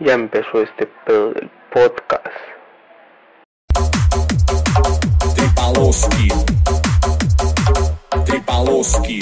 ya 0.00 0.12
empezó 0.12 0.60
este 0.60 0.86
pedo 1.06 1.32
del 1.32 1.50
podcast. 1.72 2.26
Tripalowski, 5.34 6.28
Tripalowski, 8.26 9.20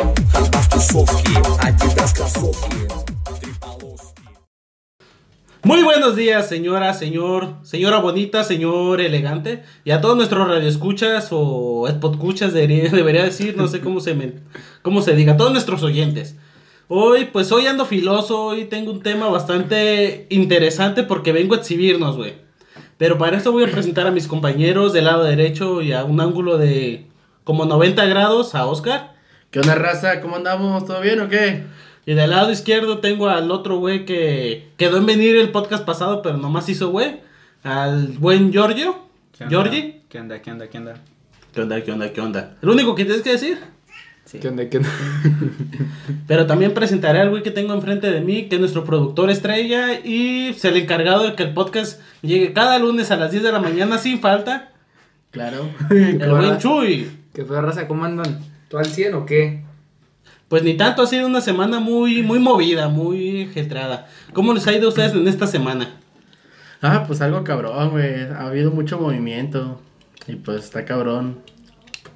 muy 5.63 5.83
buenos 5.83 6.17
días, 6.17 6.49
señora, 6.49 6.93
señor, 6.93 7.55
señora 7.63 7.99
bonita, 7.99 8.43
señor 8.45 9.01
elegante, 9.01 9.63
y 9.85 9.93
a 9.93 10.01
todos 10.01 10.17
nuestros 10.17 10.49
radioescuchas 10.49 11.29
o 11.31 11.89
podcuchas 12.01 12.53
debería, 12.55 13.25
decir, 13.25 13.57
no 13.57 13.69
sé 13.69 13.81
cómo 13.81 14.01
se 14.01 14.15
me, 14.15 14.35
cómo 14.83 15.03
se 15.03 15.15
diga, 15.15 15.35
a 15.35 15.37
todos 15.37 15.53
nuestros 15.53 15.83
oyentes. 15.83 16.37
Hoy, 16.89 17.31
pues 17.33 17.51
hoy 17.51 17.67
ando 17.67 17.87
filoso, 17.87 18.45
hoy 18.45 18.67
tengo 18.67 18.93
un 18.93 19.03
tema 19.03 19.29
bastante 19.29 20.27
interesante 20.29 21.03
porque 21.03 21.33
vengo 21.33 21.55
a 21.55 21.59
exhibirnos, 21.59 22.17
güey. 22.17 22.35
Pero 22.99 23.17
para 23.17 23.39
esto 23.39 23.53
voy 23.53 23.65
a 23.65 23.71
presentar 23.71 24.07
a 24.07 24.11
mis 24.11 24.29
compañeros 24.29 24.93
del 24.93 25.07
lado 25.07 25.25
derecho 25.25 25.81
y 25.81 25.93
a 25.93 26.05
un 26.05 26.21
ángulo 26.21 26.59
de 26.59 27.07
como 27.43 27.65
90 27.65 28.05
grados 28.05 28.55
a 28.55 28.67
Oscar. 28.67 29.15
¿Qué 29.51 29.61
onda, 29.61 29.75
raza? 29.77 30.21
¿Cómo 30.21 30.37
andamos? 30.37 30.85
¿Todo 30.85 31.01
bien 31.01 31.21
o 31.21 31.29
qué? 31.31 31.65
Y 32.05 32.13
del 32.13 32.31
lado 32.31 32.53
izquierdo 32.53 32.99
tengo 32.99 33.29
al 33.29 33.51
otro 33.51 33.79
güey 33.79 34.05
que 34.05 34.69
quedó 34.77 34.99
en 34.99 35.07
venir 35.07 35.37
el 35.37 35.53
podcast 35.53 35.87
pasado, 35.87 36.21
pero 36.21 36.37
nomás 36.37 36.69
hizo 36.69 36.91
güey. 36.91 37.21
Al 37.63 38.09
buen 38.19 38.53
Giorgio. 38.53 38.99
¿Qué 39.33 39.45
onda? 39.45 39.57
Giorgi. 39.57 40.03
¿Qué 40.11 40.21
onda? 40.21 40.43
¿Qué 40.43 40.51
onda? 40.51 40.69
¿Qué 40.69 40.79
onda? 40.79 40.95
¿Qué 41.55 41.61
onda? 41.63 41.83
¿Qué 41.83 41.93
onda? 41.93 42.13
¿Qué 42.13 42.21
onda? 42.21 42.57
Lo 42.61 42.73
único 42.73 42.95
que 42.95 43.07
tienes 43.07 43.23
que 43.23 43.33
decir. 43.33 43.74
¿Qué 44.31 44.49
onda? 44.49 44.69
¿Qué 44.69 44.79
onda? 44.79 44.89
Pero 46.27 46.47
también 46.47 46.75
presentaré 46.75 47.21
al 47.21 47.31
güey 47.31 47.43
que 47.43 47.51
tengo 47.51 47.75
enfrente 47.75 48.11
de 48.11 48.21
mí, 48.21 48.49
que 48.49 48.57
es 48.57 48.61
nuestro 48.61 48.85
productor 48.85 49.31
estrella 49.31 50.01
y 50.01 50.55
se 50.55 50.71
le 50.71 50.81
encargado 50.81 51.25
de 51.25 51.35
que 51.35 51.45
el 51.45 51.55
podcast 51.55 52.01
llegue 52.23 52.53
cada 52.53 52.79
lunes 52.79 53.11
a 53.11 53.17
las 53.17 53.31
10 53.31 53.43
de 53.43 53.53
la 53.53 53.61
mañana 53.61 53.99
sin 53.99 54.21
falta. 54.21 54.73
Claro. 55.31 55.69
El 55.91 56.31
buen 56.31 56.59
Chuy. 56.59 57.11
¿Qué 57.33 57.45
fue, 57.45 57.61
raza? 57.61 57.87
¿Cómo 57.87 58.05
andan? 58.05 58.41
¿Tú 58.69 58.79
al 58.79 58.87
100 58.87 59.15
o 59.15 59.27
qué? 59.27 59.63
Pues 60.49 60.63
ni 60.63 60.75
tanto, 60.77 61.03
ha 61.03 61.07
sido 61.07 61.27
una 61.27 61.41
semana 61.41 61.81
muy, 61.81 62.23
muy 62.23 62.39
movida, 62.39 62.89
muy 62.89 63.51
getrada. 63.53 64.09
¿Cómo 64.33 64.55
les 64.55 64.67
ha 64.67 64.73
ido 64.73 64.87
a 64.87 64.89
ustedes 64.89 65.13
en 65.13 65.27
esta 65.27 65.47
semana? 65.47 65.97
Ah, 66.81 67.05
pues 67.07 67.21
algo 67.21 67.45
cabrón, 67.45 67.91
güey. 67.91 68.23
Ha 68.23 68.47
habido 68.47 68.71
mucho 68.71 68.99
movimiento. 68.99 69.81
Y 70.27 70.37
pues 70.37 70.65
está 70.65 70.85
cabrón. 70.85 71.39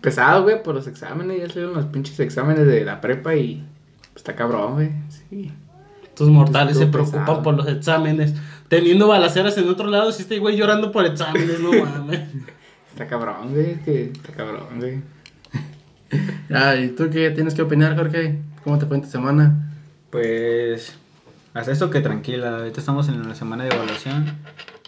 Pesado, 0.00 0.42
güey, 0.44 0.62
por 0.62 0.74
los 0.74 0.86
exámenes. 0.86 1.41
Ya 1.41 1.48
salieron 1.48 1.74
los 1.74 1.86
pinches 1.86 2.18
exámenes 2.20 2.66
de 2.66 2.84
la 2.84 3.00
prepa 3.00 3.34
y 3.34 3.64
pues, 4.12 4.16
está 4.16 4.34
cabrón, 4.34 4.74
güey. 4.74 4.91
Sí. 5.08 5.52
Tus 6.14 6.28
mortales 6.28 6.77
se 6.77 6.86
preocupan 6.86 7.24
pesado. 7.24 7.42
por 7.42 7.54
los 7.56 7.68
exámenes. 7.68 8.34
Teniendo 8.69 9.08
balaceras 9.08 9.56
en 9.58 9.69
otro 9.69 9.88
lado, 9.88 10.12
si 10.12 10.22
este 10.22 10.38
güey 10.38 10.56
llorando 10.56 10.92
por 10.92 11.06
exámenes, 11.06 11.60
no 11.60 11.72
mames. 11.72 12.20
Está 12.91 13.06
cabrón, 13.06 13.52
güey. 13.52 13.70
es 13.70 13.80
que 13.82 14.04
Está 14.04 14.32
cabrón, 14.32 14.66
güey. 14.78 15.00
Ah, 16.50 16.74
¿y 16.74 16.88
tú 16.88 17.10
qué 17.10 17.30
tienes 17.30 17.54
que 17.54 17.60
opinar, 17.60 17.94
Jorge? 17.94 18.38
¿Cómo 18.64 18.78
te 18.78 18.86
fue 18.86 18.96
en 18.96 19.02
tu 19.02 19.08
semana? 19.10 19.74
Pues 20.10 20.96
hasta 21.52 21.72
esto 21.72 21.91
que 21.91 22.00
tranquila, 22.00 22.58
ahorita 22.58 22.80
estamos 22.80 23.08
en 23.08 23.28
la 23.28 23.34
semana 23.34 23.64
de 23.64 23.74
evaluación 23.74 24.26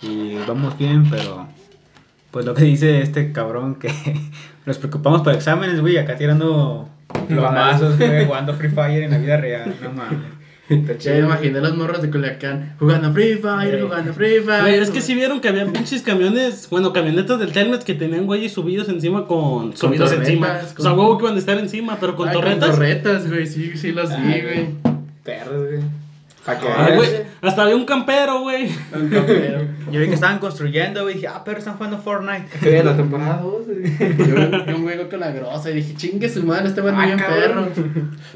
y 0.03 0.37
vamos 0.47 0.79
bien, 0.79 1.11
pero 1.11 1.47
pues 2.31 2.47
lo 2.47 2.55
que 2.55 2.65
dice 2.65 3.03
este 3.03 3.33
cabrón 3.33 3.75
que 3.75 3.91
nos 4.67 4.79
preocupamos 4.79 5.23
por 5.23 5.33
exámenes, 5.35 5.81
güey, 5.81 5.97
acá 5.99 6.17
tirando 6.17 6.89
plomazos, 7.29 7.99
güey, 7.99 8.25
jugando 8.27 8.55
Free 8.55 8.69
Fire 8.71 9.03
en 9.05 9.11
la 9.11 9.19
vida 9.19 9.37
real, 9.37 9.75
no 9.83 9.91
mames. 9.93 10.19
Ya 11.01 11.19
imaginé 11.19 11.59
los 11.61 11.77
morros 11.77 12.01
de 12.01 12.11
Culiacán 12.11 12.77
jugando 12.79 13.13
Free 13.13 13.35
Fire, 13.35 13.71
Güey. 13.73 13.83
jugando 13.83 14.13
Free 14.15 14.39
Fire. 14.41 14.61
Güey, 14.61 14.75
es 14.77 14.91
que 14.91 15.01
si 15.01 15.17
vieron 15.17 15.41
que 15.41 15.49
habían 15.49 15.73
pinches 15.73 16.01
camiones, 16.03 16.69
bueno, 16.71 16.93
camionetas 16.93 17.41
del 17.41 17.51
Telmex 17.51 17.83
que 17.85 17.95
tenían 17.95 18.25
güeyes 18.27 18.53
subidos 18.53 18.89
encima 18.89 19.27
con... 19.27 19.77
subidos 19.77 20.11
torretas, 20.11 20.29
encima. 20.29 20.59
con- 20.77 20.79
O 20.79 20.83
sea, 20.83 20.93
huevo 20.93 21.19
que 21.19 21.25
iban 21.25 21.35
a 21.35 21.39
estar 21.41 21.59
encima, 21.59 21.97
pero 21.99 22.15
con 22.15 22.29
Ay, 22.29 22.35
torretas. 22.35 22.69
Con 22.69 22.79
torretas, 22.79 23.29
güey. 23.29 23.47
Sí, 23.49 23.73
sí, 23.77 23.91
los 23.91 24.11
vi, 24.11 24.41
güey. 24.43 24.67
Perros, 25.25 25.67
güey. 25.71 25.81
Ay, 26.47 26.57
güey, 26.97 26.97
güey. 26.97 27.23
hasta 27.43 27.63
había 27.63 27.77
un 27.77 27.85
campero, 27.85 28.41
güey. 28.41 28.71
Un 28.95 29.09
campero. 29.11 29.61
Yo 29.93 30.01
vi 30.01 30.07
que 30.09 30.15
estaban 30.15 30.39
construyendo, 30.39 31.03
güey, 31.03 31.15
dije, 31.17 31.29
ah, 31.29 31.43
pero 31.45 31.59
están 31.59 31.75
jugando 31.75 31.99
Fortnite. 31.99 32.47
Que 32.61 32.83
la 32.83 32.97
temporada 32.97 33.41
2, 33.43 33.67
güey. 33.67 34.17
Yo, 34.67 34.75
un 34.77 34.83
güey 34.83 35.09
con 35.09 35.21
la 35.21 35.31
grosa 35.33 35.71
y 35.71 35.75
dije, 35.75 35.95
chingue 35.97 36.29
su 36.29 36.43
madre, 36.45 36.69
este 36.69 36.81
güey 36.81 36.95
Ah, 36.97 37.07
bien 37.07 37.19
perro. 37.19 37.69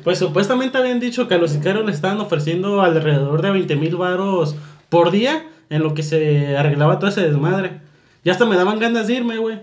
Pues 0.04 0.18
supuestamente 0.18 0.76
habían 0.78 1.00
dicho 1.00 1.26
que 1.28 1.34
a 1.34 1.38
los 1.38 1.52
sicarios 1.52 1.84
le 1.86 1.92
estaban 1.92 2.20
ofreciendo 2.20 2.82
alrededor 2.82 3.40
de 3.42 3.50
20 3.50 3.76
mil 3.76 3.96
varos 3.96 4.54
por 4.88 5.10
día 5.10 5.46
en 5.70 5.82
lo 5.82 5.94
que 5.94 6.02
se 6.02 6.56
arreglaba 6.56 6.98
todo 6.98 7.08
ese 7.10 7.22
desmadre. 7.22 7.80
Ya 8.22 8.32
hasta 8.32 8.44
me 8.44 8.56
daban 8.56 8.78
ganas 8.78 9.06
de 9.06 9.14
irme, 9.14 9.38
güey. 9.38 9.60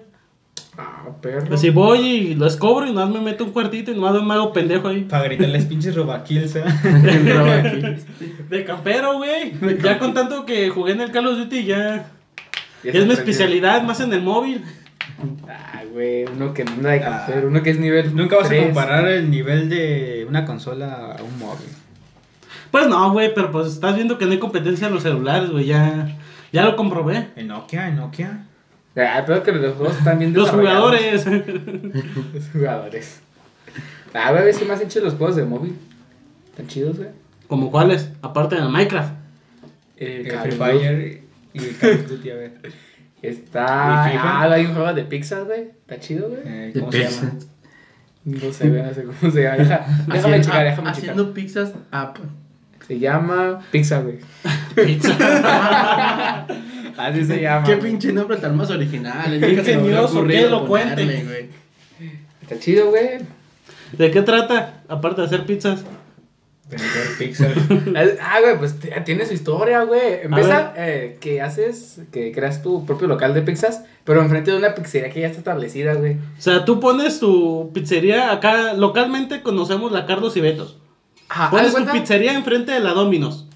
Ah, 1.03 1.11
perro. 1.21 1.53
Así 1.53 1.69
voy 1.69 1.99
y 1.99 2.35
los 2.35 2.57
cobro 2.57 2.87
y 2.87 2.93
nada 2.93 3.07
más 3.07 3.15
me 3.15 3.21
meto 3.21 3.43
un 3.43 3.51
cuartito 3.51 3.91
y 3.91 3.99
nada 3.99 4.13
más 4.13 4.23
me 4.23 4.33
hago 4.35 4.53
pendejo 4.53 4.87
ahí. 4.87 5.01
Para 5.01 5.23
gritarles 5.23 5.65
pinches 5.65 5.95
robakills, 5.95 6.55
¿eh? 6.55 6.63
De 8.49 8.63
campero, 8.63 9.17
güey. 9.17 9.53
Ya 9.81 9.97
con 9.97 10.13
tanto 10.13 10.45
que 10.45 10.69
jugué 10.69 10.93
en 10.93 11.01
el 11.01 11.11
Call 11.11 11.27
of 11.27 11.37
Duty 11.37 11.65
ya... 11.65 12.05
Ya 12.83 12.91
Es 12.91 13.05
mi 13.05 13.13
especialidad, 13.13 13.83
más 13.83 13.99
en 13.99 14.11
el 14.13 14.21
móvil. 14.21 14.63
Ah, 15.47 15.83
güey. 15.91 16.25
Uno 16.25 16.53
que 16.53 16.63
no 16.63 16.71
anda 16.71 16.91
de 16.91 17.01
campero. 17.01 17.47
Uno 17.47 17.61
que 17.63 17.69
es 17.71 17.79
nivel. 17.79 18.15
Nunca 18.15 18.37
vas 18.37 18.51
a 18.51 18.57
comparar 18.57 19.07
el 19.07 19.29
nivel 19.29 19.69
de 19.69 20.25
una 20.27 20.45
consola 20.45 21.15
a 21.17 21.23
un 21.23 21.37
móvil. 21.37 21.67
Pues 22.71 22.87
no, 22.87 23.11
güey, 23.11 23.33
pero 23.33 23.51
pues 23.51 23.67
estás 23.67 23.95
viendo 23.95 24.17
que 24.17 24.25
no 24.25 24.31
hay 24.31 24.39
competencia 24.39 24.87
en 24.87 24.93
los 24.93 25.03
celulares, 25.03 25.49
güey. 25.49 25.65
Ya, 25.65 26.17
ya 26.51 26.63
lo 26.63 26.75
comprobé. 26.75 27.27
En 27.35 27.47
Nokia, 27.47 27.87
en 27.87 27.97
Nokia. 27.97 28.45
Ah, 28.95 29.23
pero 29.25 29.41
que 29.43 29.51
los 29.53 29.75
juegos 29.75 29.97
están 29.97 30.19
bien 30.19 30.33
Los 30.33 30.49
jugadores. 30.49 31.25
Los 31.25 32.49
jugadores. 32.51 33.21
Ah, 34.13 34.31
güey, 34.33 34.53
sí 34.53 34.65
me 34.65 34.73
has 34.73 34.81
hecho 34.81 34.99
los 34.99 35.13
juegos 35.13 35.37
de 35.37 35.45
móvil. 35.45 35.77
Están 36.49 36.67
chidos, 36.67 36.97
güey. 36.97 37.09
¿Como 37.47 37.71
cuáles? 37.71 38.11
Aparte 38.21 38.55
de 38.55 38.61
Minecraft. 38.63 39.13
El 39.97 40.27
El 40.27 40.39
Free. 40.39 40.51
Fire 40.51 41.21
y 41.53 41.59
el 41.59 41.77
Call 41.77 41.91
of 41.91 42.07
Duty, 42.09 42.29
a 42.31 42.35
ver. 42.35 42.53
Está. 43.21 43.65
Ah, 44.05 44.51
hay 44.51 44.65
un 44.65 44.73
juego 44.73 44.93
de 44.93 45.03
Pixar, 45.03 45.43
güey. 45.45 45.61
Está 45.61 45.99
chido, 45.99 46.27
güey. 46.29 46.41
Eh, 46.45 46.71
De 46.73 46.79
¿Cómo 46.79 46.91
se 46.91 46.99
pizza. 46.99 47.21
llama? 47.21 47.33
No 48.25 48.53
sé, 48.53 48.69
güey, 48.69 48.81
no 48.83 48.93
sé 48.93 49.03
cómo 49.03 49.31
se 49.31 49.41
llama. 49.43 49.57
Deja- 49.57 49.85
déjame 50.07 50.17
Haciendo- 50.19 50.43
checar, 50.43 50.63
déjame 50.65 50.89
Haciendo 50.89 51.33
pizzas 51.33 51.73
app. 51.91 52.15
checar. 52.17 52.29
Se 52.87 52.99
llama 52.99 53.59
Pixar, 53.71 54.03
güey. 54.03 54.19
Así 57.07 57.25
se 57.25 57.41
llama. 57.41 57.65
Qué 57.65 57.77
pinche 57.77 58.11
nombre 58.13 58.37
tan 58.37 58.55
más 58.55 58.69
original. 58.69 59.39
Qué 59.39 59.49
ingenioso, 59.49 60.25
qué 60.25 60.41
elocuente. 60.41 61.05
güey. 61.05 61.49
Está 62.41 62.59
chido, 62.59 62.89
güey. 62.89 63.19
¿De 63.93 64.11
qué 64.11 64.21
trata? 64.21 64.83
Aparte 64.87 65.21
de 65.21 65.27
hacer 65.27 65.45
pizzas. 65.45 65.83
Vender 66.71 67.17
Pixar. 67.17 67.51
Ah, 68.21 68.39
güey, 68.41 68.57
pues 68.57 68.75
tiene 69.03 69.25
su 69.25 69.33
historia, 69.33 69.83
güey. 69.83 70.21
Empieza 70.23 70.73
eh, 70.77 71.17
que 71.19 71.41
haces, 71.41 71.99
que 72.11 72.31
creas 72.31 72.63
tu 72.63 72.85
propio 72.85 73.07
local 73.09 73.33
de 73.33 73.41
pizzas, 73.41 73.83
pero 74.05 74.21
enfrente 74.21 74.51
de 74.51 74.57
una 74.57 74.73
pizzería 74.73 75.09
que 75.09 75.19
ya 75.19 75.27
está 75.27 75.39
establecida, 75.39 75.95
güey. 75.95 76.13
O 76.13 76.41
sea, 76.41 76.63
tú 76.63 76.79
pones 76.79 77.19
tu 77.19 77.71
pizzería 77.73 78.31
acá. 78.31 78.73
Localmente 78.73 79.41
conocemos 79.41 79.91
la 79.91 80.05
Carlos 80.05 80.37
y 80.37 80.41
Betos. 80.41 80.77
Ajá, 81.27 81.49
Pones 81.49 81.75
¿haz 81.75 81.85
tu 81.85 81.91
pizzería 81.91 82.33
enfrente 82.33 82.71
de 82.71 82.79
la 82.79 82.91
Dominos. 82.93 83.47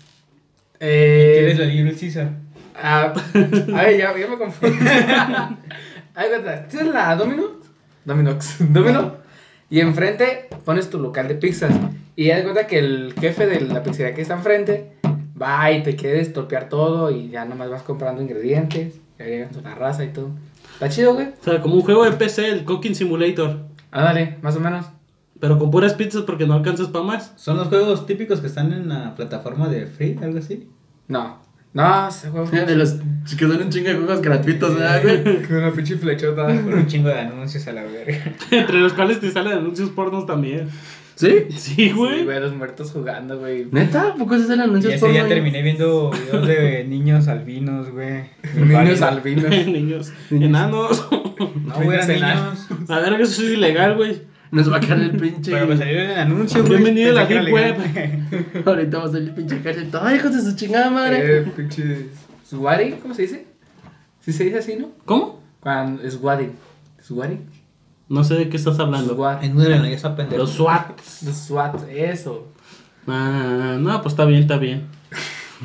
Eh, 0.81 1.35
¿Quieres 1.37 1.59
la 1.59 1.65
Little 1.65 1.95
Caesar? 1.97 2.31
Ah, 2.81 3.13
a 3.13 3.83
ver, 3.83 3.97
ya, 3.97 4.17
ya 4.17 4.27
me 4.27 4.37
confundí. 4.37 4.77
Ahí 6.15 6.27
¿tienes 6.69 6.93
la 6.93 7.15
Domino? 7.15 7.43
Dominox. 8.05 8.57
Domino. 8.73 9.15
Y 9.69 9.79
enfrente 9.79 10.47
pones 10.63 10.89
tu 10.89 10.99
local 10.99 11.27
de 11.27 11.35
pizzas. 11.35 11.73
Y 12.15 12.25
ya 12.27 12.37
de 12.37 12.43
cuenta 12.43 12.67
que 12.67 12.79
el 12.79 13.13
jefe 13.19 13.47
de 13.47 13.61
la 13.61 13.83
pizzería 13.83 14.13
que 14.13 14.21
está 14.21 14.35
enfrente 14.35 14.93
va 15.41 15.71
y 15.71 15.83
te 15.83 15.95
quiere 15.95 16.21
estropear 16.21 16.69
todo 16.69 17.11
y 17.11 17.29
ya 17.29 17.45
nomás 17.45 17.69
vas 17.69 17.83
comprando 17.83 18.21
ingredientes. 18.21 18.99
Ya 19.19 19.25
llegan 19.25 19.49
una 19.57 19.75
raza 19.75 20.03
y 20.05 20.09
todo. 20.09 20.29
Está 20.73 20.89
chido, 20.89 21.13
güey. 21.13 21.27
O 21.27 21.43
sea, 21.43 21.61
como 21.61 21.75
un 21.75 21.81
juego 21.81 22.05
de 22.05 22.11
PC, 22.11 22.49
el 22.49 22.65
Cooking 22.65 22.95
Simulator. 22.95 23.59
Ándale, 23.91 24.37
más 24.41 24.55
o 24.55 24.59
menos. 24.59 24.85
Pero 25.39 25.59
con 25.59 25.71
puras 25.71 25.93
pizzas 25.93 26.23
porque 26.23 26.47
no 26.47 26.53
alcanzas 26.53 26.87
para 26.87 27.03
más. 27.03 27.33
¿Son 27.35 27.57
los 27.57 27.67
juegos 27.67 28.05
típicos 28.05 28.39
que 28.39 28.47
están 28.47 28.71
en 28.71 28.87
la 28.87 29.15
plataforma 29.15 29.67
de 29.67 29.85
Free, 29.87 30.17
algo 30.21 30.39
así? 30.39 30.69
No. 31.07 31.44
No, 31.75 32.07
ese 32.07 32.29
juego. 32.29 32.49
De 32.49 32.75
los 32.75 32.93
que 33.37 33.45
son 33.47 33.61
un 33.61 33.69
chingo 33.69 33.89
de 33.89 33.95
juegos 33.95 34.21
gratuitos, 34.21 34.75
¿verdad, 34.75 35.01
güey? 35.03 35.41
Con 35.47 35.57
una 35.57 35.71
pinche 35.73 35.97
flechota. 35.97 36.45
Con 36.45 36.73
un 36.73 36.87
chingo 36.87 37.09
de 37.09 37.19
anuncios 37.19 37.67
a 37.67 37.73
la 37.73 37.83
verga. 37.83 38.31
Entre 38.51 38.79
los 38.79 38.93
cuales 38.93 39.19
te 39.19 39.29
salen 39.29 39.57
anuncios 39.57 39.89
pornos 39.89 40.25
también. 40.25 40.69
¿Sí? 41.15 41.45
Sí, 41.49 41.57
Sí, 41.57 41.91
güey. 41.91 42.23
güey, 42.23 42.39
los 42.39 42.55
muertos 42.55 42.91
jugando, 42.91 43.39
güey. 43.39 43.67
¿Neta? 43.71 44.09
¿A 44.09 44.15
poco 44.15 44.37
se 44.37 44.45
hacen 44.45 44.59
Y 44.59 44.63
anuncios 44.63 44.93
ese 44.93 45.07
día 45.09 45.21
porno, 45.21 45.35
terminé 45.35 45.61
viendo 45.61 46.11
videos 46.11 46.47
de 46.47 46.83
niños 46.89 47.27
albinos, 47.27 47.89
güey. 47.91 48.23
Niños 48.55 49.01
albinos. 49.01 49.49
Niños. 49.49 50.13
Enanos. 50.31 51.07
No, 51.11 51.75
güey, 51.83 51.97
eran 51.97 52.07
niños. 52.07 52.67
A 52.89 52.99
ver, 52.99 53.17
que 53.17 53.23
eso 53.23 53.41
es 53.43 53.49
ilegal, 53.51 53.95
güey. 53.95 54.21
Nos 54.51 54.71
va 54.71 54.77
a 54.77 54.79
caer 54.79 55.01
el 55.01 55.17
pinche. 55.17 55.51
Pero 55.51 55.67
me 55.67 55.77
salió 55.77 56.01
el 56.01 56.11
anuncio, 56.11 56.61
güey. 56.61 56.81
Bienvenido 56.81 57.11
a 57.11 57.13
la 57.13 57.23
era 57.23 57.51
Web. 57.51 58.63
Ahorita 58.65 58.97
va 58.99 59.05
a 59.05 59.11
salir 59.11 59.29
el 59.29 59.35
pinche 59.35 59.55
ejército. 59.57 59.99
Ay, 60.01 60.17
hijos 60.17 60.33
de 60.33 60.41
su 60.41 60.55
chingada 60.55 60.89
madre. 60.89 61.39
Eh, 61.39 61.51
pinche. 61.55 62.09
¿Swari? 62.43 62.91
¿Cómo 63.01 63.13
se 63.13 63.23
dice? 63.23 63.47
¿Sí 64.21 64.31
se 64.31 64.45
dice 64.45 64.59
así, 64.59 64.75
no? 64.75 64.91
¿Cómo? 65.05 65.41
Cuando. 65.59 66.09
¿Swari? 66.09 66.51
¿Swari? 67.01 67.39
No 68.07 68.23
sé 68.23 68.35
de 68.35 68.49
qué 68.49 68.57
estás 68.57 68.79
hablando. 68.79 69.15
SWAT. 69.15 69.43
En 69.43 69.57
una 69.57 69.81
de 69.81 69.93
esa 69.93 70.15
pendeja. 70.15 70.37
Los 70.37 70.51
SWATs. 70.51 71.23
Los 71.23 71.35
SWAT, 71.35 71.89
eso. 71.89 72.47
Ah, 73.07 73.77
no, 73.79 74.01
pues 74.01 74.13
está 74.13 74.25
bien, 74.25 74.41
está 74.41 74.57
bien. 74.57 74.87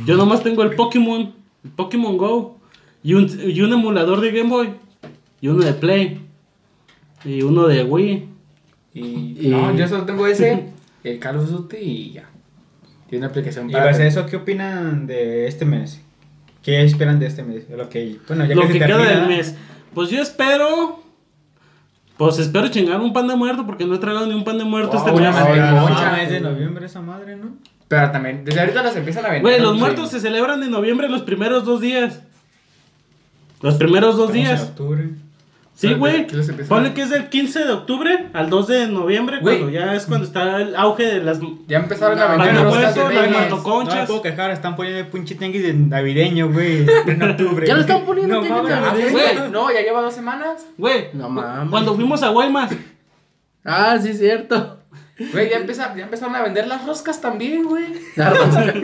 Yo 0.07 0.17
nomás 0.17 0.43
tengo 0.43 0.63
el 0.63 0.75
Pokémon, 0.75 1.35
el 1.65 1.71
Pokémon 1.71 2.17
Go, 2.17 2.59
y 3.03 3.15
un, 3.15 3.29
y 3.45 3.61
un 3.61 3.73
emulador 3.73 4.21
de 4.21 4.31
Game 4.31 4.49
Boy, 4.49 4.75
y 5.41 5.49
uno 5.49 5.65
de 5.65 5.73
Play, 5.75 6.21
y 7.25 7.43
uno 7.43 7.67
de 7.67 7.83
Wii. 7.85 8.30
Y, 8.95 9.37
Y- 9.41 9.49
No, 9.51 9.75
yo 9.75 9.87
solo 9.89 10.05
tengo 10.05 10.27
ese, 10.27 10.67
el 11.05 11.19
Call 11.19 11.37
of 11.39 11.49
Duty 11.51 11.77
y 11.77 12.13
ya. 12.13 12.25
Tiene 13.09 13.25
una 13.25 13.31
aplicación 13.31 13.69
Y 13.69 13.73
para. 13.73 13.87
base 13.87 14.03
a 14.03 14.07
eso, 14.07 14.27
¿qué 14.27 14.37
opinan 14.37 15.07
de 15.07 15.47
este 15.47 15.65
mes? 15.65 16.01
¿Qué 16.63 16.83
esperan 16.85 17.19
de 17.19 17.27
este 17.27 17.43
mes? 17.43 17.69
Lo 17.71 17.89
que, 17.89 18.19
bueno, 18.29 18.45
ya 18.45 18.55
Lo 18.55 18.67
que 18.69 18.75
queda 18.75 18.87
termina, 18.87 19.11
del 19.11 19.27
mes. 19.29 19.57
Pues 19.95 20.11
yo 20.11 20.21
espero. 20.23 21.03
Pues 22.17 22.39
espero 22.39 22.69
chingar 22.69 23.01
un 23.01 23.13
pan 23.15 23.27
de 23.29 23.35
muerto 23.35 23.65
porque 23.65 23.87
no 23.87 23.95
he 23.95 23.99
tragado 23.99 24.27
ni 24.27 24.35
un 24.35 24.45
pan 24.45 24.59
de 24.59 24.65
muerto 24.65 24.97
este 24.97 25.11
una 25.11 25.31
mes. 25.33 25.41
madre. 25.41 25.61
Ah, 25.61 25.73
no, 25.73 25.83
Concha. 25.87 26.13
mes 26.13 26.31
de 26.31 26.41
noviembre 26.41 26.85
esa 26.87 27.01
madre, 27.01 27.37
¿no? 27.37 27.57
Pero 27.89 28.11
también, 28.11 28.45
desde 28.45 28.61
ahorita 28.61 28.83
las 28.83 28.95
empiezan 28.95 29.25
a 29.25 29.29
vender. 29.31 29.43
Güey, 29.43 29.61
los 29.61 29.73
Sí. 29.73 29.79
muertos 29.79 30.11
se 30.11 30.21
celebran 30.21 30.63
en 30.63 30.71
noviembre 30.71 31.09
los 31.09 31.23
primeros 31.23 31.65
dos 31.65 31.81
días. 31.81 32.21
Los 33.63 33.75
primeros 33.77 34.17
dos 34.17 34.31
Estamos 34.31 34.51
en 34.51 34.57
días. 34.57 34.69
octubre. 34.71 35.09
Sí, 35.81 35.95
güey. 35.95 36.27
¿qué 36.27 36.37
les 36.37 36.49
empiezan 36.51 36.69
Ponle 36.77 36.93
que 36.93 37.01
es 37.01 37.09
del 37.09 37.31
15 37.31 37.65
de 37.65 37.73
octubre 37.73 38.29
al 38.35 38.51
2 38.51 38.67
de 38.67 38.87
noviembre, 38.89 39.39
Güey. 39.41 39.59
cuando 39.61 39.73
ya 39.79 39.95
es 39.95 40.05
cuando 40.05 40.27
está 40.27 40.59
el 40.61 40.77
auge 40.77 41.05
de 41.07 41.23
las. 41.25 41.41
Ya 41.69 41.79
empezaron 41.79 42.19
No, 42.19 42.25
a 42.25 42.37
vender 42.37 42.63
roscas 42.63 42.97
las 42.97 43.31
matoconchas. 43.31 43.95
No 43.95 44.01
me 44.03 44.07
puedo 44.07 44.23
quejar, 44.23 44.51
están 44.51 44.77
poniendo 44.77 45.01
el 45.01 45.07
pinche 45.07 45.37
tianguis 45.37 45.63
de 45.63 45.73
navideño, 45.73 46.53
güey. 46.53 46.85
En 47.07 47.23
octubre. 47.31 47.67
Ya 47.67 47.75
lo 47.77 47.81
están 47.81 48.05
poniendo 48.05 48.43
No 48.43 48.63
mames. 48.63 49.11
Güey, 49.11 49.51
no, 49.51 49.73
ya 49.73 49.81
lleva 49.81 50.03
dos 50.03 50.13
semanas. 50.15 50.67
Güey, 50.77 51.09
No 51.15 51.31
mames. 51.31 51.71
cuando 51.71 51.95
fuimos 51.95 52.23
a 52.23 52.29
Guaymas. 52.29 52.73
Ah, 53.65 53.99
sí, 54.03 54.13
cierto. 54.13 54.81
Güey, 55.33 55.49
ya, 55.51 55.57
empeza- 55.59 55.95
ya 55.97 56.05
empezaron 56.05 56.35
a 56.37 56.43
vender 56.43 56.67
las 56.67 56.87
roscas 56.87 57.21
también, 57.23 57.65
güey. 57.65 57.85
La 58.17 58.31
rosca. 58.31 58.75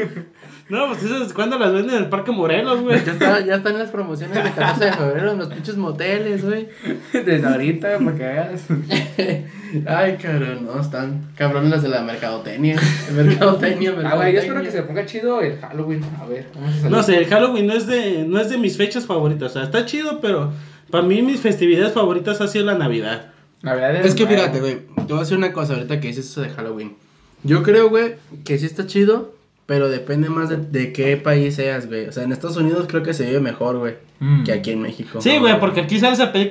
No, 0.68 0.88
pues 0.88 1.02
eso 1.04 1.22
es 1.22 1.32
cuando 1.32 1.58
las 1.58 1.72
venden 1.72 1.96
en 1.96 2.02
el 2.04 2.08
Parque 2.08 2.32
Morelos, 2.32 2.80
güey. 2.80 3.04
Ya, 3.04 3.12
está, 3.12 3.40
ya 3.40 3.54
están 3.56 3.78
las 3.78 3.90
promociones 3.90 4.42
de 4.42 4.50
14 4.50 4.84
de 4.84 4.92
febrero 4.94 5.30
en 5.32 5.38
los 5.38 5.48
pinches 5.48 5.76
moteles, 5.76 6.44
güey. 6.44 6.68
Desde 7.12 7.46
ahorita, 7.46 7.98
para 7.98 8.12
que 8.16 8.22
veas. 8.24 8.62
Ay, 9.86 10.16
cabrón, 10.20 10.66
no, 10.66 10.80
están 10.80 11.28
cabrones 11.36 11.70
las 11.70 11.82
de 11.82 11.88
la 11.88 12.02
mercadotecnia. 12.02 12.76
El 13.08 13.14
mercadotecnia, 13.26 13.94
Ah, 14.04 14.16
güey, 14.16 14.32
yo 14.32 14.40
espero 14.40 14.60
que 14.60 14.62
mercadotecnia. 14.64 14.70
se 14.72 14.82
ponga 14.82 15.06
chido 15.06 15.40
el 15.40 15.58
Halloween. 15.58 16.02
A 16.20 16.26
ver, 16.26 16.46
vamos 16.54 16.70
a 16.70 16.76
salir. 16.78 16.90
No 16.90 17.02
sé, 17.02 17.18
el 17.18 17.26
Halloween 17.26 17.66
no 17.66 17.74
es 17.74 17.86
de, 17.86 18.24
no 18.26 18.40
es 18.40 18.50
de 18.50 18.58
mis 18.58 18.76
fechas 18.76 19.06
favoritas. 19.06 19.50
O 19.50 19.54
sea, 19.54 19.62
está 19.64 19.84
chido, 19.86 20.20
pero 20.20 20.52
para 20.90 21.04
mí 21.04 21.22
mis 21.22 21.40
festividades 21.40 21.92
favoritas 21.92 22.40
ha 22.40 22.48
sido 22.48 22.64
la 22.64 22.74
Navidad. 22.76 23.28
Navidad 23.62 23.96
Es 23.96 24.14
que 24.14 24.24
nuevo. 24.24 24.40
fíjate, 24.40 24.60
güey, 24.60 24.78
te 24.96 25.02
voy 25.12 25.16
a 25.18 25.20
decir 25.20 25.36
una 25.38 25.52
cosa 25.52 25.74
ahorita 25.74 26.00
que 26.00 26.08
dices 26.08 26.26
eso 26.26 26.40
de 26.42 26.48
Halloween. 26.50 26.94
Yo 27.42 27.62
creo, 27.62 27.88
güey, 27.88 28.14
que 28.44 28.58
sí 28.58 28.66
está 28.66 28.86
chido, 28.86 29.34
pero 29.66 29.88
depende 29.88 30.28
más 30.28 30.48
de, 30.48 30.56
de 30.56 30.92
qué 30.92 31.16
país 31.16 31.56
seas, 31.56 31.86
güey. 31.88 32.06
O 32.06 32.12
sea, 32.12 32.22
en 32.22 32.32
Estados 32.32 32.56
Unidos 32.56 32.86
creo 32.88 33.02
que 33.02 33.12
se 33.14 33.26
vive 33.26 33.40
mejor, 33.40 33.78
güey, 33.78 33.94
Mm. 34.18 34.44
que 34.44 34.52
aquí 34.52 34.70
en 34.70 34.80
México. 34.80 35.20
Sí, 35.20 35.36
güey, 35.36 35.60
porque 35.60 35.80
aquí 35.82 36.00
sales 36.00 36.20
a 36.20 36.32
pedir 36.32 36.48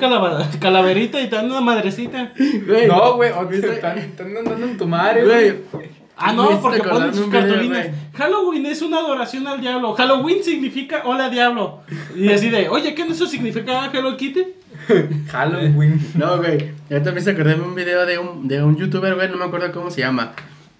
calaverita 0.59 1.19
y 1.21 1.29
te 1.29 1.35
dan 1.35 1.45
una 1.47 1.61
madrecita. 1.61 2.31
Güey, 2.67 2.87
No, 2.87 3.15
güey, 3.15 3.31
están, 3.51 3.97
están 3.97 4.37
andando 4.37 4.65
en 4.67 4.77
tu 4.77 4.85
madre, 4.87 5.25
güey. 5.25 5.53
Güey, 5.71 6.05
Ah, 6.17 6.31
no, 6.31 6.61
porque 6.61 6.79
ponen 6.81 7.13
sus 7.13 7.27
video, 7.29 7.41
cartulinas. 7.41 7.87
Halloween 8.13 8.65
es 8.67 8.81
una 8.81 8.99
adoración 8.99 9.47
al 9.47 9.59
diablo. 9.59 9.93
Halloween 9.95 10.43
significa 10.43 11.01
hola 11.05 11.29
diablo. 11.29 11.81
Y 12.15 12.29
así 12.31 12.49
de, 12.49 12.69
oye, 12.69 12.95
¿qué 12.95 13.01
eso 13.01 13.27
significa 13.27 13.89
Hello 13.93 14.15
Kitty? 14.15 14.43
Halloween. 15.31 15.99
No, 16.15 16.37
güey. 16.37 16.71
Ahorita 16.89 17.11
me 17.11 17.19
hice 17.19 17.31
acordarme 17.31 17.63
un 17.65 17.75
video 17.75 18.05
de 18.05 18.17
un, 18.17 18.47
de 18.47 18.63
un 18.63 18.77
youtuber, 18.77 19.15
güey, 19.15 19.29
no 19.29 19.35
me 19.37 19.45
acuerdo 19.45 19.71
cómo 19.73 19.89
se 19.91 20.01
llama. 20.01 20.31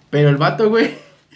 Pero 0.08 0.28
el 0.30 0.36
vato, 0.36 0.70
güey, 0.70 0.90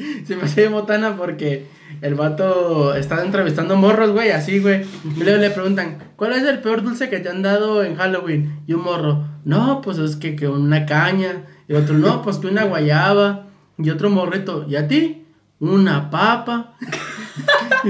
se 0.25 0.37
me 0.37 0.43
hace 0.45 0.63
de 0.63 0.69
botana 0.69 1.17
porque 1.17 1.67
el 2.03 2.15
vato 2.15 2.95
está 2.95 3.25
entrevistando 3.25 3.77
morros, 3.77 4.13
güey, 4.13 4.31
así, 4.31 4.59
güey. 4.59 4.85
Y 5.17 5.23
luego 5.23 5.41
le 5.41 5.51
preguntan, 5.51 5.99
¿cuál 6.17 6.33
es 6.33 6.43
el 6.45 6.61
peor 6.61 6.83
dulce 6.83 7.09
que 7.09 7.21
te 7.21 7.29
han 7.29 7.43
dado 7.43 7.83
en 7.85 7.97
Halloween? 7.97 8.63
Y 8.67 8.75
un 8.75 8.83
morro, 8.83 9.25
no, 9.45 9.81
pues 9.81 9.99
es 9.99 10.17
que, 10.17 10.37
que 10.37 10.49
una 10.49 10.87
caña. 10.87 11.45
Y 11.69 11.75
otro, 11.75 11.97
no, 11.97 12.23
pues 12.23 12.39
que 12.39 12.47
una 12.47 12.65
guayaba. 12.65 13.47
Y 13.79 13.91
otro 13.91 14.11
morrito, 14.11 14.67
¿y 14.69 14.77
a 14.77 14.87
ti? 14.87 15.25
Una 15.59 16.11
papa. 16.11 16.75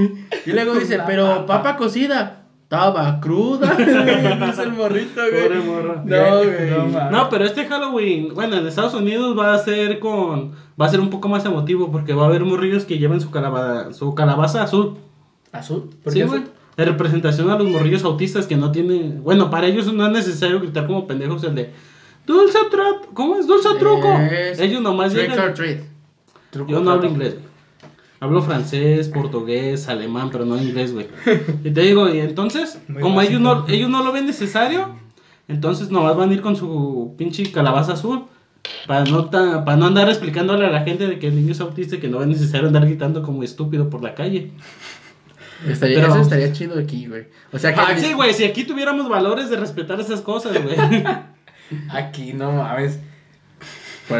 y 0.47 0.53
luego 0.53 0.75
dice, 0.75 0.97
Una 0.97 1.07
pero 1.07 1.27
papa. 1.47 1.62
papa 1.62 1.77
cocida. 1.77 2.37
Estaba 2.71 3.19
cruda. 3.21 3.75
Dice 3.77 4.62
el 4.62 4.73
morrito, 4.73 5.21
güey. 5.29 5.43
Pobre 5.43 5.61
morro. 5.61 6.03
No, 6.05 6.37
güey. 6.37 7.11
No, 7.11 7.29
pero 7.29 7.45
este 7.45 7.67
Halloween, 7.67 8.33
bueno, 8.33 8.59
en 8.59 8.67
Estados 8.69 8.95
Unidos 8.95 9.37
va 9.37 9.55
a 9.55 9.59
ser 9.59 9.99
con. 9.99 10.53
Va 10.81 10.87
a 10.87 10.88
ser 10.88 11.00
un 11.00 11.11
poco 11.11 11.29
más 11.29 11.44
emotivo 11.44 11.91
porque 11.93 12.15
va 12.15 12.25
a 12.25 12.27
haber 12.27 12.44
morrillos 12.44 12.85
que 12.85 12.99
lleven 12.99 13.21
su, 13.21 13.31
calaba- 13.31 13.93
su 13.93 14.15
calabaza 14.15 14.62
azul. 14.62 14.97
¿Azul? 15.53 15.91
¿Por 16.03 16.12
Sí, 16.12 16.23
güey. 16.23 16.43
En 16.77 16.87
representación 16.87 17.50
a 17.50 17.59
los 17.59 17.69
morrillos 17.69 18.05
autistas 18.05 18.47
que 18.47 18.56
no 18.56 18.73
tienen. 18.73 19.23
Bueno, 19.23 19.50
para 19.50 19.67
ellos 19.67 19.93
no 19.93 20.06
es 20.06 20.12
necesario 20.12 20.61
gritar 20.61 20.87
como 20.87 21.06
pendejos 21.06 21.44
el 21.44 21.55
de. 21.55 21.71
Dulce 22.27 22.59
trato. 22.71 23.09
¿Cómo 23.12 23.37
es? 23.37 23.47
Dulce 23.47 23.69
truco. 23.79 24.09
Es 24.31 24.59
Ellos 24.61 24.81
nomás 24.81 25.12
Trick 25.12 25.31
llegan. 25.31 25.49
or 25.49 25.55
treat. 25.55 25.79
Yo 26.69 26.81
no 26.81 26.91
hablo 26.93 27.09
inglés, 27.09 27.35
güey. 27.35 27.44
Hablo 28.23 28.43
francés, 28.43 29.09
portugués, 29.09 29.88
alemán, 29.88 30.29
pero 30.31 30.44
no 30.44 30.56
inglés, 30.61 30.93
güey. 30.93 31.09
Y 31.65 31.71
te 31.71 31.81
digo, 31.81 32.09
y 32.09 32.21
entonces, 32.21 32.79
Muy 32.88 33.03
como 33.03 33.21
ellos 33.23 33.41
no, 33.41 33.65
ellos 33.69 33.88
no 33.88 34.03
lo 34.05 34.12
ven 34.12 34.26
necesario, 34.26 34.88
entonces 35.49 35.91
nomás 35.91 36.17
van 36.17 36.31
a 36.31 36.35
ir 36.35 36.41
con 36.43 36.55
su 36.55 37.15
pinche 37.17 37.50
calabaza 37.50 37.94
azul. 37.94 38.25
Para 38.87 39.05
no, 39.05 39.27
ta- 39.31 39.65
para 39.65 39.77
no 39.77 39.87
andar 39.87 40.09
explicándole 40.09 40.67
a 40.67 40.71
la 40.71 40.81
gente 40.83 41.07
de 41.07 41.19
que 41.19 41.29
el 41.29 41.37
niño 41.37 41.53
es 41.53 41.61
autista 41.61 41.97
y 41.97 41.99
que 41.99 42.09
no 42.09 42.21
es 42.23 42.29
necesario 42.29 42.67
andar 42.67 42.85
gritando 42.87 43.23
como 43.23 43.43
estúpido 43.43 43.89
por 43.91 44.03
la 44.03 44.15
calle. 44.15 44.53
Estaría, 45.69 46.01
Pero 46.01 46.12
eso 46.12 46.23
estaría 46.23 46.53
chido 46.53 46.79
aquí, 46.79 47.07
güey. 47.07 47.27
O 47.53 47.59
sea 47.59 47.75
que. 47.75 47.81
Ah, 47.81 47.95
sí, 47.99 48.12
güey, 48.15 48.33
si 48.33 48.45
aquí 48.45 48.65
tuviéramos 48.65 49.09
valores 49.09 49.51
de 49.51 49.57
respetar 49.57 50.01
esas 50.01 50.21
cosas, 50.23 50.57
güey. 50.62 50.77
Aquí 51.91 52.33
no 52.33 52.51
mames. 52.53 52.99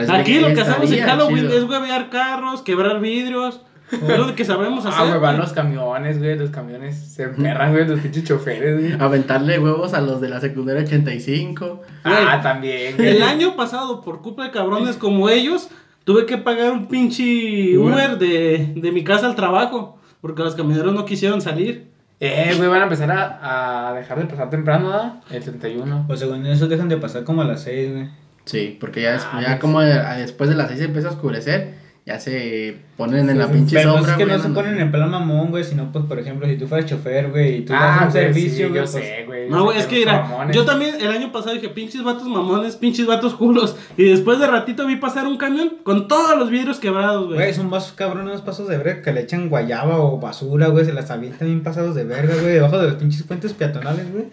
Aquí 0.09 0.39
lo 0.39 0.55
que 0.55 0.61
hacemos 0.61 0.93
en 0.93 1.05
Halloween 1.05 1.49
chido. 1.49 1.59
es 1.59 1.65
huevear 1.65 2.11
carros, 2.11 2.63
quebrar 2.63 3.01
vidrios. 3.01 3.61
Es 3.93 4.19
lo 4.19 4.35
que 4.35 4.45
sabemos 4.45 4.87
Ah, 4.87 4.91
hacer. 4.91 5.09
güey, 5.09 5.21
van 5.21 5.39
los 5.39 5.53
camiones, 5.53 6.19
güey. 6.19 6.39
Los 6.39 6.51
camiones 6.51 6.97
se 6.97 7.25
emperran, 7.25 7.73
güey. 7.73 7.87
Los 7.87 8.01
pinches 8.01 8.25
choferes, 8.25 8.81
güey. 8.81 8.93
Aventarle 9.01 9.59
huevos 9.59 9.95
a 9.95 10.01
los 10.01 10.21
de 10.21 10.29
la 10.29 10.41
secundaria 10.41 10.83
85. 10.83 11.83
Ah, 12.05 12.41
también, 12.43 12.97
güey. 12.97 13.17
El 13.17 13.23
año 13.23 13.57
pasado, 13.57 14.01
por 14.01 14.23
culpa 14.23 14.45
de 14.45 14.51
cabrones 14.51 14.97
como 14.97 15.29
ellos, 15.29 15.69
tuve 16.05 16.27
que 16.27 16.39
pagar 16.39 16.73
un 16.73 16.87
pinche 16.87 17.77
Uber. 17.79 18.19
De, 18.19 18.73
de 18.77 18.93
mi 18.93 19.05
casa 19.05 19.27
al 19.27 19.35
trabajo. 19.37 19.99
Porque 20.21 20.43
los 20.43 20.55
camioneros 20.55 20.93
no 20.95 21.05
quisieron 21.05 21.41
salir. 21.41 21.89
Eh, 22.21 22.53
güey, 22.59 22.69
van 22.69 22.81
a 22.81 22.85
empezar 22.85 23.11
a, 23.11 23.89
a 23.89 23.95
dejar 23.95 24.19
de 24.19 24.27
pasar 24.27 24.51
temprano, 24.51 24.89
¿verdad? 24.89 25.15
El 25.31 25.43
31. 25.43 26.05
Pues 26.07 26.21
según 26.21 26.45
eso 26.47 26.69
dejan 26.69 26.91
de 26.91 26.99
pasar 26.99 27.25
como 27.25 27.41
a 27.41 27.47
las 27.47 27.63
6, 27.63 27.93
güey. 27.93 28.09
Sí, 28.45 28.77
porque 28.79 29.01
ya, 29.03 29.19
Ah, 29.33 29.41
ya 29.41 29.59
como 29.59 29.79
a- 29.81 30.17
después 30.17 30.51
de 30.51 30.57
las 30.57 30.69
6 30.69 30.81
empieza 30.83 31.09
a 31.09 31.13
oscurecer, 31.13 31.75
ya 32.11 32.21
se 32.21 32.77
ponen 32.97 33.31
en 33.31 33.39
la 33.39 33.47
Sí, 33.47 33.53
pinche 33.53 33.77
Pero 33.77 33.93
sombra, 33.95 34.13
es 34.13 34.19
que 34.19 34.25
güey, 34.25 34.37
no 34.37 34.43
se 34.43 34.49
ponen 34.51 34.79
en 34.81 34.91
plan 34.91 35.11
mamón, 35.11 35.51
güey, 35.51 35.65
sino 35.65 35.91
pues 35.93 36.05
por 36.07 36.19
ejemplo 36.19 36.47
si 36.49 36.57
tú 36.57 36.67
fueras 36.67 36.91
chofer, 36.91 37.31
güey, 37.31 37.59
y 37.59 37.61
tú 37.65 37.73
das 37.73 37.83
Ah, 37.83 38.05
un 38.07 38.11
güey, 38.11 38.25
servicio, 38.25 38.67
sí, 38.67 38.73
güey, 38.73 38.75
yo 38.75 38.81
pues, 38.81 38.91
sé, 38.91 39.25
güey. 39.27 39.49
No, 39.49 39.57
yo 39.59 39.65
güey, 39.65 39.79
es 39.79 39.87
que 39.87 39.97
mira, 40.01 40.23
mamones. 40.23 40.57
yo 40.57 40.65
también 40.65 40.95
el 41.01 41.09
año 41.11 41.31
pasado 41.33 41.55
dije, 41.55 41.69
pinches 41.69 42.03
vatos 42.03 42.25
mamones, 42.29 42.77
pinches 42.77 43.07
vatos 43.07 43.35
culos. 43.35 43.77
Y 43.97 44.05
después 44.09 44.39
de 44.39 44.47
ratito 44.49 44.87
vi 44.87 44.97
pasar 44.97 45.27
un 45.27 45.37
camión 45.39 45.73
con 45.85 46.09
todos 46.09 46.37
los 46.39 46.51
vidrios 46.51 46.79
quebrados, 46.81 47.27
Güey, 47.27 47.37
güey. 47.39 47.55
son 47.55 47.71
más 47.71 47.93
cabrones 47.93 48.27
unos 48.33 48.43
pasos 48.43 48.69
de 48.69 48.77
verga 48.77 49.03
que 49.03 49.13
le 49.13 49.21
echan 49.23 49.49
guayaba 49.49 49.99
o 49.99 50.19
basura, 50.19 50.67
güey, 50.69 50.85
se 50.85 50.93
las 50.93 51.11
avientan 51.11 51.49
bien 51.49 51.63
pasados 51.63 51.95
de 51.95 52.05
verga, 52.05 52.35
güey, 52.35 52.55
debajo 52.55 52.79
de 52.79 52.89
los 52.89 52.95
pinches 52.97 53.23
puentes 53.23 53.53
peatonales, 53.53 54.11
güey. 54.13 54.25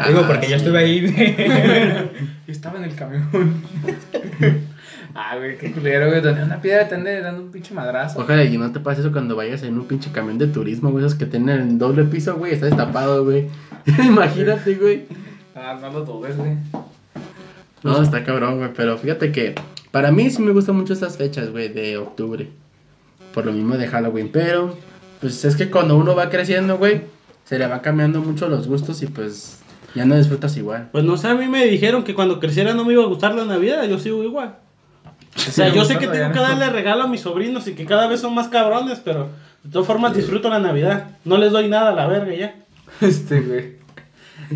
Ah, 0.00 0.06
Digo, 0.08 0.22
porque 0.28 0.46
sí. 0.46 0.50
yo 0.52 0.56
estuve 0.58 0.78
ahí, 0.78 1.00
güey. 1.00 1.36
Yo 2.46 2.52
estaba 2.52 2.78
en 2.78 2.84
el 2.84 2.94
camión. 2.94 3.28
ah, 5.18 5.36
güey, 5.36 5.58
qué 5.58 5.72
culero, 5.72 6.08
güey. 6.08 6.20
Donde 6.20 6.42
una 6.42 6.60
piedra 6.60 6.88
te 6.88 6.94
ande 6.94 7.20
dando 7.20 7.42
un 7.42 7.50
pinche 7.50 7.74
madrazo. 7.74 8.20
Ojalá 8.20 8.44
y 8.44 8.56
no 8.56 8.70
te 8.70 8.80
pase 8.80 9.00
eso 9.00 9.12
cuando 9.12 9.34
vayas 9.34 9.62
en 9.64 9.74
un 9.74 9.86
pinche 9.86 10.10
camión 10.12 10.38
de 10.38 10.46
turismo, 10.46 10.90
güey, 10.90 11.04
esos 11.04 11.18
que 11.18 11.26
tienen 11.26 11.78
doble 11.78 12.04
piso, 12.04 12.36
güey, 12.36 12.52
está 12.52 12.66
destapado, 12.66 13.24
güey. 13.24 13.48
Imagínate, 13.98 14.74
güey. 14.76 15.06
Ah, 15.54 15.76
no 15.80 15.90
lo 15.90 16.04
dudes, 16.04 16.36
güey. 16.36 16.52
No, 17.82 18.00
está 18.00 18.24
cabrón, 18.24 18.58
güey, 18.58 18.70
pero 18.74 18.96
fíjate 18.96 19.32
que 19.32 19.54
para 19.90 20.12
mí 20.12 20.30
sí 20.30 20.42
me 20.42 20.52
gustan 20.52 20.76
mucho 20.76 20.92
estas 20.92 21.16
fechas, 21.16 21.50
güey, 21.50 21.68
de 21.68 21.96
octubre. 21.98 22.48
Por 23.34 23.44
lo 23.44 23.52
mismo 23.52 23.76
de 23.76 23.88
Halloween, 23.88 24.30
pero 24.32 24.76
pues 25.20 25.44
es 25.44 25.56
que 25.56 25.70
cuando 25.70 25.96
uno 25.96 26.14
va 26.14 26.30
creciendo, 26.30 26.78
güey, 26.78 27.02
se 27.44 27.58
le 27.58 27.66
va 27.66 27.82
cambiando 27.82 28.20
mucho 28.20 28.48
los 28.48 28.68
gustos 28.68 29.02
y 29.02 29.06
pues 29.06 29.60
Ya 29.94 30.04
no 30.04 30.16
disfrutas 30.16 30.56
igual. 30.56 30.90
Pues 30.92 31.02
no 31.02 31.16
sé, 31.16 31.28
a 31.28 31.34
mí 31.34 31.48
me 31.48 31.64
dijeron 31.66 32.04
que 32.04 32.14
cuando 32.14 32.38
creciera 32.38 32.74
no 32.74 32.84
me 32.84 32.92
iba 32.92 33.02
a 33.02 33.06
gustar 33.06 33.34
la 33.34 33.44
Navidad, 33.44 33.84
yo 33.88 33.98
sigo 33.98 34.22
igual. 34.22 34.58
O 35.46 35.50
sea, 35.50 35.68
yo 35.68 35.84
sé 35.84 35.98
que 35.98 36.06
tengo 36.08 36.32
que 36.32 36.38
darle 36.40 36.70
regalo 36.70 37.04
a 37.04 37.06
mis 37.06 37.20
sobrinos 37.20 37.66
y 37.68 37.74
que 37.74 37.84
cada 37.86 38.06
vez 38.08 38.20
son 38.20 38.34
más 38.34 38.48
cabrones, 38.48 39.00
pero 39.04 39.28
de 39.62 39.70
todas 39.70 39.86
formas 39.86 40.14
disfruto 40.14 40.48
la 40.50 40.58
Navidad. 40.58 41.06
No 41.24 41.38
les 41.38 41.52
doy 41.52 41.68
nada 41.68 41.90
a 41.90 41.94
la 41.94 42.06
verga 42.06 42.34
ya. 42.34 42.54
Este, 43.00 43.40
güey. 43.40 43.78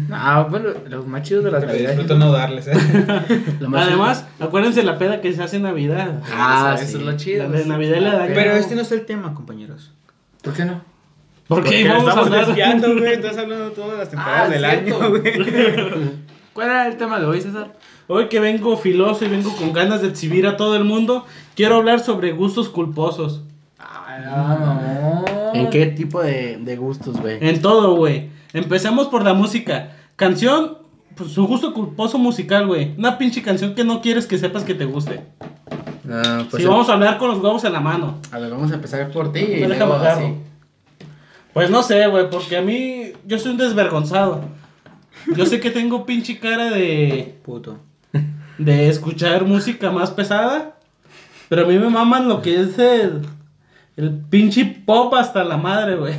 No, 0.09 0.47
bueno, 0.49 0.71
los 0.89 1.07
más 1.07 1.23
chidos 1.23 1.45
de 1.45 1.51
las 1.51 1.61
Pero 1.61 1.73
navidades. 1.75 1.99
disfruto 1.99 2.19
no 2.25 2.33
darles, 2.33 2.67
¿eh? 2.67 2.73
Lo 3.61 3.69
más- 3.69 3.87
Además, 3.87 4.27
acuérdense 4.41 4.83
la 4.83 4.97
peda 4.97 5.21
que 5.21 5.33
se 5.35 5.43
hace 5.43 5.57
en 5.57 5.65
Navidad. 5.65 6.21
Ah, 6.33 6.77
Eso 6.81 6.99
es 6.99 7.05
lo 7.05 7.17
chido. 7.17 7.47
La 7.49 7.59
de 7.59 7.67
Navidad 7.67 7.97
y 7.99 8.01
la 8.01 8.19
de 8.27 8.35
Pero 8.35 8.53
este 8.53 8.75
no 8.75 8.81
es 8.83 8.93
el 8.93 9.05
tema, 9.05 9.35
compañeros. 9.35 9.93
¿Por 10.43 10.55
qué 10.55 10.65
no? 10.65 10.83
Porque 11.47 11.87
vamos 11.87 12.05
a 12.07 12.09
estamos 12.11 12.27
hablar 12.29 12.47
desviando, 12.47 12.97
güey. 12.97 13.13
Estás 13.13 13.37
hablando 13.37 13.65
de 13.67 13.71
todas 13.73 13.99
las 13.99 14.09
temporadas 14.09 14.47
Ah, 14.47 14.49
del 14.51 14.61
cierto. 14.65 14.97
año, 15.03 15.11
güey. 15.11 15.33
¿Cuál 16.55 16.67
era 16.69 16.87
el 16.89 16.97
tema 16.97 17.19
de 17.21 17.27
hoy, 17.27 17.41
César? 17.43 17.73
Hoy 18.09 18.29
que 18.29 18.41
vengo 18.41 18.77
filoso 18.77 19.25
y 19.25 19.29
vengo 19.29 19.55
con 19.57 19.73
ganas 19.73 20.03
de 20.03 20.09
exhibir 20.09 20.47
a 20.47 20.57
todo 20.57 20.77
el 20.77 20.85
mundo, 20.85 21.25
quiero 21.55 21.77
hablar 21.77 22.01
sobre 22.01 22.33
gustos 22.33 22.69
culposos. 22.69 23.43
Ah, 23.79 24.19
no. 24.25 25.55
¿En 25.55 25.71
qué 25.71 25.87
tipo 25.87 26.21
de, 26.21 26.59
de 26.59 26.77
gustos, 26.77 27.21
güey? 27.21 27.39
En 27.41 27.63
todo, 27.63 27.95
güey. 27.97 28.31
Empecemos 28.53 29.09
por 29.09 29.25
la 29.25 29.35
música. 29.35 29.97
Canción, 30.17 30.79
pues 31.15 31.31
su 31.31 31.47
gusto 31.47 31.73
culposo 31.73 32.19
musical, 32.19 32.67
güey. 32.67 32.95
Una 32.99 33.19
pinche 33.19 33.43
canción 33.43 33.75
que 33.75 33.85
no 33.85 34.01
quieres 34.01 34.27
que 34.27 34.39
sepas 34.39 34.65
que 34.65 34.75
te 34.75 34.85
guste. 34.85 35.21
Ah, 36.11 36.45
pues 36.51 36.63
si 36.63 36.69
vamos 36.69 36.89
a 36.89 36.95
hablar 36.95 37.19
con 37.19 37.29
los 37.29 37.39
huevos 37.39 37.65
en 37.65 37.73
la 37.73 37.81
mano. 37.81 38.19
a 38.31 38.39
ver, 38.39 38.51
vamos 38.51 38.71
a 38.73 38.75
empezar 38.75 39.11
por 39.11 39.33
ti. 39.33 39.41
y 39.41 39.65
luego 39.67 39.95
así. 39.95 40.35
Pues 41.53 41.71
no 41.71 41.83
sé, 41.83 42.07
güey, 42.07 42.31
porque 42.31 42.57
a 42.57 42.63
mí 42.63 43.13
yo 43.27 43.39
soy 43.39 43.53
un 43.53 43.59
desvergonzado. 43.59 44.43
Yo 45.37 45.47
sé 45.47 45.61
que 45.61 45.71
tengo 45.71 46.05
pinche 46.07 46.39
cara 46.39 46.71
de 46.71 47.39
Puto. 47.45 47.79
De 48.59 48.89
escuchar 48.89 49.45
música 49.45 49.91
más 49.91 50.11
pesada, 50.11 50.77
pero 51.49 51.63
a 51.65 51.69
mí 51.69 51.79
me 51.79 51.89
maman 51.91 52.29
lo 52.29 52.43
que 52.43 52.61
es 52.61 52.79
el 52.79 53.23
el 53.97 54.11
pinche 54.31 54.65
pop 54.87 55.13
hasta 55.15 55.45
la 55.45 55.57
madre, 55.59 55.97
güey. 55.97 56.15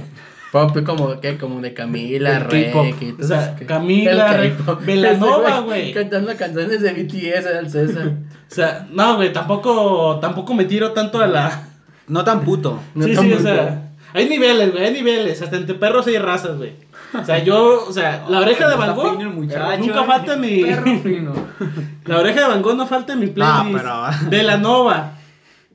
Pop 0.51 0.77
como, 0.85 1.19
¿qué? 1.19 1.37
Como 1.39 1.59
de 1.61 1.73
Camila, 1.73 2.37
Rey. 2.39 2.65
K-pop. 2.65 2.85
que- 2.99 3.23
O 3.23 3.27
sea, 3.27 3.55
que- 3.55 3.65
Camila. 3.65 4.37
Velanova, 4.85 5.61
güey. 5.61 5.91
Cantando 5.93 6.35
canciones 6.37 6.81
de 6.81 6.93
BTS 6.93 7.47
al 7.47 7.69
César. 7.71 8.07
O 8.51 8.53
sea, 8.53 8.87
no, 8.91 9.15
güey, 9.15 9.33
tampoco 9.33 10.19
tampoco 10.21 10.53
me 10.53 10.65
tiro 10.65 10.91
tanto 10.91 11.19
a 11.21 11.25
la 11.27 11.67
No 12.07 12.23
tan 12.23 12.41
puto. 12.41 12.79
No 12.93 13.05
Sí, 13.05 13.15
tan 13.15 13.23
sí, 13.23 13.31
o 13.31 13.35
bruto. 13.37 13.49
sea, 13.51 13.89
hay 14.13 14.29
niveles, 14.29 14.71
güey, 14.73 14.83
hay 14.85 14.93
niveles, 14.93 15.41
hasta 15.41 15.55
entre 15.57 15.73
perros 15.73 16.05
hay 16.05 16.19
razas, 16.19 16.57
güey. 16.57 16.73
O 17.21 17.25
sea, 17.25 17.43
yo, 17.43 17.85
o 17.87 17.91
sea, 17.93 18.25
la 18.27 18.39
oreja 18.39 18.67
de 18.69 18.75
Van 18.75 18.95
Gogh 18.95 19.19
nunca 19.21 20.01
eh. 20.01 20.05
falta 20.05 20.33
en 20.33 20.41
mi. 20.41 20.61
La 22.05 22.17
oreja 22.19 22.41
de 22.41 22.47
Van 22.47 22.61
Gogh 22.61 22.75
no 22.75 22.87
falta 22.87 23.13
en 23.13 23.19
mi 23.19 23.27
Ah, 23.39 23.63
playlist. 23.63 23.77
pero- 23.83 24.29
De 24.29 24.43
la 24.43 24.57
Nova. 24.57 25.13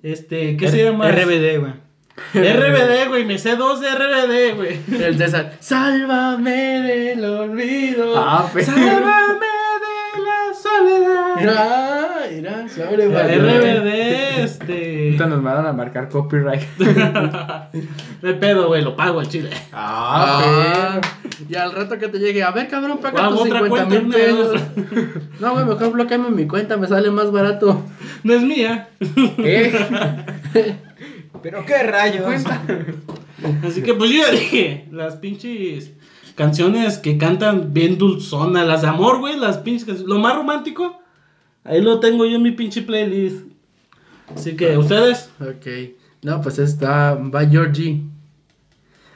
Este, 0.02 0.56
¿qué 0.56 0.68
se 0.70 0.84
llama? 0.84 1.08
RBD, 1.10 1.58
güey. 1.58 1.72
RBD, 2.34 3.08
güey, 3.08 3.24
me 3.24 3.38
sé 3.38 3.56
dos 3.56 3.80
de 3.80 3.88
RBD, 3.90 4.56
güey. 4.56 4.80
El 5.00 5.16
César, 5.18 5.52
sálvame 5.60 6.80
del 6.82 7.24
olvido. 7.24 8.14
Ah, 8.16 8.48
pero. 8.52 8.66
Sálvame 8.66 9.46
soledad. 10.78 12.68
Sobre 12.68 13.08
La 13.08 13.22
güey. 13.22 13.38
RBD, 13.38 14.44
este. 14.44 15.04
Ahorita 15.04 15.26
nos 15.26 15.42
van 15.42 15.66
a 15.66 15.72
marcar 15.72 16.08
copyright. 16.08 16.62
De 18.22 18.34
pedo, 18.34 18.68
güey, 18.68 18.82
lo 18.82 18.96
pago 18.96 19.20
al 19.20 19.28
chile. 19.28 19.50
Ah, 19.72 21.00
y 21.48 21.54
al 21.54 21.72
rato 21.72 21.98
que 21.98 22.08
te 22.08 22.18
llegue, 22.18 22.42
a 22.42 22.50
ver, 22.50 22.68
cabrón, 22.68 22.98
paga 22.98 23.28
tus 23.28 23.40
otra 23.40 23.60
50 23.60 23.68
cuenta, 23.68 24.00
mil 24.00 24.12
pesos. 24.12 24.60
No, 25.40 25.52
güey, 25.52 25.64
mejor 25.64 25.92
bloqueame 25.92 26.30
mi 26.30 26.46
cuenta, 26.46 26.76
me 26.76 26.86
sale 26.86 27.10
más 27.10 27.30
barato. 27.30 27.82
No 28.24 28.34
es 28.34 28.42
mía. 28.42 28.88
¿Qué? 29.36 29.72
Pero 31.42 31.64
qué 31.64 31.82
rayos. 31.84 32.44
Así 33.64 33.82
que 33.82 33.94
pues 33.94 34.10
yo 34.10 34.22
ya 34.22 34.32
dije, 34.32 34.88
las 34.90 35.16
pinches 35.16 35.92
canciones 36.38 36.98
que 36.98 37.18
cantan 37.18 37.74
bien 37.74 37.98
dulzona, 37.98 38.64
las 38.64 38.82
de 38.82 38.88
amor, 38.88 39.18
güey, 39.18 39.36
las 39.36 39.58
pinches. 39.58 40.02
Lo 40.02 40.20
más 40.20 40.36
romántico, 40.36 41.02
ahí 41.64 41.82
lo 41.82 41.98
tengo 41.98 42.24
yo 42.26 42.36
en 42.36 42.42
mi 42.42 42.52
pinche 42.52 42.82
playlist. 42.82 43.44
Así 44.34 44.54
que 44.54 44.78
ustedes, 44.78 45.30
Ok. 45.40 45.96
No, 46.22 46.40
pues 46.40 46.58
está, 46.58 47.14
va 47.14 47.44
Georgie. 47.44 48.02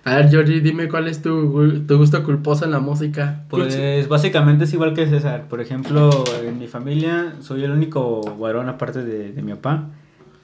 A 0.05 0.17
ver, 0.17 0.31
Georgie, 0.31 0.61
dime 0.61 0.89
cuál 0.89 1.07
es 1.07 1.23
tu, 1.23 1.85
tu 1.87 1.97
gusto 1.97 2.25
culposo 2.25 2.65
en 2.65 2.73
la 2.73 2.81
música. 2.81 3.45
Pues 3.49 4.09
básicamente 4.09 4.65
es 4.65 4.73
igual 4.73 4.95
que 4.95 5.09
César. 5.09 5.47
Por 5.49 5.61
ejemplo, 5.61 6.11
en 6.45 6.59
mi 6.59 6.67
familia 6.67 7.35
soy 7.41 7.63
el 7.63 7.71
único 7.71 8.21
varón 8.37 8.69
aparte 8.69 9.05
de, 9.05 9.33
de 9.33 9.43
mi 9.43 9.53
papá. 9.53 9.91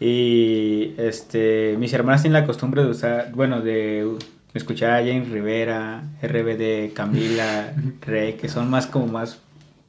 Y 0.00 0.94
este, 0.96 1.76
mis 1.78 1.92
hermanas 1.92 2.22
tienen 2.22 2.40
la 2.40 2.46
costumbre 2.46 2.84
de 2.84 2.90
usar, 2.90 3.32
bueno, 3.34 3.60
de 3.60 4.08
escuchar 4.54 4.90
a 4.92 4.98
James 4.98 5.28
Rivera, 5.28 6.02
RBD, 6.22 6.92
Camila, 6.92 7.72
Rey, 8.02 8.34
que 8.34 8.48
son 8.48 8.70
más 8.70 8.86
como 8.86 9.06
más 9.06 9.40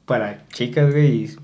para 0.05 0.47
chicas, 0.49 0.91
güey. 0.91 1.23
y 1.23 1.35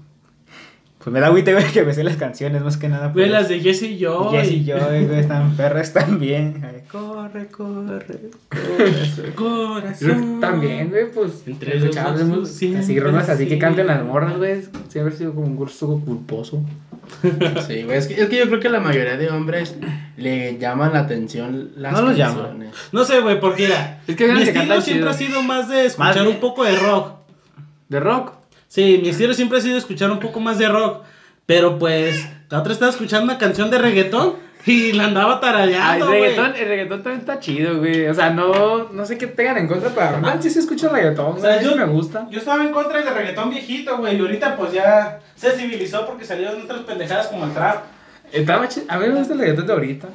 pues 1.06 1.14
me 1.14 1.20
da 1.20 1.28
agüite, 1.28 1.54
güey, 1.54 1.72
que 1.72 1.84
me 1.84 1.94
sé 1.94 2.04
las 2.04 2.16
canciones, 2.16 2.64
más 2.64 2.78
que 2.78 2.90
nada. 2.90 3.10
güey, 3.10 3.28
pues. 3.28 3.32
las 3.32 3.48
de 3.48 3.60
Jesse 3.60 3.84
y 3.84 3.98
yo. 3.98 4.32
Jess 4.32 4.50
y 4.50 4.66
yo, 4.66 4.76
güey, 4.76 5.20
están 5.20 5.56
perras 5.56 5.94
también. 5.94 6.66
Ay, 6.66 6.82
Corre, 6.92 7.46
corre, 7.46 8.32
corre. 8.50 9.36
Corazón. 9.36 10.40
También, 10.42 10.90
güey, 10.90 11.12
pues. 11.12 11.44
Entre 11.46 11.80
los 11.80 12.50
siempre 12.50 12.80
así 12.82 13.00
rolas 13.00 13.30
así 13.30 13.48
que 13.48 13.60
canten 13.60 13.86
las 13.86 14.04
morras, 14.04 14.36
güey. 14.38 14.64
Sí, 14.88 14.98
haber 14.98 15.14
sido 15.14 15.36
como 15.36 15.46
un 15.46 15.56
gusto 15.56 16.02
culposo. 16.04 16.64
Sí, 17.68 17.84
güey, 17.84 18.00
es 18.00 18.08
que, 18.08 18.20
es 18.20 18.28
que 18.28 18.38
yo 18.40 18.48
creo 18.48 18.60
que 18.60 18.70
la 18.70 18.80
mayoría 18.80 19.16
de 19.16 19.30
hombres 19.30 19.76
le 20.18 20.58
llaman 20.58 20.94
la 20.94 21.02
atención 21.02 21.70
las 21.76 21.94
No 21.94 22.02
los 22.02 22.18
canciones. 22.18 22.74
No 22.92 23.04
sé, 23.04 23.20
güey, 23.20 23.40
porque 23.40 23.66
era. 23.66 24.02
Es 24.08 24.16
que 24.16 24.28
mi 24.28 24.42
estilo 24.42 24.82
siempre 24.82 24.82
chido. 24.82 25.10
ha 25.12 25.14
sido 25.14 25.44
más 25.44 25.70
de 25.70 25.86
escuchar 25.86 26.18
Más 26.18 26.28
un 26.28 26.40
poco 26.40 26.64
de 26.64 26.76
rock. 26.76 27.12
¿De 27.90 28.00
rock? 28.00 28.35
Sí, 28.76 29.00
mi 29.02 29.08
estilo 29.08 29.34
siempre 29.34 29.58
ha 29.58 29.62
sido 29.62 29.78
escuchar 29.78 30.12
un 30.12 30.20
poco 30.20 30.42
más 30.42 30.58
de 30.58 30.68
rock. 30.68 31.04
Pero 31.46 31.80
pues, 31.80 32.28
la 32.50 32.60
otra 32.60 32.74
estaba 32.74 32.92
escuchando 32.92 33.24
una 33.24 33.38
canción 33.38 33.70
de 33.72 33.78
reggaetón 33.78 34.34
y 34.66 34.92
la 34.92 35.06
andaba 35.06 35.36
el 35.36 35.40
tarareando, 35.40 36.08
güey. 36.08 36.22
reggaetón, 36.24 36.56
el 36.58 36.68
reggaetón 36.68 37.04
también 37.04 37.20
está 37.22 37.40
chido, 37.40 37.78
güey. 37.78 38.06
O 38.08 38.14
sea, 38.14 38.32
no, 38.32 38.90
no 38.92 39.06
sé 39.06 39.18
qué 39.18 39.28
tengan 39.28 39.60
en 39.60 39.68
contra, 39.70 39.92
pero 39.96 40.20
ah, 40.28 40.38
sí 40.42 40.50
se 40.50 40.60
escucha 40.60 40.90
reggaetón, 40.90 41.38
O 41.38 41.40
sea, 41.40 41.54
güey. 41.54 41.64
yo- 41.64 41.72
sí 41.72 41.78
me 41.78 41.86
gusta. 41.86 42.28
Yo 42.30 42.40
estaba 42.40 42.66
en 42.66 42.74
contra 42.74 43.02
del 43.02 43.14
reggaetón 43.14 43.50
viejito, 43.50 43.98
güey. 43.98 44.18
Y 44.18 44.20
ahorita 44.20 44.58
pues 44.58 44.74
ya 44.74 45.22
se 45.38 45.52
civilizó 45.52 46.06
porque 46.06 46.26
salieron 46.26 46.62
otras 46.64 46.82
pendejadas 46.82 47.28
como 47.28 47.46
el 47.46 47.54
trap. 47.54 47.84
Estaba 48.34 48.68
chido. 48.68 48.88
A 48.90 48.98
mí 48.98 49.08
me 49.08 49.16
gusta 49.16 49.36
el 49.36 49.40
reggaetón 49.40 49.68
de 49.68 49.74
ahorita. 49.74 50.08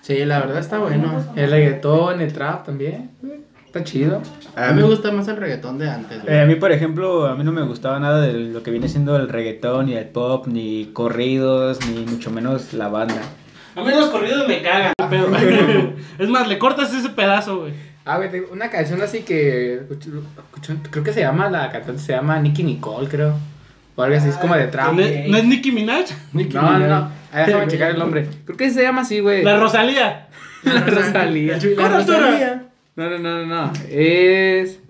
Sí, 0.00 0.24
la 0.24 0.40
verdad 0.40 0.58
está 0.58 0.78
bueno. 0.78 1.24
El 1.36 1.50
reggaetón, 1.52 2.20
el 2.20 2.32
trap 2.32 2.66
también. 2.66 3.10
güey. 3.22 3.40
Está 3.68 3.84
chido. 3.84 4.22
A 4.56 4.72
mí 4.72 4.80
me 4.80 4.88
gusta 4.88 5.12
más 5.12 5.28
el 5.28 5.36
reggaetón 5.36 5.76
de 5.76 5.90
antes, 5.90 6.22
güey. 6.22 6.34
Eh, 6.34 6.40
a 6.40 6.46
mí, 6.46 6.54
por 6.54 6.72
ejemplo, 6.72 7.26
a 7.26 7.34
mí 7.34 7.44
no 7.44 7.52
me 7.52 7.60
gustaba 7.60 8.00
nada 8.00 8.22
de 8.22 8.32
lo 8.32 8.62
que 8.62 8.70
viene 8.70 8.88
siendo 8.88 9.14
el 9.16 9.28
reggaetón, 9.28 9.86
ni 9.86 9.92
el 9.92 10.06
pop, 10.06 10.46
ni 10.46 10.86
corridos, 10.94 11.78
ni 11.86 12.06
mucho 12.06 12.30
menos 12.30 12.72
la 12.72 12.88
banda. 12.88 13.20
A 13.76 13.82
mí 13.82 13.90
los 13.90 14.08
corridos 14.08 14.48
me 14.48 14.62
cagan, 14.62 14.94
pero. 15.10 15.28
es 16.18 16.28
más, 16.30 16.48
le 16.48 16.58
cortas 16.58 16.94
ese 16.94 17.10
pedazo, 17.10 17.60
güey. 17.60 17.74
Ah, 18.06 18.16
güey, 18.16 18.30
tengo 18.30 18.46
una 18.50 18.70
canción 18.70 19.02
así 19.02 19.20
que. 19.20 19.82
creo 20.90 21.04
que 21.04 21.12
se 21.12 21.20
llama, 21.20 21.50
la 21.50 21.70
cantante 21.70 22.00
se 22.00 22.12
llama 22.14 22.38
Nicky 22.40 22.64
Nicole, 22.64 23.06
creo. 23.06 23.34
O 23.96 24.02
algo 24.02 24.16
así, 24.16 24.30
es 24.30 24.36
como 24.36 24.54
de 24.54 24.68
trap. 24.68 24.94
¿No 24.94 25.02
es, 25.02 25.28
no 25.28 25.36
es 25.36 25.44
Nicki 25.44 25.72
Minaj? 25.72 26.06
Nicki 26.32 26.54
No, 26.54 26.62
no, 26.62 26.78
Minaj. 26.78 26.88
no. 26.88 27.10
Ah, 27.32 27.42
déjame 27.44 27.66
checar 27.68 27.90
el 27.90 27.98
nombre. 27.98 28.26
Creo 28.46 28.56
que 28.56 28.70
se 28.70 28.82
llama 28.82 29.02
así, 29.02 29.20
güey. 29.20 29.42
La 29.42 29.58
Rosalía. 29.58 30.28
La 30.62 30.80
Rosalía. 30.80 31.58
La 31.76 31.88
Rosalía. 31.88 32.67
No, 32.98 33.08
no, 33.08 33.16
no, 33.16 33.46
no, 33.46 33.46
no. 33.46 33.72
Es. 33.88 34.80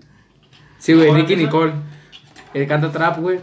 Sí, 0.79 0.93
güey, 0.93 1.09
¿Cómo 1.09 1.19
Nicky? 1.19 1.35
Nicole. 1.35 1.73
Él 2.55 2.65
canta 2.67 2.91
trap, 2.91 3.19
güey. 3.19 3.39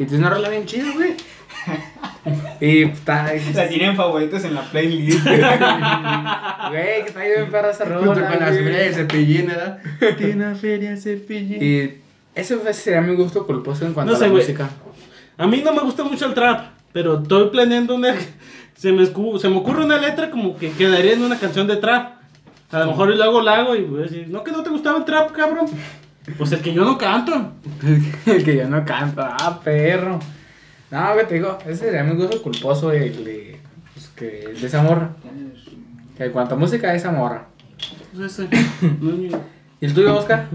Y 0.00 0.04
tiene 0.04 0.18
una 0.26 0.30
rola 0.30 0.48
bien 0.48 0.66
chida, 0.66 0.90
güey. 0.92 1.14
Y 2.60 2.82
está. 2.82 3.32
La 3.54 3.68
tienen 3.68 3.94
favoritos 3.94 4.44
en 4.44 4.54
la 4.54 4.62
playlist. 4.62 5.24
Güey, 5.24 7.02
que 7.02 7.04
está 7.06 7.20
bien 7.20 7.50
perra 7.50 7.70
esa 7.70 7.84
rola. 7.84 8.06
Junto 8.06 8.20
con 8.20 8.40
la 8.40 8.46
feria 8.46 8.78
de 8.78 8.92
cepillín, 8.92 9.46
¿verdad? 9.46 9.78
Tiene 10.18 10.34
una 10.34 10.54
feria 10.54 10.90
de 10.90 10.96
cepillín. 10.96 11.62
Y 11.62 11.94
ese 12.34 12.74
sería 12.74 13.00
mi 13.00 13.14
gusto 13.14 13.46
culposo 13.46 13.86
en 13.86 13.94
cuanto 13.94 14.10
No 14.12 14.16
a 14.16 14.18
sé, 14.18 14.26
la 14.26 14.32
güey. 14.32 14.42
música. 14.42 14.68
A 15.38 15.46
mí 15.46 15.62
no 15.64 15.72
me 15.72 15.80
gusta 15.82 16.04
mucho 16.04 16.26
el 16.26 16.34
trap, 16.34 16.72
pero 16.92 17.22
estoy 17.22 17.48
planeando 17.50 17.94
una. 17.94 18.14
Se 18.76 18.92
me, 18.92 19.06
se 19.06 19.48
me 19.48 19.56
ocurre 19.56 19.84
una 19.84 19.96
letra 19.98 20.30
como 20.30 20.56
que 20.56 20.72
quedaría 20.72 21.12
en 21.14 21.22
una 21.22 21.38
canción 21.38 21.66
de 21.68 21.76
trap. 21.76 22.19
A 22.70 22.78
lo 22.80 22.86
mejor 22.86 23.10
y 23.10 23.16
luego 23.16 23.40
la 23.40 23.56
hago 23.56 23.74
y 23.74 23.82
voy 23.82 24.00
a 24.00 24.02
decir, 24.04 24.28
¿no 24.28 24.44
que 24.44 24.52
no 24.52 24.62
te 24.62 24.70
gustaba 24.70 24.98
el 24.98 25.04
trap, 25.04 25.32
cabrón? 25.32 25.66
Pues 26.36 26.52
el 26.52 26.60
que 26.60 26.72
yo 26.72 26.84
no 26.84 26.96
canto. 26.96 27.52
El 28.26 28.44
que 28.44 28.56
ya 28.56 28.68
no 28.68 28.84
canta. 28.84 29.36
Ah, 29.40 29.58
perro. 29.62 30.20
No, 30.90 31.12
güey, 31.14 31.26
te 31.26 31.34
digo, 31.34 31.58
ese 31.66 31.86
sería 31.86 32.04
mi 32.04 32.14
gusto 32.14 32.42
culposo 32.42 32.92
el 32.92 33.24
de, 33.24 33.60
pues, 33.94 34.08
que, 34.08 34.54
de 34.60 34.66
esa 34.66 34.82
morra. 34.82 35.10
Que 36.16 36.24
en 36.26 36.32
cuanto 36.32 36.54
a 36.54 36.58
música, 36.58 36.94
esa 36.94 37.10
morra. 37.10 37.46
Pues 38.14 38.38
ese. 38.38 38.48
¿Y 39.80 39.86
el 39.86 39.94
tuyo, 39.94 40.16
Oscar? 40.16 40.48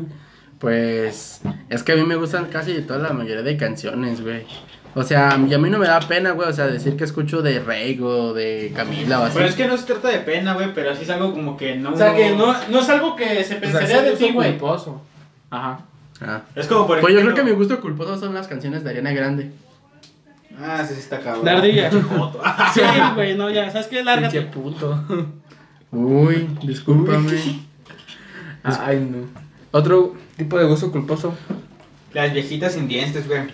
Pues 0.60 1.42
es 1.70 1.84
que 1.84 1.92
a 1.94 1.96
mí 1.96 2.04
me 2.04 2.16
gustan 2.16 2.46
casi 2.46 2.82
toda 2.82 3.00
la 3.00 3.14
mayoría 3.14 3.44
de 3.44 3.58
canciones, 3.58 4.22
güey. 4.22 4.46
O 4.98 5.04
sea, 5.04 5.38
y 5.48 5.54
a 5.54 5.58
mí 5.58 5.70
no 5.70 5.78
me 5.78 5.88
da 5.88 6.00
pena, 6.00 6.32
güey, 6.32 6.48
o 6.50 6.54
sea, 6.54 6.68
decir 6.68 6.96
que 6.96 7.04
escucho 7.04 7.42
de 7.42 7.60
Rey 7.60 8.00
o 8.02 8.34
de 8.34 8.72
Camila 8.74 9.20
o 9.20 9.24
así. 9.26 9.34
Pero 9.36 9.50
es 9.50 9.56
que 9.56 9.68
no 9.68 9.78
se 9.78 9.86
trata 9.86 10.08
de 10.08 10.20
pena, 10.20 10.54
güey, 10.54 10.74
pero 10.74 10.96
sí 10.96 11.04
es 11.04 11.10
algo 11.10 11.34
como 11.34 11.58
que 11.58 11.76
no... 11.76 11.94
O 11.94 11.98
sea, 11.98 12.16
que 12.16 12.34
no, 12.34 12.56
no 12.70 12.80
es 12.80 12.90
algo 12.90 13.14
que 13.16 13.26
se 13.26 13.42
O 13.42 13.46
sea, 13.46 13.60
pensaría 13.60 14.02
de 14.04 14.14
es 14.14 14.20
ti, 14.20 14.32
güey. 14.32 14.52
culposo. 14.58 15.02
Ajá. 15.50 15.82
Ah. 16.22 16.42
Es 16.56 16.68
como 16.68 16.88
por 16.88 17.02
Pues 17.02 17.14
yo 17.14 17.20
ejemplo... 17.20 17.34
creo 17.36 17.46
que 17.46 17.52
mi 17.52 17.58
gusto 17.58 17.82
culposo 17.82 18.18
son 18.18 18.34
las 18.34 18.48
canciones 18.48 18.86
de 18.86 18.92
Ariana 18.92 19.12
Grande. 19.12 19.52
Ah, 20.62 20.82
sí, 20.88 20.94
sí 20.94 21.02
está 21.02 21.20
cabrón. 21.20 21.44
La 21.44 21.52
ardilla. 21.58 21.90
Sí, 22.74 22.82
güey, 23.16 23.36
no, 23.36 23.50
ya, 23.50 23.70
¿sabes 23.70 23.88
qué? 23.88 24.02
Lárgate. 24.02 24.42
puto. 24.44 24.98
Uy, 25.92 26.48
discúlpame. 26.64 27.32
Ay, 28.64 29.00
no. 29.12 29.28
Otro 29.72 30.16
tipo 30.38 30.58
de 30.58 30.66
gusto 30.66 30.90
culposo. 30.92 31.34
Las 32.16 32.32
viejitas 32.32 32.72
sin 32.72 32.88
dientes, 32.88 33.28
güey. 33.28 33.42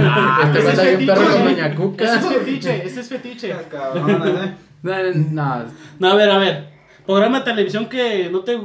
Ah, 0.00 0.50
te 0.50 0.60
ese 0.60 0.68
vas 0.68 0.78
a 0.78 0.88
es 0.88 0.96
bien 0.96 1.10
perro 1.10 1.20
fetiche. 1.20 1.44
con 1.44 1.54
Doña 1.54 1.74
Cuca. 1.74 2.04
Ese 2.04 2.16
es 2.16 2.24
fetiche, 2.26 2.86
ese 2.86 3.00
es 3.00 3.08
fetiche. 3.10 3.48
Las 3.48 3.66
cabronas, 3.66 4.46
¿eh? 4.46 4.54
No, 4.82 5.12
no. 5.12 5.64
No, 5.98 6.08
a 6.08 6.14
ver, 6.14 6.30
a 6.30 6.38
ver. 6.38 6.68
Programa 7.04 7.40
de 7.40 7.44
televisión 7.44 7.86
que 7.86 8.30
no 8.30 8.40
te 8.40 8.58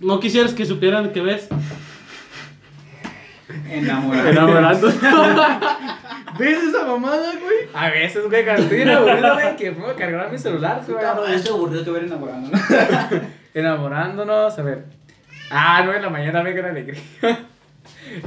no 0.00 0.20
quisieras 0.20 0.54
que 0.54 0.64
supieran 0.64 1.12
que 1.12 1.20
ves. 1.20 1.48
Enamorado. 3.70 4.28
Enamorando. 4.30 4.88
¿Ves 6.38 6.62
esa 6.62 6.86
mamada, 6.86 7.32
güey? 7.32 7.68
A 7.74 7.90
veces, 7.90 8.26
güey, 8.26 8.44
cuando 8.44 8.62
estoy 8.62 8.82
aburrido, 8.82 9.34
güey, 9.34 9.56
que 9.56 9.72
puedo 9.72 9.96
cargar 9.96 10.32
mi 10.32 10.38
celular, 10.38 10.80
güey. 10.88 10.98
Cabrón, 10.98 11.30
estoy 11.30 11.52
aburrido 11.54 11.84
de 11.84 11.90
ver 11.90 12.04
enamorando, 12.04 12.50
¿no? 12.50 12.58
Enamorándonos, 13.54 14.58
a 14.58 14.62
ver. 14.62 14.84
Ah, 15.50 15.82
no, 15.84 15.92
en 15.92 16.00
la 16.00 16.08
mañana 16.10 16.42
me 16.42 16.54
la 16.54 16.68
alegría. 16.68 17.02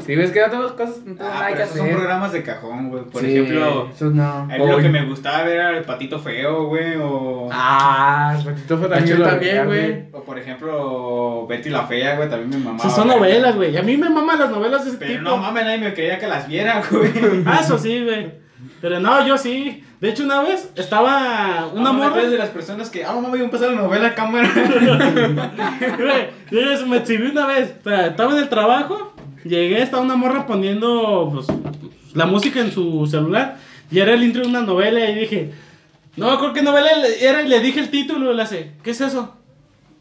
Sí, 0.05 0.15
ves 0.15 0.31
que 0.31 0.41
no 0.41 0.49
tengo 0.49 0.75
cosas, 0.75 0.97
no 1.05 1.15
tengo 1.15 1.29
Ah, 1.29 1.33
nada 1.35 1.53
que 1.55 1.63
esos 1.63 1.75
son 1.77 1.85
hacer. 1.85 1.95
programas 1.97 2.31
de 2.31 2.43
cajón, 2.43 2.89
güey. 2.89 3.03
Por 3.05 3.21
Sí, 3.21 3.31
ejemplo, 3.37 3.89
no. 4.11 4.27
a 4.29 4.45
mí 4.45 4.67
lo 4.67 4.77
que 4.77 4.89
me 4.89 5.05
gustaba 5.05 5.43
ver 5.43 5.55
era 5.57 5.77
el 5.77 5.83
patito 5.83 6.19
feo, 6.19 6.65
güey, 6.67 6.95
o... 7.01 7.49
Ah, 7.51 8.35
Patito 8.43 8.77
fue 8.77 8.87
Yo 9.05 9.17
lo 9.17 9.25
también, 9.25 9.39
veía, 9.39 9.65
güey. 9.65 10.05
O 10.13 10.23
por 10.23 10.37
ejemplo, 10.39 11.45
Betty 11.47 11.69
la 11.69 11.83
Fea, 11.83 12.15
güey, 12.15 12.29
también 12.29 12.49
me 12.49 12.57
mamaba. 12.57 12.77
Esas 12.79 12.95
son 12.95 13.07
güey. 13.07 13.17
novelas, 13.19 13.55
güey. 13.55 13.77
A 13.77 13.81
mí 13.83 13.97
me 13.97 14.09
maman 14.09 14.39
las 14.39 14.49
novelas 14.49 14.83
de 14.85 14.89
ese 14.91 14.99
Pero 14.99 15.11
tipo. 15.19 15.23
no 15.23 15.37
mames, 15.37 15.63
nadie 15.65 15.77
me 15.79 15.93
creía 15.93 16.17
que 16.19 16.27
las 16.27 16.47
viera, 16.47 16.81
güey. 16.89 17.11
Ah, 17.45 17.59
eso 17.61 17.77
sí, 17.77 18.03
güey. 18.03 18.31
Pero 18.81 18.99
no, 18.99 19.25
yo 19.25 19.37
sí. 19.37 19.83
De 19.99 20.09
hecho, 20.09 20.23
una 20.23 20.41
vez 20.41 20.71
estaba 20.75 21.67
una 21.73 21.91
No, 21.91 21.93
morra. 21.93 22.23
de 22.23 22.37
las 22.37 22.49
personas 22.49 22.89
que, 22.89 23.05
ah, 23.05 23.13
mamá, 23.13 23.29
voy 23.29 23.41
a 23.41 23.43
empezar 23.43 23.69
la 23.69 23.81
novela 23.81 24.07
a 24.07 24.15
cámara. 24.15 24.49
Güey, 25.97 26.29
yo 26.79 26.87
me 26.87 26.97
exhibí 26.97 27.27
una 27.27 27.45
vez. 27.47 27.75
O 27.85 27.89
sea, 27.89 28.07
estaba 28.07 28.31
en 28.33 28.39
el 28.39 28.49
trabajo. 28.49 29.10
Llegué, 29.43 29.81
estaba 29.81 30.03
una 30.03 30.15
morra 30.15 30.45
poniendo 30.45 31.29
pues, 31.33 31.47
la 32.13 32.25
música 32.25 32.59
en 32.59 32.71
su 32.71 33.07
celular. 33.07 33.57
Y 33.89 33.99
era 33.99 34.13
el 34.13 34.23
intro 34.23 34.41
de 34.41 34.47
una 34.47 34.61
novela. 34.61 35.09
Y 35.09 35.15
dije, 35.15 35.53
no, 36.15 36.37
creo 36.39 36.53
que 36.53 36.61
novela 36.61 36.89
era. 37.19 37.41
Y 37.41 37.47
le 37.47 37.59
dije 37.59 37.79
el 37.79 37.89
título. 37.89 38.31
Y 38.31 38.35
le 38.35 38.41
hace, 38.41 38.71
¿qué 38.83 38.91
es 38.91 39.01
eso? 39.01 39.35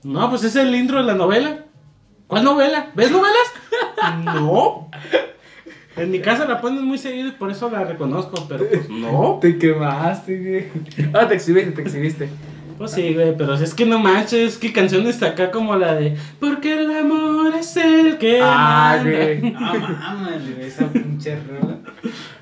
No, 0.03 0.31
pues 0.31 0.45
es 0.45 0.57
el 0.57 0.75
intro 0.75 0.99
de 0.99 1.05
la 1.05 1.15
novela. 1.15 1.65
¿Cuál 2.27 2.45
novela? 2.45 2.91
¿Ves 2.95 3.11
novelas? 3.11 4.25
no. 4.25 4.89
En 5.97 6.11
mi 6.11 6.21
casa 6.21 6.47
la 6.47 6.61
ponen 6.61 6.85
muy 6.85 6.97
seguido 6.97 7.29
y 7.29 7.33
por 7.33 7.51
eso 7.51 7.69
la 7.71 7.85
reconozco. 7.85 8.47
Pero 8.49 8.67
pues 8.69 8.89
no. 8.89 9.39
Te 9.41 9.59
quemaste. 9.59 10.71
Ah, 11.13 11.27
te 11.27 11.35
exhibiste, 11.35 11.73
te 11.73 11.83
exhibiste. 11.83 12.29
Pues 12.81 12.93
sí, 12.93 13.13
güey, 13.13 13.37
pero 13.37 13.53
es 13.53 13.75
que 13.75 13.85
no 13.85 13.99
manches, 13.99 14.57
que 14.57 14.73
canciones 14.73 15.23
acá 15.23 15.51
como 15.51 15.77
la 15.77 15.95
de 15.97 16.17
Porque 16.41 16.73
el 16.81 16.91
amor 16.91 17.55
es 17.55 17.77
el 17.77 18.17
que 18.17 18.41
Ah, 18.43 18.97
manda". 18.97 19.11
güey. 19.11 19.55
Ah, 19.59 20.15
mames, 20.19 20.55
güey, 20.57 20.67
esa 20.67 20.87
pinche 20.91 21.39
rola. 21.47 21.77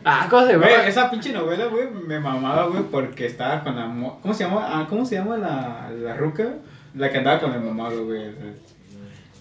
Ah, 0.04 0.28
¿cómo 0.30 0.46
se 0.46 0.56
Güey, 0.56 0.70
esa 0.86 1.10
pinche 1.10 1.32
novela, 1.32 1.64
güey, 1.66 1.88
me 2.06 2.20
mamaba, 2.20 2.68
güey, 2.68 2.84
porque 2.88 3.26
estaba 3.26 3.64
con 3.64 3.74
la... 3.74 3.86
mo- 3.86 4.20
¿Cómo 4.22 4.32
se 4.32 4.44
llama? 4.44 4.64
Ah, 4.70 4.86
¿cómo 4.88 5.04
se 5.04 5.16
llama 5.16 5.36
la, 5.38 5.90
la 6.00 6.14
ruca? 6.16 6.48
La 6.94 7.10
que 7.10 7.18
andaba 7.18 7.40
con 7.40 7.52
el 7.52 7.60
mamado, 7.60 8.04
güey. 8.06 8.22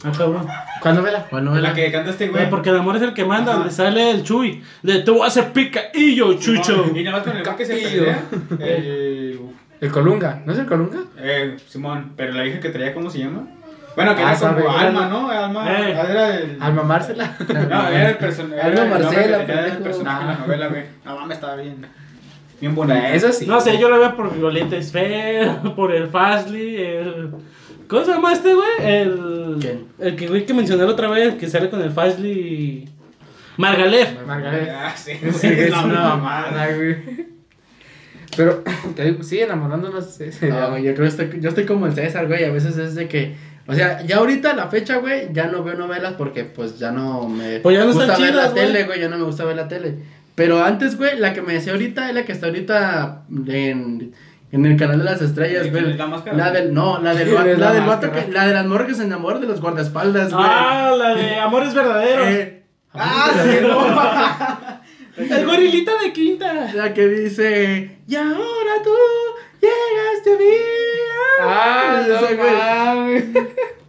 Ah, 0.04 0.12
cabrón. 0.18 0.48
¿Cuál 0.82 0.96
novela? 0.96 1.28
¿Cuál 1.30 1.46
novela? 1.46 1.70
La 1.70 1.76
que 1.76 1.92
canta 1.92 2.10
este 2.10 2.28
güey. 2.28 2.50
Porque 2.50 2.72
el 2.72 2.78
amor 2.78 2.96
es 2.96 3.04
el 3.04 3.14
que 3.14 3.24
manda, 3.24 3.52
Ajá. 3.52 3.60
donde 3.60 3.74
sale 3.74 4.10
el 4.10 4.24
Chuy. 4.24 4.64
De 4.82 5.02
te 5.02 5.12
voy 5.12 5.22
a 5.22 5.28
hacer 5.28 5.54
pica 5.54 5.80
y 5.94 6.16
yo, 6.16 6.34
Chucho. 6.34 6.86
Y 6.96 7.04
nada 7.04 7.18
más 7.18 7.28
con 7.28 7.38
el 7.38 7.44
que 7.56 7.66
se 7.66 7.76
pelea. 7.76 8.24
El... 8.60 9.40
El 9.82 9.92
Colunga. 9.92 10.42
¿No 10.46 10.54
es 10.54 10.60
el 10.60 10.66
Colunga? 10.66 11.00
Eh, 11.20 11.58
Simón, 11.68 12.14
pero 12.16 12.34
la 12.34 12.46
hija 12.46 12.60
que 12.60 12.70
traía, 12.70 12.94
¿cómo 12.94 13.10
se 13.10 13.20
llama? 13.20 13.48
Bueno, 13.96 14.16
que 14.16 14.22
Ah, 14.24 14.36
era 14.40 14.54
como. 14.56 14.70
Alma, 14.78 15.08
¿no? 15.08 15.30
Alma, 15.30 15.72
Eh. 15.72 15.92
era 15.92 16.36
el... 16.38 16.58
Alma 16.62 16.84
Márcela. 16.84 17.36
No, 17.70 17.88
era 17.90 18.10
el 18.10 18.18
personaje. 18.18 18.62
Alma 18.62 18.86
Marcela, 18.86 19.44
Era 19.44 19.66
el 19.68 19.78
personaje 19.80 20.22
en 20.22 20.28
la 20.28 20.36
novela, 20.38 20.68
güey. 20.68 20.84
No 21.06 21.16
mames, 21.20 21.38
estaba 21.38 21.56
bien. 21.56 21.86
Bien 22.62 22.76
bonita. 22.76 23.14
Eso 23.14 23.32
sí. 23.32 23.46
No 23.48 23.60
sé, 23.60 23.78
yo 23.80 23.90
lo 23.90 24.00
veo 24.00 24.16
por 24.16 24.34
Violeta 24.36 24.76
Esfera, 24.78 25.62
por 25.76 25.94
el 25.94 26.08
Fastly, 26.08 26.76
el. 26.78 27.32
¿Cómo 27.88 28.04
se 28.04 28.12
llama 28.12 28.34
este, 28.34 28.54
güey? 28.54 28.68
El. 28.82 29.58
¿Quién? 29.60 29.86
El 30.00 30.16
que, 30.16 30.28
güey, 30.28 30.46
que 30.46 30.54
mencioné 30.54 30.84
la 30.86 30.92
otra 30.92 31.08
vez, 31.10 31.36
que 31.36 31.48
sale 31.48 31.70
con 31.70 31.82
el 31.82 31.92
Fastly. 31.92 32.90
Margalef. 33.58 34.26
Margaret. 34.28 34.70
Ah, 34.76 34.94
sí, 34.96 35.14
Sí, 35.34 35.48
es 35.52 35.72
la 35.72 35.82
una 35.84 36.02
mamada, 36.02 36.68
güey. 36.76 37.37
Pero, 38.38 38.64
te 38.96 39.04
digo, 39.04 39.24
sí, 39.24 39.40
enamorándonos. 39.40 40.22
eh, 40.22 40.32
se 40.32 40.48
No, 40.50 40.70
güey, 40.70 40.84
yo 40.84 40.94
creo 40.94 41.04
que 41.10 41.24
estoy, 41.24 41.40
yo 41.42 41.50
estoy 41.50 41.66
como 41.66 41.88
el 41.88 41.94
César, 41.94 42.28
güey. 42.28 42.46
A 42.46 42.52
veces 42.52 42.78
es 42.78 42.96
de 42.96 43.08
que. 43.08 43.36
O 43.68 43.74
sea, 43.74 44.02
ya 44.04 44.18
ahorita 44.18 44.52
a 44.52 44.56
la 44.56 44.68
fecha, 44.70 44.98
güey, 44.98 45.34
ya 45.34 45.48
no 45.48 45.62
veo 45.64 45.76
novelas 45.76 46.14
porque 46.18 46.46
pues 46.46 46.80
ya 46.80 46.92
no 46.92 47.28
me 47.28 47.60
Pues 47.60 47.78
ya 47.78 47.84
no 47.84 47.92
gusta 47.92 48.18
ver 48.18 48.34
la 48.34 48.48
güey. 48.50 48.54
tele, 48.66 48.84
güey. 48.86 49.02
Ya 49.02 49.10
no 49.10 49.18
me 49.18 49.24
gusta 49.26 49.44
ver 49.44 49.58
la 49.58 49.68
tele. 49.68 49.96
Pero 50.36 50.64
antes, 50.64 50.98
güey, 50.98 51.18
la 51.20 51.34
que 51.34 51.42
me 51.42 51.54
decía 51.54 51.74
ahorita 51.74 52.08
es 52.08 52.16
la 52.16 52.24
que 52.24 52.32
está 52.32 52.46
ahorita 52.46 53.24
en, 53.48 54.14
en 54.52 54.66
el 54.66 54.78
canal 54.78 55.00
de 55.00 55.04
las 55.04 55.22
estrellas, 55.22 55.64
¿De 55.64 55.72
güey. 55.72 55.98
la 55.98 56.06
máscara? 56.08 56.38
La 56.38 56.52
del, 56.52 56.74
no, 56.74 57.02
la 57.02 57.14
del, 57.14 57.28
¿Quién 57.28 57.38
va- 57.42 57.50
es 57.50 57.58
la 57.60 57.74
la 57.74 57.74
del 58.00 58.12
que, 58.12 58.32
la 58.32 58.48
de 58.48 58.54
las 58.54 58.66
morras 58.68 58.88
que 58.88 58.94
se 58.94 59.04
enamoran 59.04 59.42
de 59.42 59.48
los 59.48 59.60
guardaespaldas, 59.60 60.32
güey. 60.32 60.46
Ah, 60.48 60.94
la 60.98 61.16
de 61.16 61.36
Amores 61.40 61.74
Verdaderos. 61.74 62.28
Eh, 62.28 62.54
Ah, 62.94 63.32
sí, 63.44 63.58
no. 63.62 63.78
El 65.18 65.46
gorilita 65.46 65.92
de 66.04 66.14
quinta. 66.14 66.72
la 66.74 66.94
que 66.94 67.08
dice, 67.08 67.98
y 68.08 68.16
ahora 68.16 68.82
tú 68.84 68.92
llegaste 69.62 70.34
a 70.34 70.38
mí. 70.38 70.56
Ah, 71.42 72.02
Ese, 72.02 72.10
no 72.12 72.20
güey. 72.38 72.56
mames. 72.56 73.26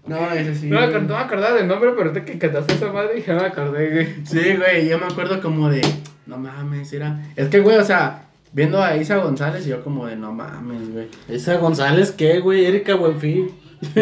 No, 0.06 0.30
ese 0.32 0.54
sí. 0.54 0.66
No 0.68 0.80
me, 0.80 0.86
acor- 0.86 1.02
no 1.06 1.14
me 1.16 1.20
acordaba 1.22 1.54
del 1.56 1.68
nombre, 1.68 1.90
pero 1.90 2.08
ahorita 2.10 2.24
que 2.24 2.38
cantaste 2.38 2.74
esa 2.74 2.92
madre 2.92 3.22
ya 3.26 3.34
me 3.34 3.42
acordé, 3.46 3.90
güey. 3.90 4.26
Sí, 4.26 4.56
güey, 4.56 4.88
yo 4.88 4.98
me 4.98 5.06
acuerdo 5.06 5.40
como 5.42 5.68
de, 5.68 5.82
no 6.26 6.38
mames, 6.38 6.92
era... 6.94 7.20
Es 7.36 7.48
que, 7.48 7.60
güey, 7.60 7.76
o 7.76 7.84
sea, 7.84 8.22
viendo 8.52 8.82
a 8.82 8.96
Isa 8.96 9.16
González, 9.18 9.66
yo 9.66 9.84
como 9.84 10.06
de, 10.06 10.16
no 10.16 10.32
mames, 10.32 10.90
güey. 10.92 11.08
Esa 11.28 11.56
González, 11.58 12.10
¿qué, 12.12 12.40
güey? 12.40 12.64
Erika 12.64 12.94
Buenfil. 12.94 13.52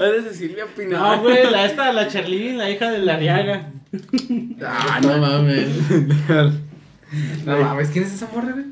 Es 0.00 0.24
de 0.24 0.34
Silvia 0.34 0.64
Pinal. 0.76 1.00
No, 1.00 1.22
güey, 1.22 1.50
la 1.50 1.66
esta, 1.66 1.92
la 1.92 2.08
Charlene, 2.08 2.56
la 2.56 2.70
hija 2.70 2.90
de 2.90 2.98
la 3.00 3.14
Ariaga. 3.14 3.70
Ah, 4.66 4.98
no 5.02 5.18
mames. 5.18 5.68
No 7.44 7.58
mames, 7.58 7.88
¿quién 7.90 8.04
es 8.04 8.12
esa 8.14 8.28
morra, 8.34 8.52
güey? 8.52 8.64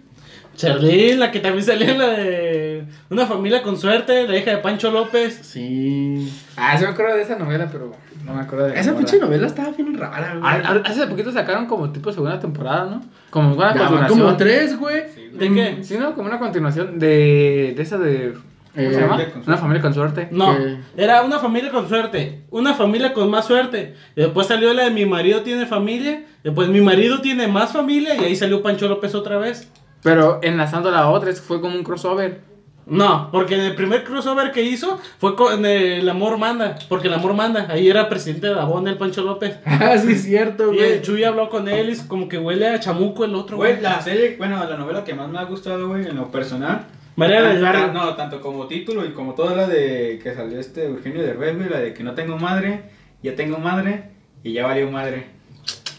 Charlene, 0.57 1.17
la 1.17 1.31
que 1.31 1.41
también 1.41 1.65
salía 1.65 1.93
en 1.93 1.99
la 1.99 2.09
de 2.09 2.85
Una 3.09 3.27
familia 3.27 3.63
con 3.63 3.77
suerte, 3.79 4.27
la 4.29 4.37
hija 4.37 4.51
de 4.51 4.59
Pancho 4.59 4.91
López. 4.91 5.39
Sí. 5.43 6.31
Ah, 6.57 6.77
sí 6.77 6.85
me 6.85 6.91
acuerdo 6.91 7.15
de 7.17 7.23
esa 7.23 7.37
novela, 7.39 7.69
pero 7.71 7.93
no 8.25 8.35
me 8.35 8.43
acuerdo 8.43 8.67
de 8.67 8.79
Esa 8.79 8.95
pinche 8.97 9.19
novela 9.19 9.47
estaba 9.47 9.71
bien 9.71 9.97
rara, 9.97 10.35
güey. 10.35 10.43
Ah, 10.45 10.61
ah, 10.65 10.83
Hace 10.85 11.07
poquito 11.07 11.31
sacaron 11.33 11.67
como 11.67 11.91
tipo 11.93 12.13
segunda 12.13 12.39
temporada, 12.41 12.85
¿no? 12.87 13.03
Como 13.31 13.55
una 13.55 13.73
Ya 13.75 13.81
continuación. 13.87 14.19
como 14.19 14.37
tres, 14.37 14.79
güey. 14.79 15.03
¿De 15.33 15.53
qué? 15.55 15.79
Sí, 15.83 15.97
¿no? 15.99 16.15
Como 16.15 16.29
una 16.29 16.39
continuación 16.39 16.99
de, 16.99 17.73
de 17.77 17.83
esa 17.83 17.97
de... 17.99 18.35
¿Cómo 18.75 18.87
Eh, 18.89 18.95
se 18.95 19.01
llama? 19.01 19.19
Una 19.47 19.57
familia 19.59 19.83
con 19.83 19.95
suerte. 19.95 20.29
No, 20.31 20.57
¿Qué? 20.57 20.77
era 20.97 21.23
una 21.23 21.39
familia 21.39 21.71
con 21.71 21.89
suerte, 21.89 22.43
una 22.51 22.75
familia 22.75 23.13
con 23.13 23.31
más 23.31 23.47
suerte. 23.47 23.95
Y 24.17 24.21
después 24.23 24.47
salió 24.47 24.73
la 24.73 24.85
de 24.85 24.91
mi 24.91 25.05
marido 25.07 25.43
tiene 25.43 25.67
familia, 25.67 26.25
después 26.43 26.69
mi 26.69 26.81
marido 26.81 27.21
tiene 27.21 27.47
más 27.49 27.73
familia 27.73 28.15
y 28.15 28.25
ahí 28.25 28.37
salió 28.37 28.63
Pancho 28.63 28.89
López 28.89 29.15
otra 29.15 29.37
vez. 29.39 29.71
Pero 30.03 30.41
enlazando 30.43 30.91
la 30.91 31.09
otra, 31.11 31.31
es 31.31 31.41
que 31.41 31.47
fue 31.47 31.61
como 31.61 31.77
un 31.77 31.85
crossover. 31.85 32.41
No, 32.85 33.29
porque 33.31 33.55
en 33.55 33.61
el 33.61 33.77
primer 33.77 34.03
crossover 34.03 34.51
que 34.51 34.63
hizo 34.63 34.99
fue 35.19 35.37
con 35.37 35.65
El 35.65 36.09
Amor 36.09 36.37
Manda, 36.39 36.77
porque 36.89 37.07
El 37.07 37.15
Amor 37.15 37.33
Manda, 37.35 37.69
ahí 37.71 37.89
era 37.89 38.09
presidente 38.09 38.49
de 38.49 38.59
Abón 38.59 38.89
el 38.89 38.97
Pancho 38.99 39.23
López. 39.23 39.55
Ah, 39.65 39.97
sí, 39.99 40.13
es 40.15 40.25
cierto, 40.25 40.73
Y 40.73 40.77
güey. 40.79 40.93
el 40.95 41.03
Chuy 41.03 41.23
habló 41.23 41.49
con 41.49 41.69
él 41.69 41.91
y 41.91 41.97
como 42.09 42.29
que 42.29 42.39
huele 42.39 42.67
a 42.69 42.81
chamuco 42.81 43.25
el 43.25 43.37
otro, 43.37 43.57
Güey, 43.59 43.73
güey. 43.75 43.83
la 43.83 44.01
serie, 44.03 44.35
bueno, 44.37 44.65
la 44.69 44.77
novela 44.77 45.05
que 45.05 45.15
más 45.15 45.29
me 45.29 45.39
ha 45.39 45.45
gustado, 45.45 45.89
güey, 45.89 46.07
en 46.09 46.17
lo 46.17 46.33
personal. 46.33 46.87
María 47.17 47.43
del 47.43 47.61
tanto- 47.61 47.79
Barrio. 47.79 47.93
No, 47.93 48.15
tanto 48.17 48.41
como 48.41 48.67
título 48.67 49.05
y 49.05 49.13
como 49.13 49.35
toda 49.35 49.55
la 49.57 49.67
de 49.69 50.19
que 50.23 50.35
salió 50.35 50.59
este 50.59 50.87
Eugenio 50.87 51.23
Derbez, 51.23 51.57
güey, 51.57 51.69
la 51.69 51.79
de 51.81 51.93
que 51.95 52.03
no 52.03 52.15
tengo 52.15 52.39
madre, 52.39 52.85
ya 53.23 53.35
tengo 53.37 53.59
madre 53.59 54.11
y 54.43 54.53
ya 54.53 54.67
valió 54.67 54.91
madre. 54.91 55.27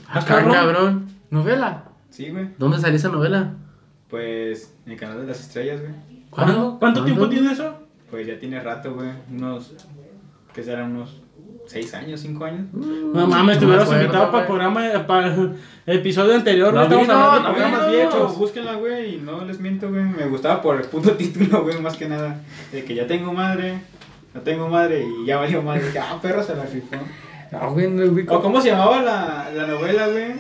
Ah, 0.07 0.19
Ah, 0.21 0.25
cabrón. 0.27 0.51
cabrón. 0.53 1.07
¿Novela? 1.29 1.85
Sí, 2.09 2.29
güey. 2.29 2.47
¿Dónde 2.57 2.79
salió 2.79 2.95
esa 2.97 3.09
novela? 3.09 3.53
Pues 4.09 4.75
en 4.85 4.91
el 4.93 4.99
canal 4.99 5.21
de 5.21 5.27
las 5.27 5.39
estrellas, 5.39 5.81
güey. 5.81 5.93
¿Cuándo? 6.29 6.77
¿Cuánto 6.79 7.01
¿Cuándo? 7.01 7.03
tiempo 7.05 7.29
tiene 7.29 7.51
eso? 7.51 7.79
Pues 8.11 8.27
ya 8.27 8.37
tiene 8.39 8.59
rato, 8.59 8.93
güey. 8.93 9.09
Unos. 9.31 9.73
¿Qué 10.53 10.61
serán? 10.61 10.95
Unos 10.95 11.21
6 11.67 11.93
años, 11.93 12.19
5 12.21 12.45
años. 12.45 12.65
No 12.73 13.27
mames, 13.27 13.59
te 13.59 13.65
hubieras 13.65 13.91
invitado 13.91 14.31
para 14.31 14.41
el 14.43 14.47
programa, 14.47 15.07
para 15.07 15.33
el 15.33 15.55
episodio 15.85 16.35
anterior, 16.35 16.73
No. 16.73 16.83
Estamos 16.83 17.07
no, 17.07 17.13
hablando 17.13 17.37
de 17.37 17.43
no, 17.43 17.53
programas 17.55 17.81
no, 17.87 17.91
viejos. 17.91 18.37
Búsquenla, 18.37 18.73
güey, 18.75 19.15
y 19.15 19.17
no 19.17 19.43
les 19.45 19.59
miento, 19.59 19.89
güey. 19.89 20.03
Me 20.03 20.27
gustaba 20.27 20.61
por 20.61 20.75
el 20.77 20.87
puto 20.87 21.11
título, 21.17 21.63
güey, 21.63 21.79
más 21.79 21.95
que 21.97 22.07
nada. 22.07 22.41
De 22.71 22.83
que 22.83 22.95
ya 22.95 23.07
tengo 23.07 23.33
madre, 23.33 23.79
no 24.33 24.41
tengo 24.41 24.67
madre 24.67 25.05
y 25.05 25.25
ya 25.25 25.37
valió 25.37 25.61
madre. 25.61 25.91
Que, 25.91 25.99
ah, 25.99 26.19
perro 26.21 26.43
se 26.43 26.55
la 26.55 26.65
rifó. 26.65 26.95
No, 27.51 27.71
güey, 27.71 27.89
no 27.89 28.05
ubico. 28.11 28.35
¿O 28.35 28.41
cómo 28.41 28.61
se 28.61 28.69
llamaba 28.69 29.01
la, 29.01 29.51
la 29.53 29.67
novela, 29.67 30.07
güey? 30.07 30.33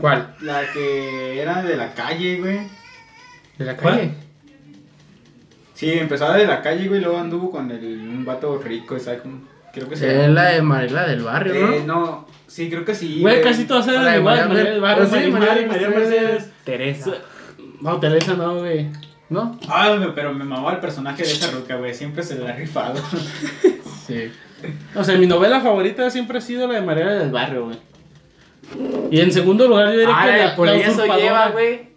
¿Cuál? 0.00 0.34
La 0.40 0.62
que 0.72 1.40
era 1.40 1.62
de 1.62 1.76
la 1.76 1.94
calle, 1.94 2.40
güey. 2.40 2.60
¿De 3.58 3.64
la 3.64 3.76
¿Cuál? 3.76 3.94
calle? 3.96 4.10
Sí, 5.74 5.92
empezaba 5.92 6.36
de 6.36 6.46
la 6.46 6.62
calle, 6.62 6.88
güey, 6.88 7.00
y 7.00 7.04
luego 7.04 7.18
anduvo 7.18 7.50
con 7.50 7.70
el, 7.70 7.84
un 7.84 8.24
vato 8.24 8.58
rico, 8.58 8.98
¿sabes? 8.98 9.20
Como- 9.20 9.40
Creo 9.76 9.88
que 9.90 9.96
se 9.96 10.24
Es 10.24 10.30
la 10.30 10.44
de 10.52 10.62
Marila 10.62 11.06
del 11.06 11.22
barrio, 11.22 11.54
Eh, 11.54 11.82
¿no? 11.86 11.94
no, 12.00 12.26
sí, 12.46 12.68
creo 12.70 12.84
que 12.84 12.94
sí. 12.94 13.20
Güey, 13.20 13.42
casi 13.42 13.64
todas 13.66 13.86
eran 13.88 14.02
igual. 14.18 14.48
María 14.48 14.54
Mer- 14.64 14.72
del 14.72 14.80
Barrio, 14.80 15.04
sí, 15.06 15.30
María 15.30 15.66
María 15.68 15.88
Mercedes. 15.90 16.50
Teresa. 16.64 17.12
No, 17.82 18.00
Teresa 18.00 18.34
no, 18.34 18.56
güey. 18.60 18.88
¿No? 19.28 19.58
Ah, 19.68 19.94
güey, 19.96 20.14
pero 20.14 20.32
me 20.32 20.44
mamaba 20.44 20.72
el 20.72 20.78
personaje 20.80 21.22
de 21.24 21.30
esa 21.32 21.50
ruca, 21.50 21.76
güey. 21.76 21.92
Siempre 21.94 22.22
se 22.22 22.38
la 22.38 22.50
ha 22.50 22.52
rifado. 22.56 23.00
Sí. 24.06 24.30
O 24.94 25.02
sea, 25.04 25.18
mi 25.18 25.26
novela 25.26 25.60
favorita 25.60 26.08
siempre 26.10 26.38
ha 26.38 26.40
sido 26.40 26.66
la 26.68 26.74
de 26.74 26.80
María 26.80 27.06
del 27.08 27.30
Barrio, 27.32 27.64
güey. 27.66 27.76
Y 29.10 29.20
en 29.20 29.32
segundo 29.32 29.66
lugar, 29.68 29.86
yo 29.92 29.98
diría 29.98 30.14
Ah, 30.16 30.24
que 30.24 30.30
la 30.38 30.50
de 30.50 30.56
por 30.56 30.66
la 30.68 30.76
eso 30.76 31.04
lleva, 31.16 31.48
güey. 31.50 31.88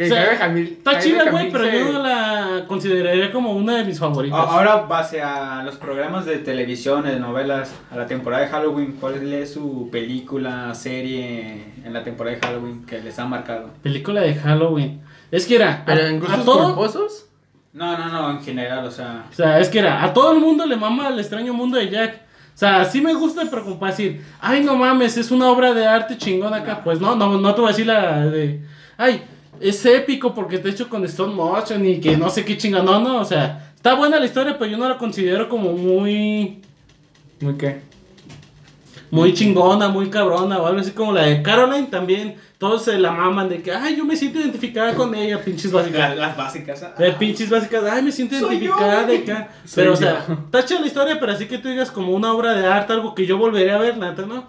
Que 0.00 0.06
O 0.06 0.08
sea, 0.08 0.22
Jaime 0.24 0.38
Camil. 0.38 0.64
Está 0.78 0.90
Jaime 0.92 1.04
chida, 1.04 1.30
güey, 1.30 1.50
pero 1.52 1.64
se- 1.64 1.78
yo 1.78 1.92
no 1.92 2.02
la 2.02 2.64
consideraría 2.66 3.30
como 3.30 3.52
una 3.52 3.76
de 3.76 3.84
mis 3.84 3.98
favoritas. 3.98 4.38
Ahora, 4.48 4.76
base 4.76 5.20
a 5.20 5.62
los 5.62 5.74
programas 5.76 6.24
de 6.24 6.38
televisión, 6.38 7.04
de 7.04 7.20
novelas, 7.20 7.74
a 7.90 7.96
la 7.98 8.06
temporada 8.06 8.44
de 8.44 8.48
Halloween, 8.48 8.96
¿cuál 8.98 9.30
es 9.30 9.52
su 9.52 9.90
película, 9.92 10.74
serie 10.74 11.64
en 11.84 11.92
la 11.92 12.02
temporada 12.02 12.34
de 12.36 12.40
Halloween 12.46 12.86
que 12.86 13.02
les 13.02 13.18
ha 13.18 13.26
marcado? 13.26 13.68
Película 13.82 14.22
de 14.22 14.34
Halloween. 14.36 15.02
Es 15.30 15.44
que 15.44 15.56
era. 15.56 15.82
Pero 15.84 16.00
a- 16.02 16.08
en 16.08 16.18
gustos 16.18 16.44
culposos. 16.72 17.26
No, 17.74 17.98
no, 17.98 18.08
no, 18.08 18.30
en 18.30 18.42
general, 18.42 18.86
o 18.86 18.90
sea. 18.90 19.26
O 19.30 19.34
sea, 19.34 19.58
es 19.60 19.68
que 19.68 19.80
era, 19.80 20.02
a 20.02 20.14
todo 20.14 20.32
el 20.32 20.40
mundo 20.40 20.64
le 20.64 20.76
mama 20.76 21.08
el 21.08 21.18
extraño 21.20 21.52
mundo 21.52 21.76
de 21.76 21.90
Jack. 21.90 22.14
O 22.54 22.58
sea, 22.60 22.86
sí 22.86 23.02
me 23.02 23.12
gusta, 23.12 23.42
pero 23.50 23.64
como 23.64 23.78
para 23.78 23.92
decir, 23.92 24.24
ay, 24.40 24.62
no 24.64 24.76
mames, 24.76 25.18
es 25.18 25.30
una 25.30 25.50
obra 25.50 25.74
de 25.74 25.86
arte 25.86 26.16
chingón 26.16 26.54
acá. 26.54 26.80
Pues 26.82 27.02
no, 27.02 27.14
no, 27.16 27.36
no 27.38 27.54
te 27.54 27.60
voy 27.60 27.68
a 27.68 27.72
decir 27.72 27.86
la 27.86 28.26
de, 28.26 28.62
ay, 28.96 29.22
es 29.60 29.84
épico 29.86 30.34
porque 30.34 30.56
está 30.56 30.68
hecho 30.68 30.88
con 30.88 31.04
stone 31.04 31.34
motion 31.34 31.84
y 31.86 32.00
que 32.00 32.16
no 32.16 32.30
sé 32.30 32.44
qué 32.44 32.56
chingón. 32.56 32.84
No, 32.84 33.00
no, 33.00 33.20
o 33.20 33.24
sea, 33.24 33.72
está 33.74 33.94
buena 33.94 34.18
la 34.18 34.26
historia, 34.26 34.58
pero 34.58 34.70
yo 34.70 34.78
no 34.78 34.88
la 34.88 34.98
considero 34.98 35.48
como 35.48 35.72
muy, 35.72 36.60
¿Muy 37.40 37.54
qué? 37.54 37.80
muy 39.10 39.34
chingona, 39.34 39.88
muy 39.88 40.08
cabrona 40.08 40.58
o 40.58 40.66
algo 40.66 40.80
así 40.80 40.92
como 40.92 41.12
la 41.12 41.22
de 41.22 41.42
Caroline 41.42 41.88
también. 41.88 42.36
Todos 42.58 42.84
se 42.84 42.98
la 42.98 43.10
maman 43.10 43.48
de 43.48 43.62
que, 43.62 43.72
ay, 43.72 43.96
yo 43.96 44.04
me 44.04 44.14
siento 44.14 44.38
identificada 44.38 44.94
con 44.94 45.14
ella, 45.14 45.42
pinches 45.42 45.72
básicas. 45.72 46.10
Las, 46.10 46.18
las 46.18 46.36
básicas. 46.36 46.82
ah. 46.82 46.94
De 46.98 47.12
pinches 47.12 47.48
básicas, 47.48 47.82
ay, 47.90 48.02
me 48.02 48.12
siento 48.12 48.36
identificada 48.36 49.02
yo, 49.02 49.08
de 49.08 49.16
acá. 49.16 49.48
Pero, 49.74 49.94
o 49.94 49.96
sea, 49.96 50.26
está 50.44 50.64
chida 50.64 50.80
la 50.80 50.86
historia, 50.86 51.18
pero 51.18 51.32
así 51.32 51.46
que 51.46 51.56
tú 51.56 51.68
digas 51.68 51.90
como 51.90 52.12
una 52.12 52.32
obra 52.34 52.52
de 52.52 52.66
arte, 52.66 52.92
algo 52.92 53.14
que 53.14 53.24
yo 53.24 53.38
volvería 53.38 53.76
a 53.76 53.78
ver, 53.78 53.96
neta, 53.96 54.26
¿no? 54.26 54.44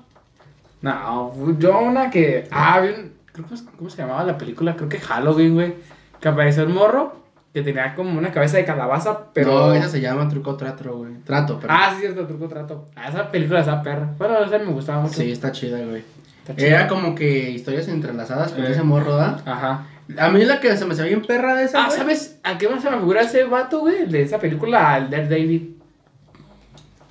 No, 0.81 1.57
yo 1.57 1.79
una 1.79 2.09
que. 2.09 2.47
Ah, 2.51 2.81
bien. 2.81 3.10
Creo 3.33 3.47
que, 3.47 3.55
¿Cómo 3.77 3.89
se 3.89 3.97
llamaba 3.97 4.23
la 4.23 4.37
película? 4.37 4.75
Creo 4.75 4.89
que 4.89 4.99
Halloween, 4.99 5.53
güey. 5.55 5.73
Que 6.19 6.27
apareció 6.29 6.63
el 6.63 6.69
morro. 6.69 7.19
Que 7.53 7.61
tenía 7.63 7.95
como 7.95 8.17
una 8.17 8.31
cabeza 8.31 8.55
de 8.57 8.63
calabaza, 8.65 9.25
pero. 9.33 9.51
No, 9.67 9.73
esa 9.73 9.89
se 9.89 9.99
llama 9.99 10.29
truco 10.29 10.55
trato, 10.55 10.95
güey. 10.97 11.15
Trato, 11.25 11.57
pero. 11.59 11.73
Ah, 11.73 11.91
sí, 11.93 11.99
cierto, 12.01 12.25
truco 12.25 12.47
trato. 12.47 12.87
Ah, 12.95 13.09
esa 13.09 13.29
película 13.29 13.59
está 13.59 13.81
perra. 13.83 14.09
Bueno, 14.17 14.41
esa 14.43 14.57
me 14.59 14.71
gustaba 14.71 15.01
mucho. 15.01 15.15
Sí, 15.15 15.31
está 15.31 15.51
chida, 15.51 15.77
güey. 15.79 16.01
Está 16.39 16.55
chida. 16.55 16.67
Era 16.67 16.87
como 16.87 17.13
que 17.13 17.49
historias 17.51 17.89
entrelazadas 17.89 18.53
con 18.53 18.63
Eh. 18.63 18.71
ese 18.71 18.83
morro, 18.83 19.17
¿da? 19.17 19.41
Ajá. 19.45 19.85
A 20.17 20.29
mí 20.29 20.45
la 20.45 20.59
que 20.61 20.75
se 20.77 20.85
me 20.85 20.93
hacía 20.93 21.05
bien 21.05 21.23
perra 21.23 21.55
de 21.55 21.65
esa. 21.65 21.85
Ah, 21.85 21.89
¿sabes 21.89 22.39
a 22.43 22.57
qué 22.57 22.69
más 22.69 22.81
se 22.81 22.89
me 22.89 22.97
figura 22.99 23.21
ese 23.21 23.43
vato, 23.43 23.79
güey? 23.81 24.05
De 24.07 24.21
esa 24.21 24.39
película, 24.39 24.93
al 24.93 25.09
Dead 25.09 25.23
David. 25.29 25.63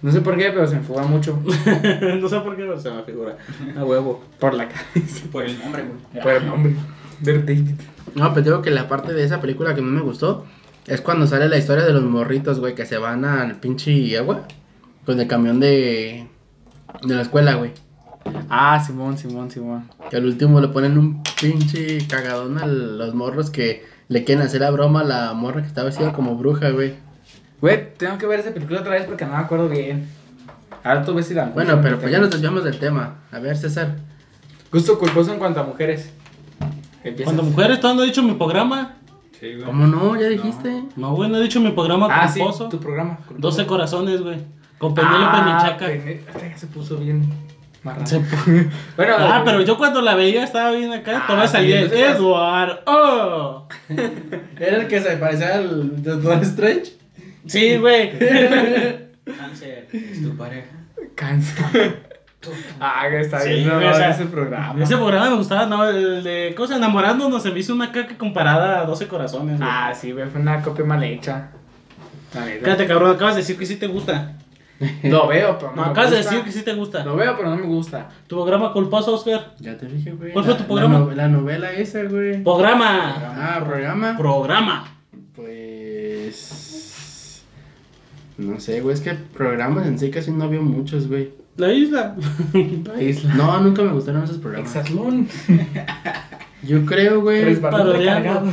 No 0.03 0.11
sé 0.11 0.21
por 0.21 0.37
qué, 0.37 0.51
pero 0.51 0.67
se 0.67 0.77
me 0.77 1.03
mucho. 1.03 1.39
no 1.45 2.29
sé 2.29 2.41
por 2.41 2.57
qué 2.57 2.63
pero 2.63 2.81
se 2.81 2.91
me 2.91 3.03
figura. 3.03 3.37
A 3.77 3.85
huevo. 3.85 4.23
Por 4.39 4.55
la 4.55 4.69
cabeza. 4.69 5.27
Por 5.31 5.45
el 5.45 5.59
nombre, 5.59 5.85
güey. 5.85 6.23
Por 6.23 6.33
el 6.33 6.47
nombre. 6.47 6.75
David. 7.21 7.71
No, 8.15 8.33
pero 8.33 8.45
digo 8.45 8.63
que 8.63 8.71
la 8.71 8.89
parte 8.89 9.13
de 9.13 9.25
esa 9.25 9.41
película 9.41 9.75
que 9.75 9.83
más 9.83 9.93
me 9.93 10.01
gustó 10.01 10.47
es 10.87 11.01
cuando 11.01 11.27
sale 11.27 11.49
la 11.49 11.59
historia 11.59 11.85
de 11.85 11.93
los 11.93 12.03
morritos, 12.03 12.59
güey, 12.59 12.75
que 12.75 12.87
se 12.87 12.99
van 12.99 13.25
al 13.25 13.57
pinche 13.57 14.17
agua 14.17 14.47
con 15.05 15.21
el 15.21 15.27
camión 15.27 15.61
de, 15.61 16.27
de 17.03 17.15
la 17.15 17.23
escuela, 17.23 17.55
güey. 17.55 17.73
Ah, 18.49 18.83
Simón, 18.85 19.19
Simón, 19.19 19.51
Simón. 19.51 19.91
Que 20.11 20.17
al 20.17 20.25
último 20.25 20.61
le 20.61 20.69
ponen 20.69 20.99
un 20.99 21.23
pinche 21.41 21.99
cagadón 22.09 22.59
a 22.59 22.67
los 22.67 23.15
morros 23.15 23.51
que 23.51 23.85
le 24.09 24.25
quieren 24.25 24.45
hacer 24.45 24.63
la 24.63 24.71
broma 24.71 25.01
a 25.01 25.05
la 25.05 25.33
morra 25.35 25.63
que 25.63 25.69
está 25.69 25.85
vestida 25.85 26.13
como 26.13 26.37
bruja, 26.37 26.71
güey. 26.71 26.95
Güey, 27.61 27.95
tengo 27.95 28.17
que 28.19 28.27
ver 28.27 28.41
esa 28.41 28.53
película 28.53 28.81
otra 28.81 28.93
vez 28.93 29.05
porque 29.05 29.25
no 29.25 29.33
me 29.33 29.39
acuerdo 29.39 29.69
bien. 29.69 30.09
Ahora 30.83 31.05
tú 31.05 31.13
ves 31.15 31.27
si 31.27 31.35
la 31.35 31.45
Bueno, 31.47 31.79
pero 31.83 31.99
pues 31.99 32.11
ya 32.11 32.19
nos 32.19 32.31
desviamos 32.31 32.65
del 32.65 32.79
tema. 32.79 33.17
A 33.33 33.39
ver, 33.39 33.57
César. 33.57 33.97
Gusto 34.73 34.99
culposo 34.99 35.33
en 35.33 35.39
cuanto 35.39 35.61
a 35.61 35.65
mujeres. 35.65 36.11
Empieza. 37.05 37.25
Cuando 37.25 37.43
mujeres, 37.43 37.81
¿tú 37.81 37.93
no 37.95 38.03
he 38.03 38.07
dicho 38.07 38.23
mi 38.23 38.35
programa? 38.35 38.95
Sí, 39.39 39.53
güey. 39.55 39.65
¿Cómo 39.65 39.87
no? 39.87 40.19
¿Ya 40.21 40.29
dijiste? 40.29 40.85
No, 40.97 41.15
güey, 41.15 41.29
no 41.31 41.39
he 41.39 41.43
dicho 41.43 41.61
mi 41.61 41.71
programa 41.73 42.09
Ah, 42.11 42.29
sí, 42.29 42.41
culposo. 42.41 42.69
tu 42.69 42.79
programa. 42.79 43.19
12 43.37 43.67
corazones, 43.67 44.23
güey. 44.23 44.39
Con 44.79 44.95
Penélope 44.95 45.19
ah. 45.23 45.77
Pene- 45.79 46.23
Hasta 46.29 46.49
ya 46.49 46.57
se 46.57 46.67
puso 46.67 46.97
bien. 46.97 47.29
Se- 48.05 48.19
Bueno, 48.97 49.15
Ah, 49.19 49.43
pero 49.45 49.63
yo 49.63 49.77
cuando 49.77 50.01
la 50.03 50.15
veía 50.15 50.45
estaba 50.45 50.71
bien 50.73 50.93
acá. 50.93 51.23
Ah, 51.23 51.27
todavía 51.27 51.47
sí, 51.49 51.53
salía 51.53 51.81
entonces- 51.83 52.17
Edward. 52.17 52.81
¡Oh! 52.87 53.67
¿Era 54.59 54.77
el 54.79 54.89
que 54.89 55.01
se 55.01 55.17
parecía 55.17 55.55
al 55.57 56.03
Doctor 56.03 56.39
Strange? 56.43 56.93
Sí, 57.47 57.77
güey. 57.79 58.13
Cáncer, 59.39 59.89
es 59.93 60.23
tu 60.23 60.37
pareja. 60.37 60.69
Cansa. 61.15 61.71
ah, 62.81 63.05
que 63.11 63.21
está 63.21 63.41
Sí, 63.41 63.51
bien. 63.51 63.69
No, 63.69 63.77
o 63.79 63.95
sea, 63.95 64.11
ese 64.11 64.27
programa. 64.27 64.83
Ese 64.83 64.97
programa 64.97 65.31
me 65.31 65.37
gustaba, 65.37 65.67
¿no? 65.67 65.89
El 65.89 66.23
de 66.25 66.55
cosas 66.57 66.79
enamorándonos 66.79 67.43
se 67.43 67.51
me 67.51 67.59
hizo 67.61 67.75
una 67.75 67.93
caca 67.93 68.17
comparada 68.17 68.81
a 68.81 68.85
12 68.87 69.07
corazones. 69.09 69.59
güey. 69.59 69.69
Ah, 69.71 69.93
sí, 69.95 70.13
güey, 70.13 70.27
fue 70.29 70.41
una 70.41 70.63
copia 70.63 70.85
mal 70.85 71.03
hecha. 71.05 71.51
Cállate, 72.33 72.87
cabrón, 72.87 73.15
acabas 73.17 73.35
de 73.35 73.41
decir 73.43 73.59
que 73.59 73.67
sí 73.67 73.77
te 73.77 73.87
gusta. 73.89 74.37
Lo 75.03 75.27
veo, 75.29 75.59
pero 75.59 75.73
no 75.73 75.77
No, 75.77 75.85
me 75.87 75.91
acabas 75.91 76.11
de 76.11 76.17
decir 76.19 76.43
que 76.43 76.53
sí 76.53 76.63
te 76.63 76.73
gusta. 76.73 77.05
Lo 77.05 77.15
veo, 77.17 77.37
pero 77.37 77.51
no 77.51 77.57
me 77.57 77.67
gusta. 77.67 78.09
Tu 78.27 78.37
programa 78.37 78.73
culposo, 78.73 79.15
Oscar. 79.15 79.53
Ya 79.59 79.77
te 79.77 79.85
dije, 79.87 80.13
güey. 80.13 80.33
¿Cuál 80.33 80.45
fue 80.47 80.55
La- 80.55 80.59
tu 80.59 80.65
programa? 80.65 80.99
La, 81.01 81.05
no- 81.05 81.11
la 81.13 81.29
novela 81.29 81.71
esa, 81.73 82.03
güey. 82.05 82.43
Programa. 82.43 83.15
Ah, 83.37 83.63
programa. 83.63 84.17
Programa. 84.17 84.85
Pues. 85.37 86.70
No 88.41 88.59
sé, 88.61 88.81
güey. 88.81 88.95
Es 88.95 89.01
que 89.01 89.13
programas 89.15 89.87
en 89.87 89.99
sí 89.99 90.11
casi 90.11 90.31
no 90.31 90.49
veo 90.49 90.63
muchos, 90.63 91.09
güey. 91.09 91.31
La 91.57 91.73
isla. 91.73 92.17
La 92.95 93.03
isla. 93.03 93.35
No, 93.35 93.61
nunca 93.61 93.83
me 93.83 93.93
gustaron 93.93 94.25
esos 94.25 94.39
programas. 94.39 94.75
Exatlón. 94.75 95.29
Yo 96.63 96.85
creo, 96.87 97.21
güey. 97.21 97.57
Parodiando. 97.57 98.53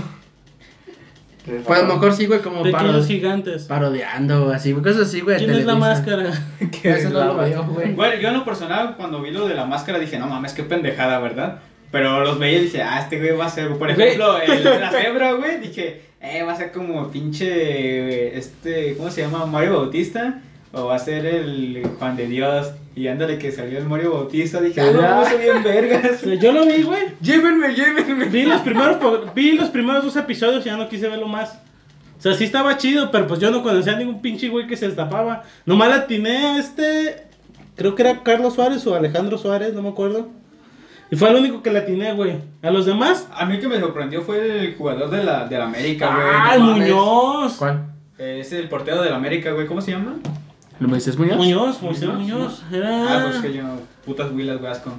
Pues 1.65 1.79
a 1.79 1.83
lo 1.83 1.93
mejor 1.93 2.13
sí, 2.13 2.25
güey, 2.25 2.41
como 2.41 2.61
Pequeños 2.61 3.05
parod- 3.05 3.07
gigantes. 3.07 3.63
parodiando, 3.63 4.51
así, 4.51 4.73
cosas 4.73 5.07
así, 5.07 5.21
güey. 5.21 5.37
¿Quién 5.37 5.51
es 5.51 5.65
la 5.65 5.75
máscara? 5.75 6.29
Que 6.81 6.89
Eso 6.89 7.09
no 7.09 7.19
la 7.19 7.25
lo 7.27 7.37
veo, 7.37 7.47
veo, 7.47 7.65
güey. 7.67 7.93
Bueno, 7.93 8.19
yo 8.21 8.27
en 8.27 8.33
lo 8.33 8.43
personal, 8.43 8.95
cuando 8.97 9.21
vi 9.21 9.31
lo 9.31 9.47
de 9.47 9.55
la 9.55 9.63
máscara, 9.65 9.97
dije, 9.97 10.19
no 10.19 10.27
mames, 10.27 10.51
qué 10.51 10.63
pendejada, 10.63 11.19
¿verdad? 11.19 11.59
Pero 11.91 12.23
los 12.23 12.37
veía 12.37 12.59
y 12.59 12.63
dije, 12.63 12.81
ah, 12.81 12.99
este 12.99 13.17
güey 13.17 13.31
va 13.31 13.45
a 13.45 13.49
ser, 13.49 13.69
por 13.77 13.89
ejemplo, 13.89 14.39
el, 14.41 14.63
la 14.63 14.91
cebra, 14.91 15.33
güey, 15.33 15.59
dije, 15.59 16.01
eh, 16.19 16.43
va 16.43 16.53
a 16.53 16.57
ser 16.57 16.71
como 16.71 17.09
pinche, 17.09 18.37
este, 18.37 18.95
¿cómo 18.97 19.09
se 19.09 19.21
llama? 19.21 19.45
Mario 19.45 19.77
Bautista, 19.77 20.41
o 20.73 20.87
va 20.87 20.95
a 20.95 20.99
ser 20.99 21.25
el 21.25 21.87
Juan 21.97 22.17
de 22.17 22.27
Dios, 22.27 22.71
y 22.95 23.07
ándale 23.07 23.37
que 23.37 23.51
salió 23.51 23.77
el 23.77 23.85
Mario 23.85 24.11
Bautista, 24.13 24.59
dije, 24.59 24.81
ah, 24.81 24.91
no, 24.91 25.29
soy 25.29 25.37
bien 25.37 25.63
vergas. 25.63 26.23
Yo 26.41 26.51
lo 26.51 26.65
vi, 26.65 26.81
güey. 26.81 27.03
Llévenme, 27.21 27.73
llévenme. 27.73 28.25
Vi 28.25 28.43
los 28.43 28.61
primeros, 28.61 28.97
vi 29.35 29.51
los 29.53 29.69
primeros 29.69 30.03
dos 30.03 30.15
episodios 30.15 30.65
y 30.65 30.69
ya 30.69 30.77
no 30.77 30.89
quise 30.89 31.07
verlo 31.07 31.27
más. 31.27 31.59
O 32.17 32.21
sea, 32.21 32.33
sí 32.33 32.45
estaba 32.45 32.77
chido, 32.77 33.11
pero 33.11 33.27
pues 33.27 33.39
yo 33.39 33.51
no 33.51 33.61
conocía 33.61 33.93
a 33.93 33.99
ningún 33.99 34.21
pinche 34.21 34.49
güey 34.49 34.65
que 34.65 34.75
se 34.75 34.87
destapaba. 34.87 35.43
Nomás 35.65 35.89
la 35.89 35.95
atiné 35.97 36.37
a 36.37 36.57
este. 36.57 37.27
Creo 37.75 37.93
que 37.93 38.01
era 38.01 38.23
Carlos 38.23 38.55
Suárez 38.55 38.85
o 38.87 38.95
Alejandro 38.95 39.37
Suárez, 39.37 39.75
no 39.75 39.83
me 39.83 39.89
acuerdo. 39.89 40.29
Y 41.09 41.15
fue 41.15 41.29
el 41.29 41.35
único 41.37 41.61
que 41.63 41.71
la 41.71 41.79
atiné, 41.79 42.13
güey. 42.13 42.37
A 42.61 42.69
los 42.69 42.85
demás. 42.85 43.27
A 43.33 43.45
mí 43.45 43.59
que 43.59 43.67
me 43.67 43.79
sorprendió 43.79 44.21
fue 44.21 44.59
el 44.65 44.75
jugador 44.75 45.09
de 45.09 45.23
la, 45.23 45.47
de 45.47 45.57
la 45.57 45.65
América, 45.65 46.13
güey. 46.13 46.27
¡Ah, 46.29 46.55
no. 46.57 46.65
Muñoz! 46.77 47.55
¿Cuál? 47.57 47.85
Eh, 48.17 48.39
Es 48.41 48.51
el 48.51 48.67
portero 48.67 49.01
de 49.01 49.09
la 49.09 49.15
América, 49.15 49.51
güey, 49.51 49.67
¿cómo 49.67 49.79
se 49.81 49.91
llama? 49.91 50.15
¿Lo 50.79 50.87
me 50.87 50.95
dices 50.95 51.17
Muñoz? 51.17 51.37
Muñoz, 51.37 51.81
Moisés 51.81 52.07
Muñoz, 52.09 52.19
Muñoz. 52.19 52.63
Ah, 52.71 52.75
Era. 52.75 53.23
pues 53.29 53.37
que 53.41 53.53
yo, 53.53 53.63
putas 54.05 54.31
huilas, 54.31 54.59
güey, 54.59 54.71
asco. 54.71 54.91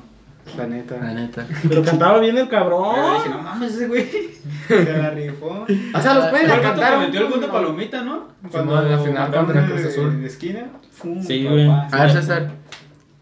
La 0.57 0.67
neta. 0.67 0.97
La 0.97 1.13
neta. 1.13 1.47
Pero 1.69 1.83
cantaba 1.85 2.19
bien 2.21 2.39
el 2.39 2.49
Pero 2.49 2.61
cabrón. 2.63 2.95
dije, 3.19 3.29
no 3.29 3.43
mames, 3.43 3.75
ese 3.75 3.87
güey. 3.87 4.07
Se 4.69 4.93
la 4.97 5.11
rifó. 5.11 5.67
O 5.95 6.01
sea, 6.01 6.15
los 6.15 6.27
pueden 6.29 6.47
el 6.47 6.51
vato 6.53 6.63
cantar. 6.63 6.99
metió 7.01 7.21
el 7.21 7.29
gol 7.31 7.41
de 7.43 7.49
palomita, 7.49 8.03
¿no? 8.03 8.29
Cuando 8.51 8.83
en 8.83 8.91
la 8.91 8.99
final 8.99 9.31
contra 9.31 9.61
de- 9.61 9.69
Cruz 9.73 9.85
Azul. 9.85 10.21
De 10.23 10.27
esquina. 10.27 10.65
Fum, 10.91 11.23
Sí, 11.23 11.45
güey. 11.45 11.69
A 11.69 11.87
ver, 11.93 12.13
César. 12.13 12.51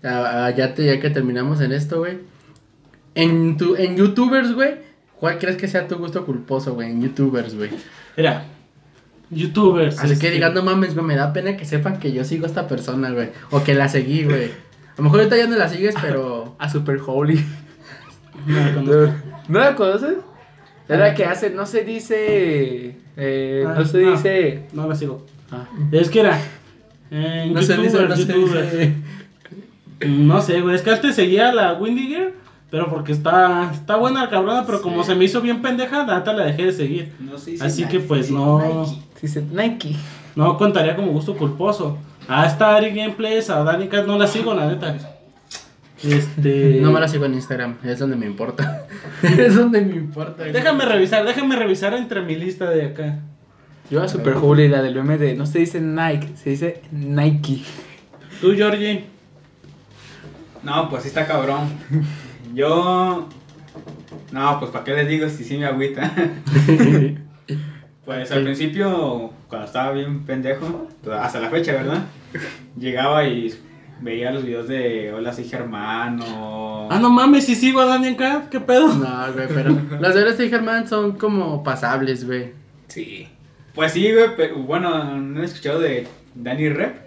Ya, 0.05 0.55
ya, 0.57 0.73
te- 0.75 0.87
ya 0.87 1.01
que 1.01 1.11
terminamos 1.11 1.61
en 1.61 1.73
esto, 1.73 1.99
güey. 1.99 2.19
En, 3.17 3.57
tu, 3.57 3.75
en 3.77 3.97
YouTubers, 3.97 4.53
güey. 4.55 4.75
¿Cuál 5.19 5.39
crees 5.39 5.57
que 5.57 5.67
sea 5.67 5.89
tu 5.89 5.97
gusto 5.97 6.25
culposo, 6.25 6.75
güey? 6.75 6.91
En 6.91 7.03
YouTubers, 7.03 7.57
güey. 7.57 7.71
Mira, 8.17 8.45
youtubers. 9.31 9.99
Así 9.99 10.09
que 10.09 10.27
este, 10.27 10.31
digan, 10.33 10.55
no 10.55 10.63
mames, 10.63 10.95
güey, 10.95 11.07
me 11.07 11.17
da 11.17 11.33
pena 11.33 11.57
que 11.57 11.65
sepan 11.65 11.99
que 11.99 12.13
yo 12.13 12.23
sigo 12.25 12.45
a 12.45 12.49
esta 12.49 12.69
persona, 12.69 13.11
güey. 13.11 13.31
O 13.51 13.65
que 13.65 13.75
la 13.75 13.89
seguí, 13.89 14.25
güey. 14.25 14.45
A 14.47 14.99
lo 14.99 15.05
mejor 15.05 15.21
ahorita 15.21 15.37
ya 15.37 15.47
no 15.47 15.57
la 15.57 15.69
sigues, 15.69 15.95
pero. 16.01 16.55
A 16.61 16.69
Super 16.69 16.99
Holy. 17.05 17.43
no 18.47 18.61
la 18.61 18.75
conozco. 18.75 19.13
¿No 19.49 19.59
la 19.61 19.75
conoces? 19.75 20.15
Es 20.89 20.99
la 20.99 21.15
que 21.15 21.25
hace, 21.25 21.51
no 21.51 21.67
se 21.67 21.83
dice. 21.85 22.97
Eh, 23.17 23.65
Ah, 23.67 23.75
no 23.79 23.85
se 23.85 24.03
no. 24.03 24.11
dice. 24.13 24.67
No 24.73 24.87
la 24.87 24.95
sigo. 24.95 25.25
Ah. 25.51 25.67
Es 25.91 26.11
que 26.11 26.21
era. 26.21 26.39
En 27.11 27.53
No 27.55 27.63
se 27.63 27.77
dice, 27.77 28.03
no 28.07 28.17
se 28.17 28.33
dice. 28.33 28.95
No 30.07 30.43
sé, 30.43 30.61
güey. 30.61 30.75
Es 30.77 30.83
que 30.83 30.91
antes 30.91 31.15
seguía 31.17 31.49
a 31.49 31.55
la 31.55 31.73
Windy 31.75 32.09
Girl. 32.09 32.33
Pero 32.71 32.91
porque 32.91 33.13
está, 33.13 33.71
está 33.73 33.97
buena 33.97 34.25
la 34.25 34.31
cabrona. 34.31 34.65
Pero 34.67 34.83
como 34.83 35.05
se 35.05 35.15
me 35.15 35.25
hizo 35.25 35.41
bien 35.41 35.63
pendeja, 35.63 36.05
la 36.05 36.19
neta 36.19 36.33
la 36.33 36.45
dejé 36.45 36.67
de 36.67 36.73
seguir. 36.73 37.13
No 37.21 37.39
sé 37.39 37.57
si 37.57 37.65
Así 37.65 37.83
Nike, 37.83 37.99
que 37.99 38.05
pues 38.05 38.27
sí, 38.27 38.35
no. 38.35 38.59
Nike. 38.59 39.03
Dice 39.23 39.45
Nike. 39.53 39.97
No 40.35 40.59
contaría 40.59 40.97
como 40.97 41.13
gusto 41.13 41.37
culposo. 41.37 41.99
A 42.29 42.47
esta 42.47 42.75
Ari 42.75 42.91
Gameplays, 42.91 43.51
a 43.51 43.63
Dani 43.63 43.89
Cat 43.89 44.07
no 44.07 44.19
la 44.19 44.27
sigo, 44.27 44.53
la 44.53 44.67
neta. 44.67 44.97
Este. 46.03 46.81
No 46.83 46.93
me 46.93 47.01
la 47.01 47.09
sigo 47.09 47.25
en 47.25 47.35
Instagram, 47.35 47.77
es 47.85 47.99
donde 47.99 48.17
me 48.17 48.27
importa. 48.27 48.87
es 49.23 49.55
donde 49.55 49.81
me 49.81 49.97
importa. 49.97 50.45
Déjame 50.45 50.85
revisar, 50.85 51.25
déjame 51.25 51.57
revisar 51.57 51.95
entre 51.95 52.21
mi 52.23 52.37
lista 52.37 52.69
de 52.69 52.87
acá. 52.87 53.21
Yo 53.91 54.03
a 54.03 54.09
Super 54.09 54.35
Holy, 54.35 54.69
la 54.69 54.83
del 54.83 54.95
de. 55.19 55.35
No 55.35 55.47
se 55.47 55.61
dice 55.61 55.81
Nike, 55.81 56.37
se 56.37 56.51
dice 56.51 56.83
Nike. 56.91 57.63
Tú, 58.41 58.53
Georgie. 58.55 59.05
No, 60.65 60.91
pues 60.91 61.05
sí 61.05 61.09
está 61.09 61.27
cabrón. 61.27 61.69
Yo. 62.57 63.29
No, 64.33 64.59
pues 64.59 64.71
para 64.71 64.83
qué 64.83 64.95
les 64.95 65.09
digo 65.09 65.29
si 65.29 65.45
sí 65.45 65.59
me 65.59 65.67
agüita. 65.67 66.11
Pues 68.05 68.31
al 68.31 68.45
principio, 68.45 69.33
cuando 69.49 69.67
estaba 69.67 69.91
bien 69.91 70.25
pendejo, 70.25 70.87
pues, 71.03 71.19
hasta 71.19 71.41
la 71.41 71.51
fecha, 71.51 71.73
¿verdad? 71.73 72.05
Llegaba 72.79 73.25
y 73.25 73.53
veía 74.01 74.31
los 74.31 74.45
videos 74.45 74.69
de 74.69 75.13
Hola, 75.13 75.33
soy 75.33 75.43
Germán 75.43 76.21
o... 76.23 76.89
Ah, 76.89 77.01
no 77.01 77.11
mames, 77.11 77.47
si 77.47 77.57
sigo 77.57 77.81
a 77.81 77.87
Dani 77.87 78.11
acá, 78.11 78.45
¿qué 78.49 78.61
pedo? 78.61 78.95
No, 78.95 79.33
güey, 79.33 79.49
pero 79.49 79.77
las 79.99 80.15
de 80.15 80.23
Oreste 80.23 80.47
y 80.47 80.51
Germán 80.51 80.87
son 80.87 81.19
como 81.19 81.65
pasables, 81.65 82.25
güey. 82.25 82.53
Sí. 82.87 83.27
Pues 83.75 83.91
sí, 83.91 84.13
güey, 84.13 84.37
pero 84.37 84.57
bueno, 84.59 85.17
¿no 85.21 85.43
he 85.43 85.45
escuchado 85.45 85.81
de 85.81 86.07
Danny 86.37 86.69
Rep? 86.69 87.06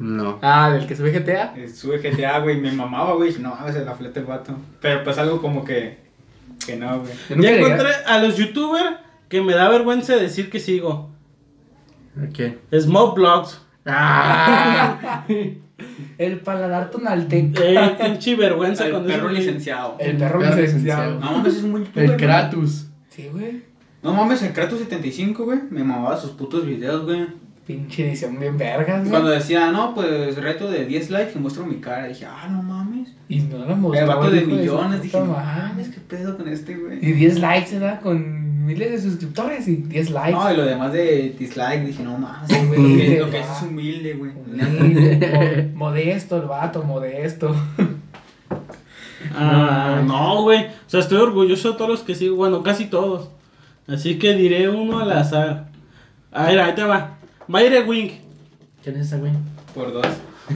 No. 0.00 0.38
Ah, 0.42 0.70
del 0.72 0.86
que 0.86 0.96
sube 0.96 1.12
GTA. 1.12 1.54
Eh, 1.56 1.68
Sube 1.68 1.98
GTA, 1.98 2.38
güey, 2.40 2.58
me 2.58 2.72
mamaba, 2.72 3.12
güey, 3.14 3.32
no 3.38 3.50
mames, 3.54 3.74
se 3.74 3.84
la 3.84 3.94
fleta 3.94 4.18
el 4.20 4.26
vato. 4.26 4.56
Pero 4.80 5.04
pues 5.04 5.16
algo 5.18 5.40
como 5.40 5.62
que... 5.64 5.98
Que 6.66 6.76
no, 6.76 7.00
güey. 7.00 7.12
Ya 7.28 7.36
llegué- 7.36 7.58
encontré 7.58 7.88
a 8.06 8.18
los 8.18 8.36
youtubers 8.36 8.96
que 9.28 9.40
me 9.42 9.54
da 9.54 9.68
vergüenza 9.68 10.16
decir 10.16 10.50
que 10.50 10.58
sigo. 10.58 11.10
Ok. 12.16 12.56
Smoke 12.80 13.14
Blogs. 13.20 13.60
Ah, 13.86 15.24
El 16.18 16.40
paladar 16.40 16.90
tonalteco. 16.90 17.62
Eh, 17.62 17.96
pinche 18.02 18.36
vergüenza 18.36 18.86
El 18.86 19.02
perro 19.04 19.28
licenciado. 19.30 19.96
El 19.98 20.16
perro 20.18 20.40
Perro 20.40 20.56
licenciado. 20.60 21.02
licenciado. 21.14 21.20
No 21.20 21.38
mames, 21.38 21.56
es 21.56 21.62
un 21.62 21.70
buen 21.72 21.84
youtuber, 21.84 22.04
el 22.04 22.10
güey. 22.10 22.20
Kratos. 22.20 22.86
Sí, 23.08 23.28
güey. 23.32 23.62
No 24.02 24.12
mames, 24.14 24.42
el 24.42 24.52
Kratos 24.52 24.78
75, 24.80 25.44
güey, 25.44 25.58
me 25.70 25.82
mamaba 25.84 26.16
sus 26.18 26.30
putos 26.32 26.66
videos, 26.66 27.04
güey. 27.04 27.26
Pinche 27.70 28.08
edición 28.08 28.38
bien 28.40 28.56
vergas, 28.58 29.00
güey. 29.00 29.10
Cuando 29.10 29.30
decía, 29.30 29.70
no, 29.70 29.94
pues 29.94 30.36
reto 30.36 30.70
de 30.70 30.84
10 30.86 31.10
likes 31.10 31.32
y 31.36 31.38
muestro 31.38 31.64
mi 31.66 31.76
cara, 31.76 32.06
dije, 32.08 32.26
ah, 32.26 32.48
no 32.50 32.62
mames. 32.62 33.10
Y 33.28 33.40
no 33.40 33.58
lo 33.64 33.76
mostró. 33.76 34.00
El 34.00 34.06
vato 34.08 34.30
de 34.30 34.40
millones, 34.42 35.02
dije, 35.02 35.18
no 35.18 35.26
mames, 35.26 35.88
qué 35.88 36.00
pedo 36.00 36.36
con 36.36 36.48
este, 36.48 36.76
güey. 36.76 36.98
Y 37.00 37.12
10 37.12 37.38
likes, 37.40 37.78
¿verdad? 37.78 38.00
Con 38.00 38.66
miles 38.66 38.90
de 38.90 39.00
suscriptores 39.10 39.66
y 39.68 39.76
10 39.76 40.10
likes. 40.10 40.32
No, 40.32 40.52
y 40.52 40.56
lo 40.56 40.64
demás 40.64 40.92
de 40.92 41.34
dislike, 41.38 41.84
dije, 41.86 42.02
no 42.02 42.18
mames, 42.18 42.48
güey, 42.68 42.80
lo 42.82 42.98
que, 42.98 43.18
lo 43.20 43.30
que 43.30 43.40
es 43.40 43.46
es 43.56 43.62
humilde, 43.62 44.14
güey. 44.14 44.32
Humilde, 44.32 45.70
mo- 45.74 45.86
modesto 45.86 46.36
el 46.36 46.48
vato, 46.48 46.82
modesto. 46.82 47.54
Ah, 49.34 50.02
no, 50.06 50.42
güey. 50.42 50.64
O 50.66 50.70
sea, 50.88 51.00
estoy 51.00 51.18
orgulloso 51.18 51.72
de 51.72 51.76
todos 51.78 51.90
los 51.90 52.00
que 52.00 52.14
sigo. 52.14 52.36
Bueno, 52.36 52.62
casi 52.62 52.86
todos. 52.86 53.30
Así 53.86 54.18
que 54.18 54.34
diré 54.34 54.68
uno 54.68 54.98
al 55.00 55.12
azar. 55.12 55.68
A 56.32 56.46
ver, 56.46 56.60
ahí 56.60 56.74
te 56.74 56.82
va. 56.84 57.16
Mayre 57.50 57.80
Wing. 57.82 58.10
¿Quién 58.82 58.96
es 58.96 59.06
esa, 59.08 59.16
güey? 59.18 59.32
Por 59.74 59.92
dos. 59.92 60.06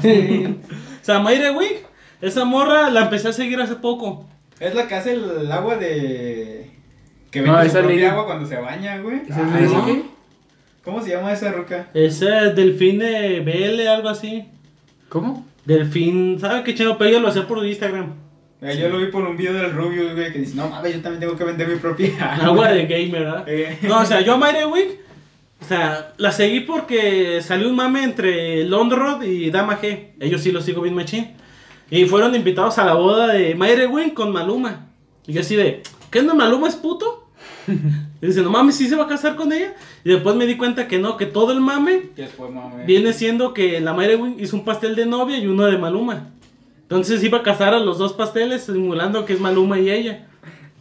O 1.02 1.04
sea, 1.04 1.18
Mayre 1.18 1.50
Wing, 1.50 1.82
esa 2.22 2.44
morra 2.46 2.88
la 2.90 3.02
empecé 3.02 3.28
a 3.28 3.32
seguir 3.32 3.60
hace 3.60 3.74
poco. 3.76 4.26
Es 4.58 4.74
la 4.74 4.88
que 4.88 4.94
hace 4.94 5.12
el 5.14 5.50
agua 5.52 5.76
de... 5.76 6.70
Que 7.30 7.42
No, 7.42 7.52
vende 7.52 7.66
esa 7.66 7.78
su 7.80 7.84
propia 7.84 7.96
ley- 8.00 8.04
agua 8.06 8.24
cuando 8.26 8.46
se 8.48 8.56
baña, 8.56 8.98
güey. 9.02 9.16
¿Esa 9.28 9.40
es 9.42 9.52
Ah, 9.52 9.58
de 9.86 9.92
¿no? 9.96 10.02
¿Cómo 10.84 11.02
se 11.02 11.10
llama 11.10 11.32
esa 11.32 11.52
ruca? 11.52 11.88
Ese 11.92 12.26
delfín 12.26 13.00
de 13.00 13.40
BL, 13.40 13.86
algo 13.88 14.08
así. 14.08 14.44
¿Cómo? 15.10 15.46
Delfín, 15.66 16.38
¿sabe 16.40 16.62
qué 16.62 16.74
chino? 16.74 16.96
Pero 16.96 17.10
ella 17.10 17.20
lo 17.20 17.28
hacía 17.28 17.46
por 17.46 17.64
Instagram. 17.66 18.12
Eh, 18.62 18.78
Yo 18.80 18.88
lo 18.88 18.98
vi 18.98 19.06
por 19.06 19.24
un 19.24 19.36
video 19.36 19.52
del 19.52 19.72
Rubius, 19.72 20.14
güey, 20.14 20.32
que 20.32 20.38
dice, 20.38 20.54
no 20.54 20.68
mames, 20.68 20.94
yo 20.94 21.02
también 21.02 21.20
tengo 21.20 21.36
que 21.36 21.44
vender 21.44 21.68
mi 21.68 21.76
propia 21.76 22.34
Agua 22.42 22.68
de 22.70 22.86
gamer, 22.86 23.24
¿verdad? 23.24 23.44
Eh. 23.46 23.78
No, 23.82 24.00
o 24.00 24.04
sea, 24.06 24.20
yo 24.22 24.34
a 24.34 24.36
Mayre 24.38 24.64
Wing, 24.64 24.88
o 25.60 25.64
sea, 25.64 26.12
la 26.18 26.30
seguí 26.32 26.60
porque 26.60 27.40
salió 27.42 27.68
un 27.68 27.76
mame 27.76 28.02
entre 28.02 28.64
Londrod 28.64 29.22
y 29.22 29.50
Dama 29.50 29.80
G. 29.80 30.10
Ellos 30.20 30.42
sí 30.42 30.52
los 30.52 30.64
sigo 30.64 30.82
bien 30.82 30.94
machín. 30.94 31.32
Y 31.90 32.04
fueron 32.06 32.34
invitados 32.34 32.78
a 32.78 32.84
la 32.84 32.94
boda 32.94 33.28
de 33.28 33.54
Mayre 33.54 33.86
Wing 33.86 34.10
con 34.10 34.32
Maluma. 34.32 34.86
Y 35.26 35.32
yo 35.32 35.40
así 35.40 35.56
de, 35.56 35.82
¿qué 36.10 36.22
no 36.22 36.34
Maluma 36.34 36.68
es 36.68 36.76
puto? 36.76 37.28
Y 38.20 38.28
dice, 38.28 38.40
no 38.40 38.48
mames, 38.48 38.76
¿sí 38.76 38.88
se 38.88 38.96
va 38.96 39.04
a 39.04 39.08
casar 39.08 39.36
con 39.36 39.52
ella? 39.52 39.74
Y 40.02 40.08
después 40.08 40.34
me 40.34 40.46
di 40.46 40.56
cuenta 40.56 40.88
que 40.88 40.98
no, 40.98 41.18
que 41.18 41.26
todo 41.26 41.52
el 41.52 41.60
mame 41.60 42.08
viene 42.86 43.12
siendo 43.12 43.52
que 43.52 43.82
la 43.82 43.92
Mayre 43.92 44.16
Wing 44.16 44.36
hizo 44.38 44.56
un 44.56 44.64
pastel 44.64 44.96
de 44.96 45.04
novia 45.04 45.36
y 45.36 45.46
uno 45.46 45.66
de 45.66 45.76
Maluma. 45.76 46.30
Entonces 46.80 47.22
iba 47.22 47.38
a 47.38 47.42
casar 47.42 47.74
a 47.74 47.80
los 47.80 47.98
dos 47.98 48.14
pasteles 48.14 48.62
simulando 48.64 49.26
que 49.26 49.34
es 49.34 49.40
Maluma 49.40 49.78
y 49.78 49.90
ella. 49.90 50.26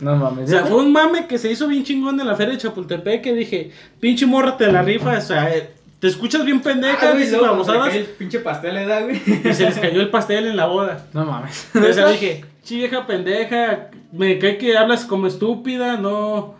No 0.03 0.15
mames. 0.15 0.45
O 0.45 0.51
sea, 0.51 0.65
fue 0.65 0.77
un 0.77 0.91
mame 0.91 1.27
que 1.27 1.37
se 1.37 1.51
hizo 1.51 1.67
bien 1.67 1.83
chingón 1.83 2.19
en 2.19 2.27
la 2.27 2.35
feria 2.35 2.53
de 2.53 2.59
Chapultepec 2.59 3.21
que 3.21 3.33
dije, 3.33 3.71
pinche 3.99 4.25
morra 4.25 4.57
te 4.57 4.71
la 4.71 4.81
rifa, 4.81 5.17
o 5.17 5.21
sea, 5.21 5.55
eh, 5.55 5.69
te 5.99 6.07
escuchas 6.07 6.43
bien 6.43 6.61
pendeja, 6.61 6.97
Ah, 7.01 7.11
güey, 7.11 7.23
dices 7.23 7.39
babosadas, 7.39 7.95
el 7.95 8.03
pinche 8.05 8.39
pastel 8.39 8.75
le 8.75 8.85
da, 8.85 9.01
güey. 9.01 9.15
y 9.25 9.53
se 9.53 9.63
les 9.65 9.77
cayó 9.79 10.01
el 10.01 10.09
pastel 10.09 10.47
en 10.47 10.57
la 10.57 10.65
boda. 10.65 11.05
No 11.13 11.25
mames. 11.25 11.69
O 11.75 11.93
sea, 11.93 12.07
dije, 12.09 12.43
chi 12.63 12.77
vieja 12.77 13.07
pendeja, 13.07 13.89
me 14.11 14.37
cae 14.39 14.57
que 14.57 14.77
hablas 14.77 15.05
como 15.05 15.27
estúpida, 15.27 15.95
no, 15.97 16.55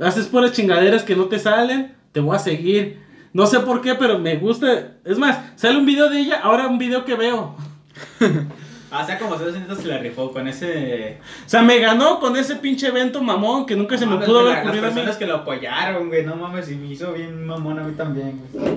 haces 0.00 0.26
puras 0.26 0.52
chingaderas 0.52 1.02
que 1.02 1.16
no 1.16 1.24
te 1.24 1.38
salen, 1.38 1.94
te 2.12 2.20
voy 2.20 2.36
a 2.36 2.38
seguir. 2.38 3.02
No 3.32 3.48
sé 3.48 3.58
por 3.58 3.80
qué, 3.80 3.96
pero 3.96 4.20
me 4.20 4.36
gusta. 4.36 4.92
Es 5.04 5.18
más, 5.18 5.38
sale 5.56 5.76
un 5.76 5.86
video 5.86 6.08
de 6.08 6.20
ella, 6.20 6.38
ahora 6.40 6.68
un 6.68 6.78
video 6.78 7.04
que 7.04 7.16
veo. 7.16 7.56
Ah, 8.96 9.02
o 9.02 9.06
sea, 9.06 9.18
como 9.18 9.36
se 9.36 9.50
se 9.52 9.88
la 9.88 9.98
rifó 9.98 10.32
con 10.32 10.46
ese... 10.46 11.18
O 11.44 11.48
sea, 11.48 11.62
me 11.62 11.80
ganó 11.80 12.20
con 12.20 12.36
ese 12.36 12.54
pinche 12.56 12.86
evento 12.86 13.20
mamón 13.20 13.66
que 13.66 13.74
nunca 13.74 13.98
se 13.98 14.06
me 14.06 14.12
Mames, 14.12 14.28
pudo 14.28 14.42
güey, 14.42 14.52
haber 14.52 14.64
ocurrido 14.64 14.84
a 14.84 14.86
Las 14.86 14.94
mí. 14.94 15.00
personas 15.00 15.18
que 15.18 15.26
lo 15.26 15.34
apoyaron, 15.36 16.08
güey, 16.08 16.24
no 16.24 16.36
mames, 16.36 16.70
y 16.70 16.76
me 16.76 16.86
hizo 16.92 17.12
bien 17.12 17.44
mamón 17.44 17.80
a 17.80 17.82
mí 17.82 17.92
también, 17.94 18.40
güey. 18.52 18.74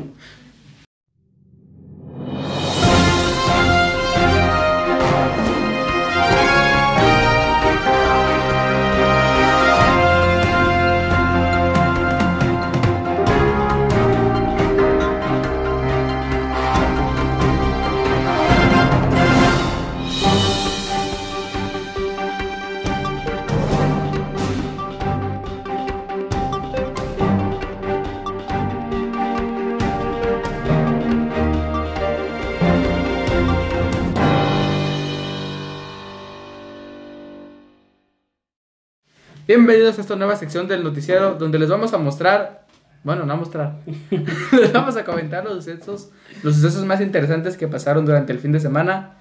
Bienvenidos 39.48 39.98
a 39.98 40.02
esta 40.02 40.18
nueva 40.18 40.36
sección 40.36 40.68
del 40.68 40.84
noticiero 40.84 41.36
donde 41.36 41.58
les 41.58 41.70
vamos 41.70 41.94
a 41.94 41.98
mostrar, 41.98 42.66
bueno, 43.06 43.26
no 43.26 43.32
a 43.32 43.38
mostrar, 43.38 43.78
les 44.52 44.74
vamos 44.74 44.98
a 44.98 45.06
comentar 45.06 45.46
los 45.46 45.64
sucesos, 45.64 46.10
los 46.44 46.56
sucesos 46.56 46.84
más 46.84 47.00
interesantes 47.00 47.56
que 47.56 47.70
pasaron 47.70 48.06
durante 48.06 48.34
el 48.34 48.40
fin 48.40 48.52
de 48.52 48.60
semana. 48.60 49.20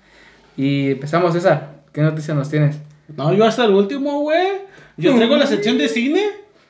Y 0.56 0.90
empezamos, 0.90 1.32
César, 1.32 1.74
¿qué 1.92 2.00
noticia 2.00 2.34
nos 2.34 2.50
tienes? 2.50 2.76
No, 3.16 3.32
yo 3.34 3.44
hasta 3.44 3.66
el 3.66 3.70
último, 3.70 4.22
güey. 4.22 4.62
Yo 4.96 5.14
traigo 5.14 5.36
la 5.36 5.46
sección 5.46 5.78
de 5.78 5.86
cine. 5.86 6.24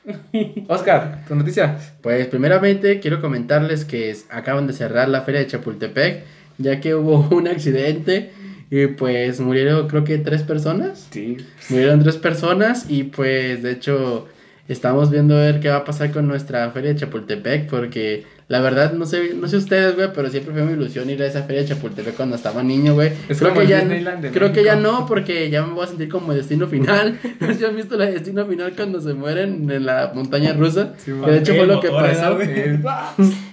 Oscar, 0.67 1.23
tu 1.27 1.33
noticia. 1.33 1.79
Pues 2.03 2.27
primeramente 2.27 2.99
quiero 2.99 3.21
comentarles 3.21 3.85
que 3.85 4.15
acaban 4.29 4.67
de 4.67 4.73
cerrar 4.73 5.09
la 5.09 5.21
feria 5.21 5.39
de 5.39 5.47
Chapultepec, 5.47 6.25
ya 6.59 6.79
que 6.79 6.93
hubo 6.93 7.27
un 7.35 7.47
accidente 7.47 8.31
y 8.69 8.87
pues 8.87 9.39
murieron 9.39 9.87
creo 9.87 10.03
que 10.03 10.17
tres 10.17 10.43
personas. 10.43 11.07
Sí. 11.11 11.37
Murieron 11.69 12.01
tres 12.01 12.17
personas 12.17 12.85
y 12.89 13.03
pues 13.03 13.63
de 13.63 13.71
hecho 13.71 14.27
estamos 14.67 15.09
viendo 15.09 15.35
a 15.37 15.41
ver 15.41 15.59
qué 15.59 15.69
va 15.69 15.77
a 15.77 15.85
pasar 15.85 16.11
con 16.11 16.27
nuestra 16.27 16.69
feria 16.71 16.93
de 16.93 16.99
Chapultepec 16.99 17.69
porque 17.69 18.25
la 18.49 18.61
verdad 18.61 18.93
no 18.93 19.05
sé, 19.05 19.33
no 19.35 19.47
sé 19.47 19.57
ustedes, 19.57 19.95
güey, 19.95 20.09
pero 20.13 20.29
siempre 20.29 20.53
fue 20.53 20.63
mi 20.63 20.73
ilusión 20.73 21.09
ir 21.09 21.21
a 21.21 21.25
esa 21.25 21.43
feria 21.43 21.61
de 21.61 21.69
Chapultepec 21.69 22.15
cuando 22.15 22.35
estaba 22.35 22.63
niño, 22.63 22.93
güey. 22.93 23.11
Es 23.29 23.39
Creo 23.39 23.53
como 23.53 23.65
que 23.65 23.73
el 23.73 24.03
ya 24.03 24.31
creo 24.31 24.53
que 24.53 24.63
ya 24.63 24.75
no 24.75 25.05
porque 25.05 25.49
ya 25.49 25.65
me 25.65 25.73
voy 25.73 25.83
a 25.85 25.87
sentir 25.87 26.09
como 26.09 26.33
destino 26.33 26.67
final. 26.67 27.19
¿No 27.39 27.67
han 27.67 27.75
visto 27.75 27.97
la 27.97 28.05
destino 28.05 28.45
final 28.45 28.73
cuando 28.75 28.99
se 28.99 29.13
mueren 29.13 29.69
en 29.69 29.85
la 29.85 30.11
montaña 30.13 30.53
rusa? 30.53 30.93
Sí, 30.97 31.11
que 31.11 31.31
de 31.31 31.37
hecho 31.39 31.55
fue 31.55 31.67
lo 31.67 31.79
que 31.79 31.89
pasó. 31.89 32.37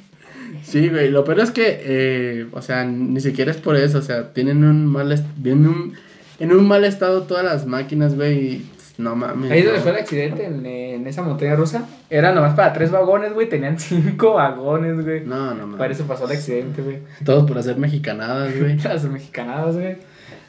Sí, 0.74 0.88
güey, 0.88 1.08
lo 1.08 1.22
peor 1.22 1.38
es 1.38 1.52
que, 1.52 1.82
eh, 1.84 2.46
o 2.50 2.60
sea, 2.60 2.82
ni 2.82 3.20
siquiera 3.20 3.52
es 3.52 3.58
por 3.58 3.76
eso, 3.76 3.98
o 3.98 4.02
sea, 4.02 4.32
tienen 4.32 4.64
un 4.64 4.87
mal, 4.87 5.24
vienen 5.37 5.68
un, 5.68 5.94
en 6.40 6.50
un 6.50 6.66
mal 6.66 6.84
estado 6.84 7.22
todas 7.22 7.44
las 7.44 7.64
máquinas, 7.64 8.16
güey, 8.16 8.38
y 8.44 8.70
no 8.98 9.14
mames. 9.14 9.52
Ahí 9.52 9.62
donde 9.62 9.78
no. 9.78 9.82
fue 9.84 9.92
el 9.92 9.98
accidente, 9.98 10.44
en, 10.46 10.66
en 10.66 11.06
esa 11.06 11.22
montaña 11.22 11.54
rusa. 11.54 11.87
Era 12.10 12.32
nomás 12.32 12.56
para 12.56 12.72
tres 12.72 12.90
vagones, 12.90 13.34
güey. 13.34 13.48
Tenían 13.48 13.78
cinco 13.78 14.34
vagones, 14.34 15.04
güey. 15.04 15.24
No, 15.24 15.54
no 15.54 15.64
mames. 15.64 15.78
Para 15.78 15.92
eso 15.92 16.08
pasó 16.08 16.24
el 16.24 16.32
accidente, 16.32 16.82
güey. 16.82 16.98
Todos 17.24 17.46
por 17.46 17.56
hacer 17.56 17.76
mexicanadas, 17.76 18.58
güey. 18.58 18.76
Las 18.82 19.04
mexicanadas, 19.04 19.76
güey. 19.76 19.98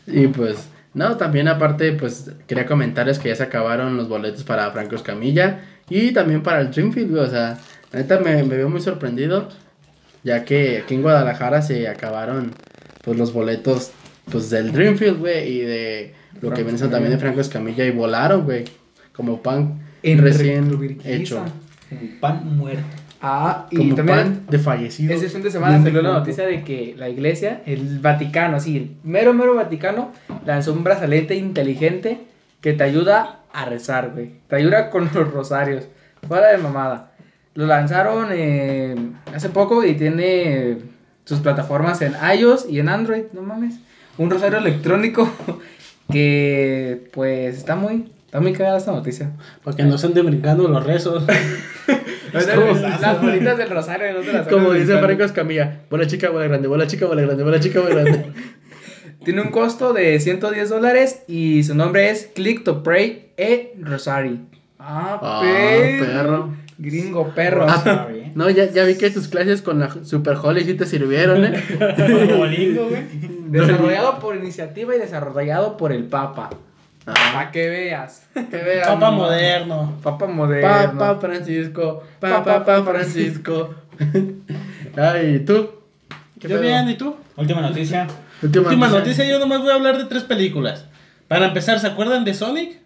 Y 0.08 0.26
pues, 0.26 0.70
no, 0.96 1.18
también 1.18 1.48
aparte, 1.50 1.92
pues, 1.92 2.32
quería 2.48 2.66
comentarles 2.66 3.20
que 3.20 3.30
ya 3.30 3.36
se 3.36 3.44
acabaron 3.44 3.96
los 3.96 4.10
boletos 4.10 4.44
para 4.44 4.72
Franco 4.72 4.96
Escamilla 4.96 5.60
y 5.88 6.14
también 6.14 6.42
para 6.42 6.62
el 6.62 6.72
Dreamfield, 6.72 7.12
güey, 7.12 7.24
o 7.24 7.30
sea, 7.30 7.60
la 7.92 8.00
neta 8.00 8.20
me, 8.22 8.42
me 8.42 8.58
veo 8.58 8.70
muy 8.70 8.82
sorprendido, 8.82 9.50
ya 10.26 10.44
que 10.44 10.80
aquí 10.80 10.96
en 10.96 11.04
Guadalajara 11.04 11.62
se 11.62 11.88
acabaron, 11.88 12.52
pues, 13.04 13.18
los 13.18 13.32
boletos, 13.32 13.92
pues, 14.30 14.50
del 14.50 14.72
Dreamfield, 14.72 15.20
güey, 15.20 15.48
y 15.48 15.60
de 15.60 16.14
lo 16.42 16.50
que 16.50 16.64
Franco 16.64 16.72
viene 16.72 16.92
también 16.92 17.12
de 17.12 17.20
Franco 17.20 17.40
Escamilla 17.40 17.86
y 17.86 17.92
volaron, 17.92 18.44
güey, 18.44 18.66
como 19.14 19.42
pan 19.42 19.82
En 20.02 20.18
recién 20.18 21.00
hecho, 21.06 21.46
Un 21.92 22.20
pan 22.20 22.58
muerto. 22.58 22.84
Ah, 23.22 23.68
y 23.70 23.78
como 23.78 23.96
también 23.96 24.18
pan 24.18 24.46
de 24.50 24.60
fallecido. 24.60 25.14
ese 25.14 25.30
fin 25.30 25.44
de 25.44 25.52
semana 25.52 25.82
salió 25.82 26.02
la 26.02 26.14
noticia 26.14 26.46
de 26.46 26.64
que 26.64 26.96
la 26.98 27.08
iglesia, 27.08 27.62
el 27.68 28.00
Vaticano, 28.00 28.58
así, 28.58 28.78
el 28.78 28.92
mero, 29.04 29.34
mero 29.34 29.56
Vaticano, 29.56 30.12
lanzó 30.44 30.74
un 30.74 30.84
brazalete 30.84 31.36
inteligente 31.36 32.20
que 32.62 32.74
te 32.74 32.84
ayuda 32.84 33.42
a 33.54 33.66
rezar, 33.66 34.12
güey. 34.12 34.32
Te 34.48 34.56
ayuda 34.56 34.90
con 34.90 35.10
los 35.14 35.32
rosarios. 35.32 35.88
Fuera 36.28 36.52
de 36.52 36.58
mamada. 36.58 37.15
Lo 37.56 37.66
lanzaron 37.66 38.28
eh, 38.32 38.96
hace 39.34 39.50
poco 39.50 39.84
y 39.84 39.96
tiene 39.96 40.78
sus 41.24 41.40
plataformas 41.40 42.02
en 42.02 42.14
iOS 42.38 42.68
y 42.70 42.80
en 42.80 42.90
Android, 42.90 43.24
no 43.34 43.42
mames. 43.42 43.80
Un 44.18 44.30
rosario 44.30 44.60
electrónico 44.60 45.30
que, 46.12 47.10
pues, 47.14 47.58
está 47.58 47.76
muy, 47.76 48.12
está 48.26 48.40
muy 48.42 48.54
cagada 48.54 48.78
esta 48.78 48.92
noticia. 48.92 49.32
Para 49.64 49.76
que 49.76 49.84
no 49.84 49.98
se 49.98 50.08
anden 50.08 50.26
brincando 50.26 50.68
los 50.68 50.86
rezos. 50.86 51.24
Las 52.34 53.22
bolitas 53.22 53.58
del 53.58 53.70
rosario, 53.70 54.14
no 54.14 54.20
te 54.20 54.34
las 54.34 54.48
Como 54.50 54.74
dice. 54.74 54.98
Franco 55.00 55.24
Escamilla, 55.24 55.84
bola 55.90 56.06
chica, 56.06 56.30
bola 56.30 56.48
grande, 56.48 56.68
bola 56.68 56.86
chica, 56.86 57.06
bola 57.06 57.22
grande, 57.22 57.44
bola 57.46 57.60
chica, 57.62 57.80
bola 57.80 58.02
grande. 58.02 58.26
Tiene 59.24 59.42
un 59.42 59.52
costo 59.52 59.94
de 59.94 60.20
110 60.20 60.70
dólares 60.70 61.24
y 61.30 61.64
su 61.64 61.76
nombre 61.76 62.10
es 62.10 62.30
Click 62.36 62.66
to 62.66 62.84
Pray 62.84 63.32
e 63.38 63.74
Rosary. 63.80 64.42
Ah, 64.78 65.18
Ah, 65.22 65.40
perro. 65.42 66.06
perro. 66.06 66.54
Gringo 66.78 67.34
perro. 67.34 67.66
Ah, 67.70 68.08
no, 68.36 68.50
ya, 68.50 68.70
ya 68.70 68.84
vi 68.84 68.96
que 68.96 69.10
tus 69.10 69.28
clases 69.30 69.62
con 69.62 69.80
la 69.80 69.90
Super 70.04 70.36
Holly 70.42 70.66
sí 70.66 70.74
te 70.74 70.86
sirvieron, 70.86 71.46
¿eh? 71.46 71.64
Güey. 72.38 72.78
desarrollado 73.48 74.20
por 74.20 74.36
iniciativa 74.36 74.96
y 74.96 75.00
desarrollado 75.00 75.78
por 75.78 75.92
el 75.94 76.04
Papa. 76.04 76.50
Ah. 77.06 77.14
Para 77.34 77.52
que 77.52 77.70
veas. 77.70 78.28
Que 78.34 78.58
vean. 78.58 78.88
Papa 78.88 79.12
moderno. 79.12 79.98
Papa 80.04 80.28
moderno. 80.28 81.00
Papa 81.00 81.20
Francisco, 81.20 82.04
Papa 82.20 82.44
Papa 82.44 82.84
Francisco. 82.84 83.76
Ay, 84.98 85.40
¿tú? 85.46 85.70
¿Qué 86.40 86.48
Yo 86.50 86.60
pedo? 86.60 86.62
bien, 86.62 86.90
¿y 86.90 86.98
tú? 86.98 87.16
Última 87.38 87.62
noticia. 87.62 88.08
Última, 88.42 88.68
Última 88.68 88.88
noticia, 88.90 89.26
yo 89.26 89.40
nomás 89.40 89.62
voy 89.62 89.72
a 89.72 89.76
hablar 89.76 89.98
de 89.98 90.06
tres 90.06 90.24
películas. 90.24 90.86
Para 91.28 91.48
empezar, 91.48 91.80
¿se 91.80 91.88
acuerdan 91.88 92.26
de 92.26 92.34
Sonic? 92.34 92.80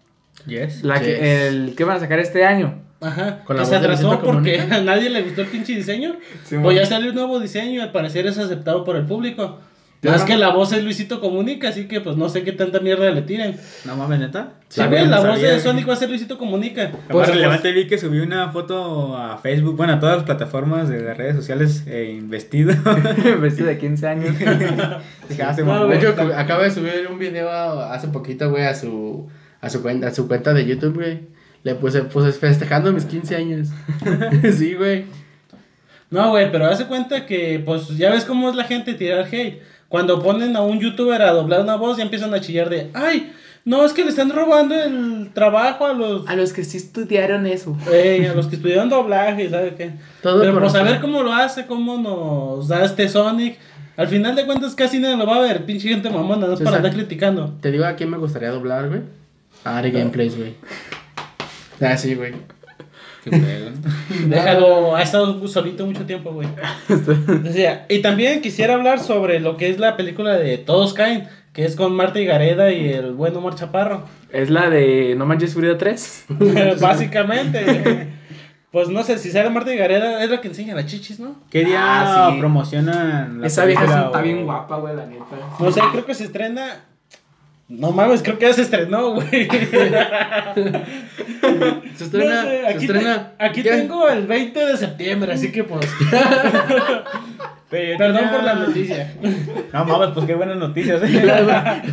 Yes. 0.46 0.82
La 0.82 1.00
que, 1.00 1.48
el 1.48 1.74
que 1.76 1.84
van 1.84 1.96
a 1.96 2.00
sacar 2.00 2.20
este 2.20 2.44
año. 2.44 2.89
Ajá, 3.00 3.44
Con 3.44 3.56
la 3.56 3.62
que 3.62 3.68
voz 3.68 3.68
se 3.68 3.74
de 3.74 3.76
atrasó 3.86 4.02
Luisito 4.08 4.24
porque 4.26 4.56
Comunica. 4.58 4.76
a 4.76 4.80
nadie 4.82 5.10
le 5.10 5.22
gustó 5.22 5.40
el 5.42 5.48
pinche 5.48 5.74
diseño. 5.74 6.16
Sí, 6.44 6.56
pues 6.62 6.76
ya 6.76 6.84
salió 6.86 7.10
un 7.10 7.14
nuevo 7.16 7.40
diseño 7.40 7.72
y 7.72 7.80
al 7.80 7.92
parecer 7.92 8.26
es 8.26 8.38
aceptado 8.38 8.84
por 8.84 8.96
el 8.96 9.06
público. 9.06 9.58
Más 10.02 10.20
no- 10.22 10.26
que 10.26 10.36
la 10.38 10.48
voz 10.48 10.72
es 10.72 10.82
Luisito 10.82 11.20
Comunica, 11.20 11.68
así 11.68 11.86
que 11.86 12.00
pues 12.00 12.16
no 12.16 12.30
sé 12.30 12.42
qué 12.42 12.52
tanta 12.52 12.80
mierda 12.80 13.10
le 13.10 13.20
tiren. 13.20 13.54
No 13.84 13.96
mames, 13.96 14.18
neta. 14.18 14.54
Sí, 14.68 14.82
güey, 14.82 15.06
la 15.06 15.20
voz 15.20 15.40
de 15.42 15.60
Sonic 15.60 15.86
va 15.86 15.92
a 15.92 15.96
ser 15.96 16.08
Luisito 16.08 16.38
Comunica. 16.38 16.90
Pues, 17.08 17.28
relevante 17.28 17.70
vi 17.72 17.86
que 17.86 17.98
subió 17.98 18.22
una 18.22 18.50
foto 18.50 19.14
a 19.14 19.36
Facebook, 19.36 19.76
bueno, 19.76 19.92
a 19.94 20.00
todas 20.00 20.16
las 20.16 20.24
plataformas 20.24 20.88
de 20.88 21.02
las 21.02 21.18
redes 21.18 21.36
sociales 21.36 21.84
eh, 21.86 22.18
vestido. 22.22 22.72
Vestido 23.40 23.68
de 23.68 23.76
15 23.76 24.06
años. 24.06 24.38
Dije, 24.38 25.42
ah, 25.42 25.54
No. 25.64 25.86
De 25.86 25.96
hecho, 25.98 26.14
acaba 26.34 26.64
de 26.64 26.70
subir 26.70 27.06
un 27.10 27.18
video 27.18 27.50
hace 27.50 28.08
poquito, 28.08 28.48
güey, 28.48 28.64
a 28.64 28.74
su, 28.74 29.28
a 29.60 29.68
su 29.68 29.82
cuenta, 29.82 30.08
a 30.08 30.14
su 30.14 30.26
cuenta 30.28 30.54
de 30.54 30.64
YouTube, 30.66 30.94
güey. 30.94 31.39
Le 31.62 31.74
puse, 31.74 32.02
puse 32.04 32.32
festejando 32.32 32.92
mis 32.92 33.04
15 33.04 33.36
años. 33.36 33.68
sí, 34.56 34.74
güey. 34.74 35.04
No, 36.10 36.30
güey, 36.30 36.50
pero 36.50 36.66
hace 36.66 36.86
cuenta 36.86 37.26
que, 37.26 37.62
pues, 37.64 37.88
ya 37.96 38.10
ves 38.10 38.24
cómo 38.24 38.48
es 38.50 38.56
la 38.56 38.64
gente 38.64 38.94
tirar 38.94 39.26
hate. 39.30 39.60
Cuando 39.88 40.22
ponen 40.22 40.56
a 40.56 40.62
un 40.62 40.80
youtuber 40.80 41.20
a 41.22 41.32
doblar 41.32 41.60
una 41.60 41.76
voz, 41.76 41.96
ya 41.98 42.04
empiezan 42.04 42.32
a 42.34 42.40
chillar 42.40 42.68
de, 42.70 42.90
ay, 42.94 43.32
no, 43.64 43.84
es 43.84 43.92
que 43.92 44.02
le 44.04 44.10
están 44.10 44.30
robando 44.30 44.74
el 44.74 45.30
trabajo 45.34 45.84
a 45.86 45.92
los, 45.92 46.26
A 46.28 46.34
los 46.34 46.52
que 46.52 46.64
sí 46.64 46.78
estudiaron 46.78 47.46
eso. 47.46 47.76
Ey, 47.92 48.24
a 48.24 48.34
los 48.34 48.46
que 48.46 48.56
estudiaron 48.56 48.88
doblaje, 48.88 49.50
¿sabes 49.50 49.74
qué? 49.74 49.92
Todo 50.22 50.40
pero 50.40 50.52
por- 50.54 50.62
pues 50.62 50.74
a 50.74 50.82
ver 50.82 51.00
cómo 51.00 51.22
lo 51.22 51.32
hace, 51.32 51.66
cómo 51.66 51.98
nos 51.98 52.68
da 52.68 52.84
este 52.84 53.08
Sonic. 53.08 53.58
Al 53.96 54.08
final 54.08 54.34
de 54.34 54.46
cuentas 54.46 54.74
casi 54.74 54.98
nadie 54.98 55.16
lo 55.16 55.26
va 55.26 55.36
a 55.36 55.40
ver, 55.40 55.66
pinche 55.66 55.88
gente 55.88 56.08
mamona, 56.08 56.46
no 56.46 56.54
es 56.54 56.60
para 56.60 56.78
andar 56.78 56.92
criticando. 56.92 57.54
Te 57.60 57.70
digo 57.70 57.84
a 57.84 57.94
quién 57.96 58.08
me 58.10 58.16
gustaría 58.16 58.50
doblar, 58.50 58.88
güey. 58.88 59.00
A 59.64 59.78
Ari 59.78 59.90
Gameplays, 59.90 60.36
güey. 60.38 60.54
Ah, 61.80 61.96
sí, 61.96 62.14
güey. 62.14 62.32
Qué 63.24 63.30
pedo. 63.30 63.70
Déjalo, 64.28 64.96
ha 64.96 65.02
estado 65.02 65.46
solito 65.48 65.84
mucho 65.86 66.04
tiempo, 66.06 66.32
güey. 66.32 66.48
Y 67.88 67.98
también 68.02 68.40
quisiera 68.40 68.74
hablar 68.74 69.00
sobre 69.00 69.40
lo 69.40 69.56
que 69.56 69.68
es 69.68 69.78
la 69.78 69.96
película 69.96 70.34
de 70.36 70.56
Todos 70.58 70.94
Caen, 70.94 71.28
que 71.52 71.64
es 71.64 71.76
con 71.76 71.92
Marta 71.94 72.18
y 72.20 72.24
Gareda 72.26 72.72
y 72.72 72.88
el 72.92 73.12
buen 73.12 73.36
Omar 73.36 73.54
Chaparro. 73.56 74.04
Es 74.32 74.48
la 74.50 74.70
de 74.70 75.14
No 75.18 75.26
Manches 75.26 75.54
Furia 75.54 75.76
3. 75.76 76.26
Básicamente. 76.80 78.08
Pues 78.70 78.88
no 78.88 79.02
sé, 79.02 79.18
si 79.18 79.30
sale 79.32 79.50
Marta 79.50 79.74
y 79.74 79.76
Gareda, 79.76 80.22
es 80.22 80.30
la 80.30 80.40
que 80.40 80.46
enseña 80.48 80.74
las 80.76 80.86
chichis, 80.86 81.18
¿no? 81.18 81.34
¿Qué 81.50 81.64
día 81.64 81.80
Ah, 81.82 82.30
sí. 82.32 82.38
promocionan 82.38 83.40
la 83.40 83.46
Esa 83.48 83.64
vieja 83.64 83.84
está 83.84 84.10
o- 84.20 84.22
bien 84.22 84.44
guapa, 84.44 84.76
güey, 84.76 84.94
la 84.94 85.06
neta. 85.06 85.24
No 85.58 85.72
sé, 85.72 85.80
creo 85.90 86.06
que 86.06 86.14
se 86.14 86.24
estrena. 86.24 86.84
No 87.70 87.92
mames, 87.92 88.20
creo 88.22 88.36
que 88.38 88.46
ya 88.46 88.52
se 88.52 88.62
estrenó, 88.62 89.12
güey. 89.14 89.48
Se 91.94 92.04
estrena. 92.04 92.42
No 92.42 92.48
sé, 92.48 92.60
se 92.60 92.66
aquí, 92.66 92.84
estrena. 92.86 93.32
te- 93.38 93.44
aquí 93.44 93.62
¿Qué? 93.62 93.70
tengo 93.70 94.08
el 94.08 94.26
20 94.26 94.66
de 94.66 94.76
septiembre, 94.76 95.32
así 95.32 95.52
que 95.52 95.64
pues. 95.64 95.86
Perdón 97.70 98.30
por 98.32 98.42
la 98.42 98.54
noticia. 98.54 99.14
No 99.72 99.84
mames, 99.84 100.08
pues 100.14 100.26
qué 100.26 100.34
buenas 100.34 100.56
noticias. 100.56 101.00
¿eh? 101.04 101.22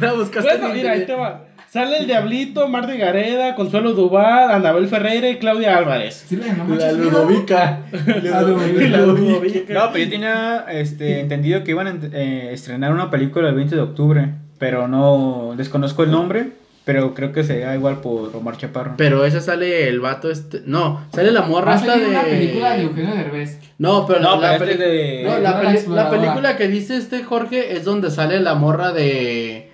La 0.02 0.14
buscaste 0.14 0.50
Bueno, 0.50 0.68
en 0.70 0.74
mira, 0.74 0.92
ahí 0.94 1.06
te 1.06 1.14
va. 1.14 1.44
Sale 1.70 1.98
el 1.98 2.08
Diablito, 2.08 2.68
Marta 2.70 2.96
y 2.96 2.98
Gareda, 2.98 3.54
Consuelo 3.54 3.92
Duval, 3.94 4.50
Anabel 4.52 4.88
Ferreira 4.88 5.30
y 5.30 5.38
Claudia 5.38 5.78
Álvarez. 5.78 6.26
Sí, 6.28 6.38
la 6.38 6.46
de 6.46 6.78
La. 6.78 6.92
Ludovica. 6.94 7.82
La 8.24 8.42
Ludovica. 8.42 9.74
No, 9.74 9.92
pero 9.92 10.06
yo 10.06 10.10
tenía 10.10 10.66
este, 10.72 11.20
entendido 11.20 11.64
que 11.64 11.72
iban 11.72 11.88
a 11.88 11.94
eh, 12.18 12.50
estrenar 12.54 12.92
una 12.94 13.12
película 13.12 13.50
el 13.50 13.56
20 13.56 13.76
de 13.76 13.82
octubre, 13.82 14.30
pero 14.58 14.88
no 14.88 15.54
desconozco 15.58 16.04
el 16.04 16.12
nombre, 16.12 16.52
pero 16.86 17.14
creo 17.14 17.32
que 17.34 17.44
sería 17.44 17.76
igual 17.76 18.00
por 18.02 18.36
Omar 18.36 18.58
Chaparro. 18.58 18.94
Pero 18.98 19.26
esa 19.26 19.42
sale 19.42 19.88
el 19.90 20.00
vato 20.00 20.30
este. 20.32 20.62
No, 20.66 21.06
sale 21.14 21.32
la 21.32 21.42
morra 21.42 21.66
Va 21.68 21.74
a 21.74 21.76
esta 21.76 21.92
salir 21.94 22.06
de. 22.06 22.12
una 22.12 22.24
película 22.24 22.74
de 22.78 22.84
Eugenio 22.84 23.16
Derbez. 23.16 23.60
No, 23.78 24.06
pero 24.08 24.20
No, 24.22 24.40
la, 24.42 24.58
peli- 24.58 24.72
este 24.72 24.88
de- 24.88 25.24
no, 25.24 25.38
la, 25.40 25.52
la 25.52 25.62
peli- 25.62 25.88
la 25.90 26.10
película 26.10 26.58
que 26.58 26.68
dice 26.68 26.96
este 26.98 27.24
Jorge 27.24 27.76
es 27.76 27.84
donde 27.86 28.10
sale 28.10 28.40
la 28.40 28.56
morra 28.56 28.94
de 28.94 29.72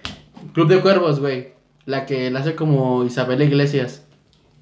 Club 0.54 0.68
de 0.68 0.80
Cuervos, 0.82 1.20
güey. 1.20 1.54
La 1.86 2.06
que 2.06 2.32
la 2.32 2.40
hace 2.40 2.56
como 2.56 3.04
Isabela 3.04 3.44
Iglesias. 3.44 4.06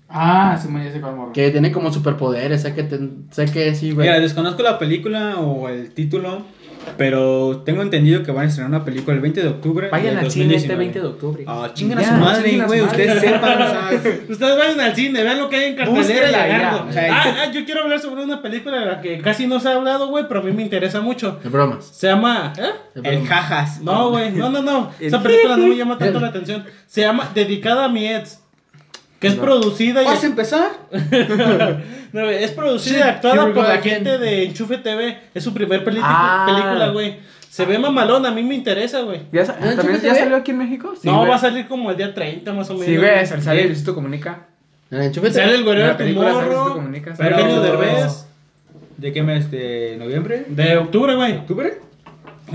Ah, 0.10 0.60
se 0.62 0.68
me 0.68 0.84
dice 0.84 1.00
cuál 1.00 1.16
morro. 1.16 1.32
Que 1.32 1.52
tiene 1.52 1.72
como 1.72 1.94
superpoderes, 1.94 2.64
sé 2.64 2.74
que, 2.74 2.84
ten- 2.84 3.28
sé 3.32 3.46
que 3.46 3.74
sí, 3.76 3.92
güey. 3.92 4.08
Mira, 4.10 4.20
desconozco 4.20 4.62
la 4.62 4.78
película 4.78 5.38
o 5.40 5.70
el 5.70 5.92
título, 5.94 6.42
Pero 6.98 7.62
tengo 7.66 7.82
entendido 7.82 8.24
que 8.24 8.32
van 8.32 8.46
a 8.46 8.50
estrenar 8.50 8.70
una 8.70 8.86
película 8.86 9.16
el 9.16 9.22
20 9.22 9.42
de 9.42 9.48
octubre. 9.48 9.90
Vayan 9.90 10.18
al 10.18 10.32
cine 10.32 10.56
este 10.56 10.76
2019. 10.76 10.78
20 10.78 11.00
de 11.00 11.08
octubre. 11.08 11.44
Ah, 11.48 11.72
chingan 11.74 12.00
a 12.00 12.04
su 12.04 12.14
madre, 12.14 12.64
güey. 12.66 12.82
Ustedes 12.82 13.22
sepan, 13.22 13.62
o 13.62 13.70
sea. 13.70 13.90
Ustedes 14.30 14.58
vayan 14.58 14.80
al 14.80 14.96
cine, 14.96 15.24
vean 15.24 15.40
lo 15.40 15.50
que 15.50 15.56
hay 15.56 15.70
en 15.72 15.76
cartelera. 15.76 16.86
O 16.88 16.92
sea, 16.92 17.14
ah, 17.14 17.36
ah, 17.44 17.52
yo 17.52 17.66
quiero 17.66 17.84
hablar 17.84 18.00
sobre 18.00 18.24
una 18.24 18.42
película 18.42 18.80
de 18.80 18.86
la 18.86 19.02
que 19.02 19.20
casi 19.20 19.48
no 19.48 19.60
se 19.60 19.70
ha 19.70 19.76
hablado, 19.76 20.08
güey, 20.08 20.26
pero 20.28 20.42
a 20.42 20.44
mí 20.44 20.52
me 20.52 20.64
interesa 20.64 21.02
mucho. 21.02 21.40
De 21.44 21.50
bromas. 21.50 21.86
Se 21.86 22.08
llama. 22.08 22.54
¿Eh? 22.58 22.72
El 23.04 23.26
jajas. 23.26 23.82
No, 23.82 24.10
güey, 24.10 24.32
no, 24.32 24.50
no, 24.50 24.62
no. 24.62 24.92
Esa 25.00 25.22
película 25.22 25.58
no 25.58 25.68
me 25.68 25.76
llama 25.76 25.98
tanto 25.98 26.20
la 26.20 26.28
atención. 26.28 26.66
Se 26.88 27.02
llama 27.02 27.30
Dedicada 27.34 27.86
a 27.86 27.90
mi 27.90 28.08
ex. 28.08 28.41
Que 29.22 29.28
es 29.28 29.36
producida 29.36 30.02
y. 30.04 30.06
¿Vas 30.06 30.24
a 30.24 30.28
empezar? 30.28 30.70
No, 32.14 32.30
es 32.30 32.52
producida 32.52 32.98
y 32.98 33.02
Sí, 33.04 33.08
actuada 33.08 33.46
por 33.54 33.64
la 33.64 33.76
Again. 33.76 33.82
gente 33.84 34.18
de 34.18 34.44
Enchufe 34.44 34.78
TV. 34.80 35.18
Es 35.34 35.46
su 35.46 35.54
primer 35.54 35.82
Ah. 36.02 36.44
película, 36.46 36.90
güey. 36.90 37.16
Se 37.50 37.64
ve 37.66 37.80
mamalón, 37.80 38.26
a 38.26 38.32
mí 38.32 38.44
me 38.44 38.54
interesa, 38.56 39.00
güey. 39.02 39.22
¿Ya, 39.32 39.46
sa- 39.46 39.56
¿Ah, 39.62 39.74
¿también 39.78 39.98
¿sí 40.00 40.08
ya 40.08 40.10
te 40.10 40.14
ve? 40.16 40.20
salió 40.20 40.36
aquí 40.36 40.52
en 40.52 40.58
México? 40.58 40.94
Sí, 41.02 41.08
no, 41.08 41.20
güey. 41.20 41.30
va 41.30 41.36
a 41.36 41.40
salir 41.40 41.68
como 41.70 41.90
el 41.92 41.96
día 41.98 42.14
30 42.14 42.52
más 42.52 42.70
o 42.70 42.74
menos. 42.74 42.86
Sí, 42.88 42.98
güey, 42.98 43.26
sale, 43.26 43.42
sale. 43.42 43.66
Luisito 43.66 43.96
Comunica. 43.96 44.48
Enchufe 44.90 45.32
Sale 45.32 45.56
el 45.56 45.64
güero 45.64 45.96
de. 45.96 46.14
Comunica. 46.16 47.14
Pero- 47.18 47.62
Derbez. 47.62 48.26
¿De 48.98 49.14
qué 49.14 49.24
mes? 49.24 49.50
¿De 49.50 49.96
noviembre? 49.98 50.46
De 50.50 50.78
octubre, 50.78 51.16
güey. 51.16 51.38
¿Octubre? 51.38 51.80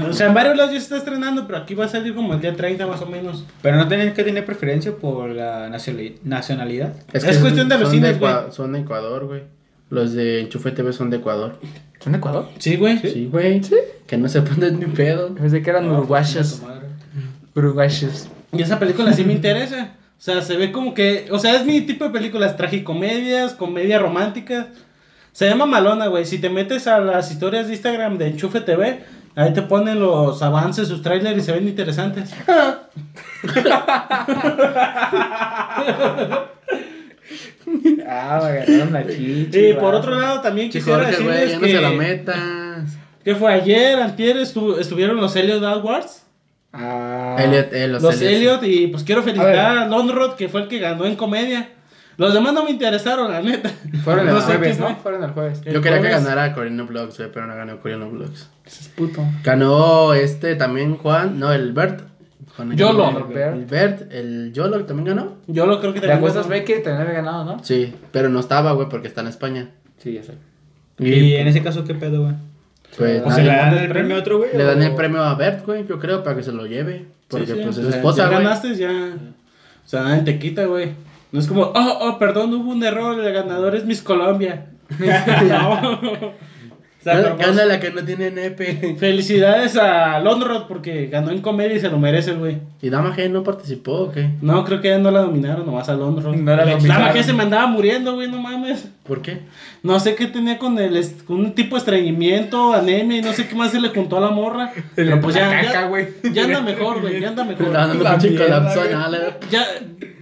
O 0.08 0.12
sea, 0.12 0.26
en 0.28 0.34
varios 0.34 0.56
lados 0.56 0.72
ya 0.72 0.78
se 0.78 0.84
está 0.84 0.96
estrenando, 0.98 1.46
pero 1.46 1.58
aquí 1.58 1.74
va 1.74 1.86
a 1.86 1.88
salir 1.88 2.14
como 2.14 2.34
el 2.34 2.40
día 2.40 2.54
30 2.54 2.86
más 2.86 3.00
o 3.02 3.06
menos. 3.06 3.44
Pero 3.62 3.76
no 3.76 3.88
tienen 3.88 4.12
que 4.12 4.24
tener 4.24 4.44
preferencia 4.44 4.92
por 4.94 5.30
la 5.30 5.68
nacionali- 5.68 6.16
nacionalidad. 6.24 6.92
Es 7.12 7.38
cuestión 7.38 7.68
de 7.68 7.78
los 7.78 7.90
cines, 7.90 8.18
güey. 8.18 8.32
Son 8.50 8.72
de 8.72 8.80
Ecuador, 8.80 9.26
güey. 9.26 9.42
Los 9.88 10.12
de 10.14 10.40
Enchufe 10.40 10.72
TV 10.72 10.92
son 10.92 11.10
de 11.10 11.18
Ecuador. 11.18 11.58
¿Son 12.00 12.12
de 12.12 12.18
Ecuador? 12.18 12.48
Sí, 12.58 12.76
güey. 12.76 12.98
Sí, 12.98 13.28
güey. 13.30 13.60
Que 14.06 14.16
no 14.16 14.28
se 14.28 14.42
ponen 14.42 14.80
ni 14.80 14.86
pedo. 14.86 15.34
Pensé 15.34 15.62
que 15.62 15.70
eran 15.70 15.88
madre. 15.88 16.00
Uruguayos. 17.54 18.28
Y 18.52 18.62
esa 18.62 18.78
película 18.78 19.12
sí 19.12 19.24
me 19.24 19.32
interesa. 19.32 19.92
O 20.18 20.20
sea, 20.20 20.40
se 20.42 20.56
ve 20.56 20.72
como 20.72 20.94
que. 20.94 21.28
O 21.30 21.38
sea, 21.38 21.54
es 21.56 21.64
mi 21.64 21.80
tipo 21.82 22.04
de 22.04 22.10
películas: 22.10 22.56
tragicomedias, 22.56 23.54
comedias 23.54 24.00
románticas. 24.02 24.66
Se 25.32 25.48
llama 25.48 25.66
Malona, 25.66 26.06
güey. 26.06 26.24
Si 26.24 26.38
te 26.38 26.48
metes 26.48 26.86
a 26.86 26.98
las 26.98 27.30
historias 27.30 27.66
de 27.66 27.74
Instagram 27.74 28.16
de 28.18 28.28
Enchufe 28.28 28.60
TV, 28.60 29.00
ahí 29.36 29.52
te 29.52 29.62
ponen 29.62 30.00
los 30.00 30.42
avances, 30.42 30.88
sus 30.88 31.02
trailers 31.02 31.38
y 31.38 31.40
se 31.42 31.52
ven 31.52 31.68
interesantes. 31.68 32.34
Ah, 38.08 38.40
me 38.42 38.48
agarraron 38.48 38.92
la 38.92 39.06
chicha. 39.06 39.58
Y 39.58 39.74
por 39.74 39.94
otro 39.94 40.14
lado, 40.18 40.40
también 40.40 40.70
Sí, 40.70 40.78
quisiera 40.78 40.98
Jorge, 41.04 41.10
decirles 41.12 41.50
ya 41.50 41.58
no 41.58 41.66
se 41.66 41.80
la 41.80 41.90
que. 41.90 41.96
metas. 41.96 42.38
que 43.24 43.34
fue 43.34 43.52
ayer, 43.52 43.98
antier, 44.00 44.36
estu- 44.36 44.78
estuvieron 44.78 45.16
los 45.16 45.34
Elliot 45.34 45.62
Awards. 45.64 46.22
Ah. 46.72 47.36
Elliot, 47.38 47.72
eh, 47.72 47.88
los, 47.88 48.02
Los 48.02 48.20
Elliot. 48.22 48.62
Elliot, 48.62 48.64
y 48.64 48.86
pues 48.88 49.02
quiero 49.02 49.22
A 49.22 49.24
felicitar 49.24 49.78
a 49.78 49.86
Lonrod, 49.88 50.34
que 50.36 50.48
fue 50.48 50.62
el 50.62 50.68
que 50.68 50.78
ganó 50.78 51.04
en 51.06 51.16
comedia. 51.16 51.70
Los 52.18 52.32
demás 52.32 52.52
no 52.54 52.64
me 52.64 52.70
interesaron, 52.70 53.30
la 53.30 53.42
neta. 53.42 53.70
Fueron 54.04 54.26
el 54.28 54.34
No 54.34 54.40
jueves, 54.40 54.78
¿no? 54.78 54.86
fue. 54.86 54.96
Fueron 54.96 55.24
el 55.24 55.30
jueves. 55.30 55.62
El 55.64 55.74
Yo 55.74 55.82
quería 55.82 56.00
que 56.00 56.08
ganara 56.08 56.54
Corino 56.54 56.86
Vlogs, 56.86 57.16
pero 57.32 57.46
no 57.46 57.54
ganó 57.54 57.78
Corino 57.80 58.08
Vlogs. 58.10 58.48
Ese 58.64 58.80
es 58.82 58.88
puto. 58.88 59.22
Ganó 59.44 60.14
este 60.14 60.54
también 60.56 60.96
Juan, 60.96 61.38
no, 61.38 61.52
el 61.52 61.72
Bert. 61.72 62.00
Juan- 62.56 62.74
Yolo. 62.76 63.28
El, 63.30 63.36
el 63.58 63.64
Bert, 63.66 64.10
el 64.12 64.52
Yolo 64.54 64.84
también 64.86 65.14
ganó. 65.16 65.34
Yo 65.46 65.66
lo 65.66 65.78
creo 65.80 65.92
que 65.92 66.00
¿Te 66.00 66.06
también 66.06 66.18
acuerdas, 66.30 66.48
ganó. 66.48 66.60
Becky? 66.60 66.82
También 66.82 67.00
había 67.02 67.12
ganado, 67.20 67.44
¿no? 67.44 67.62
Sí, 67.64 67.94
pero 68.12 68.28
no 68.30 68.40
estaba, 68.40 68.72
güey, 68.72 68.88
porque 68.88 69.08
está 69.08 69.20
en 69.20 69.26
España. 69.28 69.68
Sí, 69.98 70.14
ya 70.14 70.22
sé. 70.22 70.32
Y 70.98 71.34
en 71.34 71.46
ese 71.48 71.62
caso, 71.62 71.84
¿qué 71.84 71.94
pedo, 71.94 72.22
güey? 72.22 72.34
Pues, 72.96 73.22
¿O 73.26 73.30
se 73.30 73.42
le 73.42 73.48
dan 73.48 73.76
el 73.76 73.88
premio 73.90 74.16
a 74.16 74.20
otro, 74.20 74.38
güey? 74.38 74.56
le 74.56 74.64
dan 74.64 74.82
el 74.82 74.94
premio 74.94 75.22
a 75.22 75.34
Bert, 75.34 75.66
güey, 75.66 75.86
yo 75.86 75.98
creo, 75.98 76.22
para 76.22 76.34
que 76.36 76.42
se 76.42 76.52
lo 76.52 76.64
lleve. 76.64 77.04
Porque 77.28 77.44
Sí, 77.46 77.52
sí, 77.52 77.58
pues 77.62 77.76
es 77.76 77.84
su 77.84 77.90
sea, 77.90 77.98
esposa, 77.98 78.26
güey. 78.28 78.38
ganaste, 78.38 78.74
ya. 78.76 78.88
O 78.90 79.88
sea, 79.88 80.02
nadie 80.02 80.22
te 80.22 80.38
quita, 80.38 80.64
güey. 80.64 80.92
No 81.32 81.40
es 81.40 81.46
como, 81.46 81.62
oh, 81.62 81.98
oh, 82.00 82.18
perdón, 82.18 82.54
hubo 82.54 82.70
un 82.70 82.82
error, 82.82 83.18
el 83.18 83.32
ganador 83.32 83.74
es 83.74 83.84
Miss 83.84 84.02
Colombia. 84.02 84.70
no. 85.48 86.32
Sea, 87.12 87.36
pues, 87.36 87.46
Gana 87.46 87.64
la 87.66 87.78
que 87.78 87.90
no 87.92 88.02
tiene 88.04 88.30
nepe. 88.32 88.96
Felicidades 88.98 89.76
a 89.76 90.18
Lonrod 90.18 90.66
porque 90.66 91.06
ganó 91.06 91.30
en 91.30 91.40
comedia 91.40 91.76
y 91.76 91.80
se 91.80 91.88
lo 91.88 91.98
merece, 91.98 92.32
el 92.32 92.38
güey. 92.38 92.58
¿Y 92.82 92.90
Dama 92.90 93.14
G 93.16 93.30
no 93.30 93.44
participó 93.44 93.92
o 93.92 94.12
qué? 94.12 94.30
No, 94.42 94.64
creo 94.64 94.80
que 94.80 94.88
ya 94.88 94.98
no 94.98 95.10
la 95.12 95.20
dominaron, 95.20 95.64
nomás 95.66 95.88
a 95.88 95.94
Lonrod. 95.94 96.34
No 96.34 96.50
la 96.56 96.64
Dama 96.64 96.72
dominaron. 96.72 97.12
que 97.12 97.22
se 97.22 97.32
me 97.32 97.44
andaba 97.44 97.66
muriendo, 97.68 98.14
güey, 98.14 98.28
no 98.28 98.38
mames. 98.40 98.88
¿Por 99.04 99.22
qué? 99.22 99.42
No 99.84 100.00
sé 100.00 100.16
qué 100.16 100.26
tenía 100.26 100.58
con 100.58 100.76
el 100.80 101.00
con 101.26 101.36
un 101.38 101.52
tipo 101.54 101.76
de 101.76 101.78
estreñimiento, 101.78 102.72
anemia 102.74 103.18
y 103.18 103.22
no 103.22 103.32
sé 103.32 103.46
qué 103.46 103.54
más 103.54 103.70
se 103.70 103.80
le 103.80 103.90
juntó 103.90 104.16
a 104.16 104.20
la 104.20 104.30
morra. 104.30 104.72
Pero 104.96 105.20
pues 105.20 105.36
ya, 105.36 105.48
La 105.48 105.62
ya, 105.62 105.68
caca, 105.72 105.86
güey. 105.86 106.08
ya 106.32 106.42
anda 106.44 106.60
mejor, 106.60 107.00
güey, 107.02 107.20
ya 107.20 107.28
anda 107.28 107.44
mejor. 107.44 107.68
Un 107.68 107.98
pinche 108.18 108.34
colapso 108.36 108.80
güey. 108.80 108.92
anal, 108.92 109.36
Ya, 109.48 109.64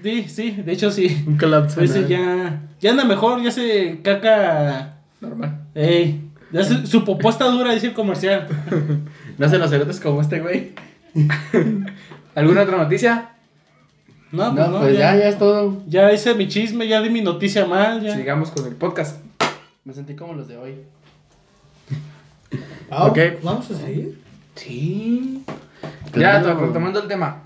sí, 0.03 0.25
sí, 0.29 0.51
de 0.63 0.73
hecho 0.73 0.91
sí. 0.91 1.25
Un 1.27 1.39
colapso 1.39 1.77
Pues 1.77 1.93
sí, 1.93 1.99
anal. 2.01 2.09
ya, 2.11 2.61
ya 2.81 2.91
anda 2.91 3.05
mejor, 3.07 3.43
ya 3.43 3.51
se 3.51 4.01
caca. 4.03 4.97
Normal. 5.23 5.61
Ey, 5.75 6.21
ya 6.55 6.87
su 6.87 7.05
popó 7.05 7.29
está 7.31 7.45
dura, 7.47 7.73
dice 7.75 7.89
el 7.89 7.93
comercial. 7.95 8.49
No 9.39 9.47
hacen 9.47 9.59
los 9.61 9.69
cerotes 9.71 9.99
como 10.01 10.21
este, 10.21 10.41
güey. 10.41 10.73
¿Alguna 12.37 12.63
otra 12.63 12.77
noticia? 12.79 13.31
No, 14.33 14.55
pues 14.55 14.67
No, 14.67 14.73
no, 14.73 14.79
pues 14.81 14.93
ya, 14.97 15.15
ya, 15.15 15.21
ya 15.23 15.29
es 15.29 15.39
todo. 15.39 15.83
ya 15.89 16.13
hice 16.13 16.35
mi 16.35 16.47
chisme, 16.49 16.87
ya 16.89 17.03
di 17.03 17.11
mi 17.11 17.21
noticia 17.21 17.67
mal, 17.67 18.01
ya. 18.01 18.15
Sigamos 18.17 18.51
con 18.51 18.67
el 18.67 18.75
podcast. 18.77 19.21
Me 19.85 19.93
sentí 19.93 20.15
como 20.15 20.35
los 20.35 20.47
de 20.49 20.57
hoy. 20.57 20.75
Ah, 22.91 23.07
Ok. 23.07 23.19
¿Vamos 23.43 23.71
a 23.71 23.75
seguir? 23.77 24.19
Sí. 24.55 25.43
Claro. 26.13 26.47
Ya, 26.49 26.55
to- 26.55 26.61
retomando 26.67 27.01
el 27.03 27.09
tema. 27.09 27.43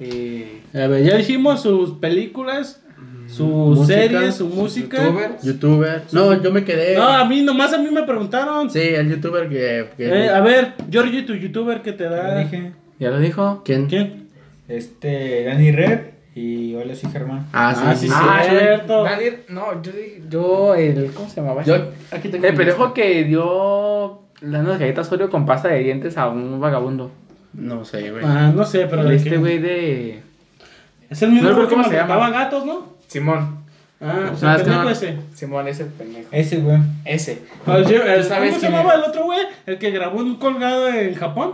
Eh, 0.00 0.62
A 0.74 0.86
ver, 0.88 1.04
ya 1.04 1.16
dijimos 1.16 1.62
sus 1.62 1.98
películas, 1.98 2.82
sus 3.28 3.78
Música, 3.78 3.86
series, 4.00 4.34
su 4.36 4.46
música. 4.48 5.02
youtubers. 5.04 5.42
Youtuber. 5.42 6.02
No, 6.12 6.42
yo 6.42 6.52
me 6.52 6.64
quedé. 6.64 6.94
No, 6.96 7.08
a 7.08 7.24
mí, 7.24 7.42
nomás 7.42 7.72
a 7.72 7.78
mí 7.78 7.90
me 7.90 8.02
preguntaron. 8.04 8.70
Sí, 8.70 8.80
el 8.80 9.08
youtuber 9.10 9.48
que. 9.48 9.88
que- 9.96 10.24
Eh, 10.26 10.28
a 10.30 10.40
ver, 10.40 10.74
Georgie, 10.90 11.22
tu 11.22 11.34
youtuber 11.34 11.82
que 11.82 11.92
te 11.92 12.04
Ya 12.04 12.10
da. 12.10 12.38
dije. 12.38 12.72
¿Ya 12.98 13.10
lo 13.10 13.18
dijo? 13.18 13.62
¿Quién? 13.64 13.86
¿Quién? 13.86 14.28
Este, 14.68 15.44
Dani 15.44 15.70
Rep 15.72 16.14
y 16.34 16.74
hola, 16.74 16.94
soy 16.94 17.10
Germán. 17.10 17.46
Ah, 17.52 17.74
sí, 17.74 17.82
Ah, 17.84 17.94
sí. 17.94 18.06
sí, 18.08 18.12
sí. 18.12 18.50
sí. 18.50 18.56
cierto. 18.56 19.04
Daniel, 19.04 19.38
no, 19.48 19.82
yo 19.82 19.92
dije, 19.92 20.22
yo, 20.28 20.74
el, 20.74 21.12
¿cómo 21.12 21.28
se 21.28 21.36
llamaba? 21.40 21.62
Yo 21.62 21.76
aquí 22.10 22.28
tengo. 22.28 22.46
el 22.46 22.54
pendejo 22.54 22.92
que 22.94 23.24
dio 23.24 24.22
unas 24.42 24.78
galletas 24.78 25.10
Oreo 25.12 25.30
con 25.30 25.46
pasta 25.46 25.68
de 25.68 25.78
dientes 25.80 26.16
a 26.18 26.28
un 26.28 26.60
vagabundo. 26.60 27.10
No 27.54 27.84
sé, 27.84 28.10
güey. 28.10 28.22
Ah, 28.24 28.52
no 28.54 28.64
sé, 28.64 28.86
pero. 28.86 29.08
Este 29.10 29.36
güey 29.38 29.58
de... 29.58 30.20
Es 31.08 31.22
el 31.22 31.30
mismo 31.30 31.48
No 31.50 31.68
que 31.68 31.74
se 31.84 31.94
llama. 31.96 32.30
gatos, 32.30 32.66
¿no? 32.66 32.95
Simón. 33.06 33.64
Ah, 34.00 34.30
o 34.32 34.36
sea, 34.36 34.56
el 34.56 34.62
pendejo 34.62 34.82
no- 34.84 34.90
ese. 34.90 35.18
Simón, 35.34 35.68
ese 35.68 35.84
pendejo. 35.86 36.28
Ese, 36.30 36.58
güey. 36.58 36.78
Ese. 37.04 37.42
Yo- 37.66 38.02
el- 38.02 38.24
sabes 38.24 38.50
¿Cómo 38.50 38.60
se 38.60 38.70
llamaba 38.70 38.94
el 38.94 39.04
otro 39.04 39.24
güey? 39.24 39.40
El 39.64 39.78
que 39.78 39.90
grabó 39.90 40.18
un 40.20 40.36
colgado 40.36 40.88
en 40.88 41.14
Japón. 41.14 41.52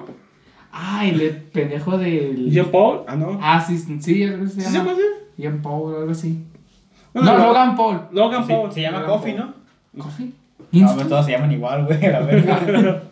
Ah, 0.73 1.05
el 1.07 1.21
pendejo 1.53 1.99
del... 1.99 2.51
Jean 2.51 2.67
Paul. 2.71 3.03
Ah, 3.07 3.15
no. 3.15 3.39
Ah, 3.43 3.63
sí, 3.65 3.77
sí, 3.79 4.25
algo 4.25 4.45
así 4.47 4.55
¿Sí 4.55 4.61
se 4.63 4.67
se 4.69 4.73
llama. 4.73 4.91
llama 4.91 4.93
así? 4.99 5.03
Jean 5.37 5.63
Paul, 5.63 5.95
algo 5.95 6.11
así. 6.11 6.45
Bueno, 7.13 7.31
no, 7.33 7.39
lo- 7.39 7.45
Logan 7.49 7.77
Paul. 7.77 8.01
Logan 8.11 8.47
Sí, 8.47 8.53
Paul. 8.53 8.73
se 8.73 8.81
llama 8.81 9.01
Logan 9.01 9.17
Coffee, 9.19 9.35
Paul. 9.35 9.55
¿no? 9.93 10.03
¿Coffee? 10.05 10.33
No, 10.73 10.95
pero 10.97 11.09
todos 11.09 11.27
se 11.27 11.33
llaman 11.33 11.53
igual, 11.53 11.85
güey. 11.85 12.07
A 12.07 12.21
ver. 12.23 13.03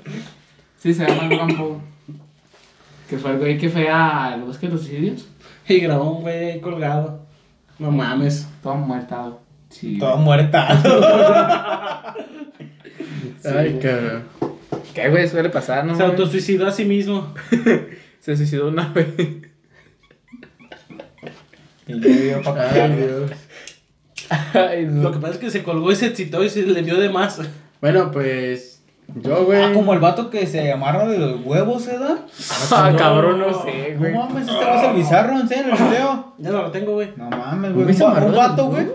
Sí, 0.78 0.94
se 0.94 1.06
llama 1.06 1.24
Logan 1.28 1.54
Paul. 1.56 1.76
Que 3.08 3.18
fue 3.18 3.32
el 3.32 3.38
güey 3.38 3.58
que 3.58 3.68
fue 3.68 3.88
al 3.90 4.42
bosque 4.42 4.66
de 4.66 4.72
los 4.72 4.82
suicidios. 4.82 5.28
Y 5.68 5.78
grabó 5.80 6.10
un 6.16 6.22
güey 6.22 6.60
colgado. 6.60 7.19
No 7.80 7.90
mames. 7.90 8.46
Todo 8.62 8.74
muertado. 8.74 9.40
Sí. 9.70 9.98
Todo 9.98 10.18
muerta. 10.18 10.68
Ay, 13.44 13.78
cabrón. 13.82 14.24
¿Qué, 14.94 15.08
güey? 15.08 15.26
Suele 15.26 15.48
pasar, 15.48 15.86
¿no? 15.86 15.96
Se 15.96 16.02
autosuicidó 16.02 16.66
a 16.66 16.72
sí 16.72 16.84
mismo. 16.84 17.32
Se 18.20 18.36
suicidó 18.36 18.68
una 18.68 18.88
vez. 18.88 19.08
y 21.86 21.92
yo 21.92 21.98
vivo 21.98 22.42
para 22.42 22.70
Ay, 22.70 22.96
Dios. 22.96 23.30
Ay, 24.54 24.84
no. 24.84 25.04
Lo 25.04 25.12
que 25.12 25.18
pasa 25.18 25.34
es 25.34 25.40
que 25.40 25.50
se 25.50 25.62
colgó 25.62 25.90
y 25.90 25.96
se 25.96 26.08
excitó 26.08 26.44
y 26.44 26.50
se 26.50 26.66
le 26.66 26.82
dio 26.82 27.00
de 27.00 27.08
más. 27.08 27.40
Bueno, 27.80 28.10
pues. 28.10 28.69
Yo, 29.16 29.44
güey. 29.44 29.62
Ah, 29.62 29.70
como 29.74 29.92
el 29.92 29.98
vato 30.00 30.30
que 30.30 30.46
se 30.46 30.70
amarra 30.72 31.06
de 31.06 31.18
los 31.18 31.44
huevos, 31.44 31.82
¿se 31.82 31.98
da? 31.98 32.18
Ah, 32.72 32.92
cabrón, 32.96 33.40
no 33.40 33.62
sé, 33.62 33.96
güey. 33.98 34.12
No 34.12 34.20
mames, 34.26 34.48
este 34.48 34.64
va 34.64 34.74
a 34.78 34.80
ser 34.80 34.94
bizarro, 34.94 35.38
en 35.40 35.48
serio, 35.48 35.72
el 35.76 35.84
video. 35.88 36.34
Ya 36.38 36.50
no 36.50 36.62
lo 36.62 36.70
tengo, 36.70 36.92
güey. 36.92 37.08
No 37.16 37.28
mames, 37.30 37.72
¿Un 37.72 37.84
güey. 37.84 37.96
Un, 38.02 38.22
un 38.24 38.34
vato, 38.36 38.66
güey. 38.66 38.86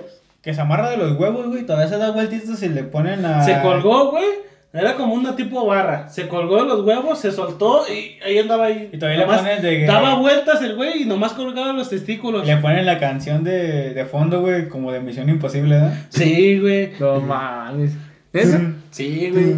Que 0.42 0.54
se 0.54 0.62
amarra 0.62 0.90
de 0.92 0.98
los 0.98 1.18
huevos, 1.20 1.48
güey. 1.48 1.66
Todavía 1.66 1.88
se 1.88 1.98
da 1.98 2.12
vueltitas 2.12 2.62
y 2.64 2.70
le 2.70 2.84
ponen 2.84 3.26
a. 3.26 3.44
Se 3.44 3.60
colgó, 3.62 4.12
güey. 4.12 4.26
Era 4.74 4.96
como 4.96 5.14
una 5.14 5.38
tipo 5.38 5.66
barra. 5.66 6.10
Se 6.10 6.28
colgó 6.28 6.58
de 6.58 6.66
los 6.66 6.82
huevos, 6.86 7.18
se 7.18 7.32
soltó 7.32 7.84
y 7.88 8.22
ahí 8.22 8.40
andaba 8.40 8.66
ahí. 8.66 8.90
Y 8.92 8.98
todavía 8.98 9.22
le 9.22 9.26
ponen 9.26 9.62
de 9.62 9.80
que- 9.80 9.86
Daba 9.86 10.16
vueltas 10.16 10.62
el 10.64 10.76
güey 10.76 11.04
y 11.04 11.06
nomás 11.06 11.32
colgaba 11.32 11.72
los 11.72 11.90
testículos. 11.90 12.46
Le 12.46 12.58
ponen 12.58 12.86
la 12.86 13.00
canción 13.00 13.46
de, 13.46 13.94
de 13.94 14.06
fondo, 14.06 14.42
güey, 14.42 14.68
como 14.68 14.92
de 14.92 15.00
Misión 15.00 15.30
Imposible, 15.30 15.76
¿verdad? 15.76 15.94
Sí, 16.10 16.60
güey. 16.60 16.92
No 17.00 17.22
mames. 17.22 17.92
¿Eso? 18.36 18.58
Sí, 18.92 19.30
güey. 19.32 19.54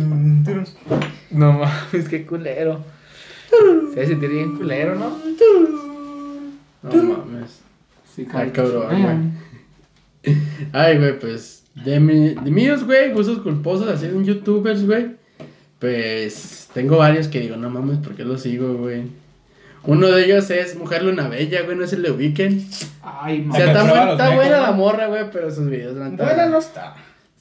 No 1.31 1.53
mames, 1.53 2.07
qué 2.09 2.25
culero. 2.25 2.83
Se 3.49 3.95
debe 3.95 4.07
sentir 4.07 4.29
bien 4.29 4.55
culero, 4.55 4.95
¿no? 4.95 5.17
No 6.83 7.03
mames. 7.03 7.59
Sí, 8.15 8.27
Ay, 8.33 8.51
cabrón, 8.51 9.33
güey. 10.23 10.35
Ay, 10.73 10.97
güey, 10.97 11.19
pues. 11.19 11.63
De, 11.85 11.99
mi, 11.99 12.29
de 12.29 12.51
míos, 12.51 12.83
güey, 12.85 13.11
gustos 13.13 13.39
culposos 13.39 13.87
así 13.87 14.07
de 14.07 14.25
youtubers, 14.25 14.85
güey. 14.85 15.15
Pues 15.79 16.69
tengo 16.73 16.97
varios 16.97 17.27
que 17.27 17.39
digo, 17.39 17.55
no 17.55 17.69
mames, 17.69 17.99
¿por 17.99 18.15
qué 18.15 18.23
los 18.23 18.41
sigo, 18.41 18.73
güey? 18.75 19.03
Uno 19.83 20.07
de 20.07 20.25
ellos 20.25 20.49
es 20.49 20.75
Mujer 20.75 21.03
Luna 21.03 21.27
Bella, 21.29 21.61
güey, 21.61 21.77
no 21.77 21.85
se 21.85 21.97
le 21.99 22.09
ubiquen. 22.11 22.67
Ay, 23.03 23.41
O 23.41 23.45
mames. 23.45 23.63
sea, 23.63 24.11
está, 24.11 24.35
buena 24.35 24.57
¿no? 24.57 24.63
la 24.63 24.71
morra, 24.71 25.07
güey, 25.07 25.29
pero 25.31 25.51
sus 25.51 25.69
videos, 25.69 25.95
la 25.95 26.09
neta, 26.09 26.23
Buena 26.25 26.47
no 26.47 26.57
está. 26.57 26.95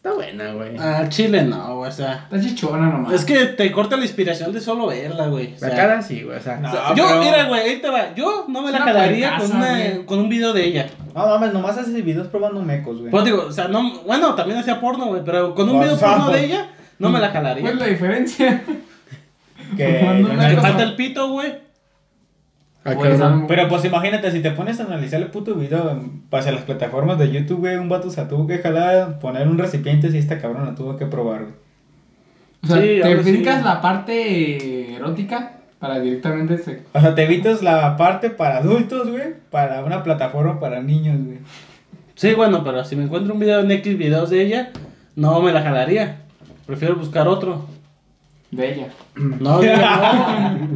Está 0.06 0.14
buena, 0.14 0.52
güey. 0.52 0.76
Ah, 0.78 1.04
Chile 1.08 1.42
no, 1.42 1.78
güey, 1.78 1.88
o 1.90 1.92
sea. 1.92 2.28
Está 2.30 2.40
chichona 2.40 2.86
nomás. 2.90 3.12
Es 3.12 3.24
que 3.24 3.46
te 3.46 3.72
corta 3.72 3.96
la 3.96 4.04
inspiración 4.04 4.52
de 4.52 4.60
solo 4.60 4.86
verla, 4.86 5.26
güey. 5.26 5.48
o 5.48 5.50
La 5.54 5.58
sea, 5.58 5.74
cara 5.76 6.00
sí, 6.00 6.22
güey, 6.22 6.38
o 6.38 6.40
sea. 6.40 6.58
No. 6.58 6.68
o 6.68 6.70
sea, 6.70 6.80
Ah, 6.90 6.94
yo, 6.96 7.06
pero- 7.08 7.18
mira, 7.20 7.48
güey, 7.48 7.60
ahí 7.62 7.80
te 7.80 7.90
va. 7.90 8.14
Yo 8.14 8.44
no 8.46 8.62
me 8.62 8.70
la 8.70 8.78
jalaría 8.78 9.36
con, 9.36 9.56
una, 9.56 9.78
con 10.06 10.18
un 10.20 10.28
video 10.28 10.52
de 10.52 10.64
ella. 10.64 10.86
No 11.12 11.26
mames, 11.26 11.52
nomás 11.52 11.76
haces 11.76 12.04
videos 12.04 12.28
probando 12.28 12.62
mecos, 12.62 12.98
güey. 13.00 13.10
Pues 13.10 13.24
digo, 13.24 13.46
o 13.48 13.50
sea, 13.52 13.66
no, 13.66 13.98
bueno, 14.02 14.36
también 14.36 14.60
hacía 14.60 14.80
porno, 14.80 15.06
güey, 15.06 15.22
pero 15.24 15.56
con 15.56 15.68
un 15.68 15.80
video 15.80 15.98
porno 15.98 16.30
de 16.30 16.44
ella, 16.44 16.68
no 17.00 17.08
me 17.08 17.18
la 17.18 17.30
jalaría. 17.30 17.62
¿Cuál 17.62 17.74
es 17.74 17.80
la 17.80 17.86
diferencia? 17.86 18.62
Que 19.76 20.56
falta 20.60 20.84
el 20.84 20.94
pito, 20.94 21.30
güey. 21.30 21.52
Ah, 22.86 22.94
Pues. 22.96 23.20
Pero 23.48 23.68
pues 23.68 23.84
imagínate, 23.84 24.30
si 24.30 24.40
te 24.40 24.50
pones 24.52 24.78
a 24.80 24.84
analizar 24.84 25.20
el 25.20 25.28
puto 25.28 25.54
video 25.54 26.00
hacia 26.30 26.52
las 26.52 26.62
plataformas 26.62 27.18
de 27.18 27.30
YouTube, 27.32 27.58
güey, 27.60 27.76
un 27.76 27.88
vato 27.88 28.10
se 28.10 28.22
tuvo 28.26 28.46
que 28.46 28.58
jalar, 28.58 29.18
poner 29.18 29.48
un 29.48 29.58
recipiente 29.58 30.10
si 30.10 30.18
esta 30.18 30.38
cabrón 30.38 30.66
la 30.66 30.74
tuvo 30.74 30.96
que 30.96 31.06
probar, 31.06 31.42
güey. 31.42 31.54
O 32.62 32.66
sea, 32.68 32.76
Sí, 32.80 33.00
te 33.02 33.22
sí. 33.24 33.30
brincas 33.32 33.64
la 33.64 33.80
parte 33.80 34.94
erótica 34.94 35.52
para 35.78 36.00
directamente 36.00 36.58
se... 36.58 36.82
O 36.92 37.00
sea, 37.00 37.14
te 37.14 37.24
evitas 37.24 37.62
la 37.62 37.96
parte 37.96 38.30
para 38.30 38.58
adultos, 38.58 39.10
güey, 39.10 39.34
para 39.50 39.84
una 39.84 40.02
plataforma 40.02 40.58
para 40.60 40.80
niños, 40.80 41.22
güey. 41.24 41.38
Sí, 42.14 42.32
bueno, 42.34 42.64
pero 42.64 42.82
si 42.84 42.96
me 42.96 43.04
encuentro 43.04 43.34
un 43.34 43.40
video 43.40 43.60
en 43.60 43.70
X 43.70 43.98
videos 43.98 44.30
de 44.30 44.42
ella, 44.42 44.70
no 45.16 45.40
me 45.42 45.52
la 45.52 45.60
jalaría. 45.62 46.22
Prefiero 46.66 46.96
buscar 46.96 47.28
otro. 47.28 47.66
de 48.50 48.72
ella. 48.74 48.88
No, 49.16 49.62
ella 49.62 50.56
no. 50.58 50.68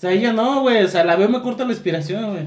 O 0.00 0.02
sea, 0.02 0.12
ella 0.12 0.32
no, 0.32 0.62
güey. 0.62 0.82
O 0.82 0.88
sea, 0.88 1.04
la 1.04 1.14
veo 1.16 1.28
me 1.28 1.42
corta 1.42 1.64
la 1.66 1.72
inspiración, 1.72 2.30
güey. 2.30 2.44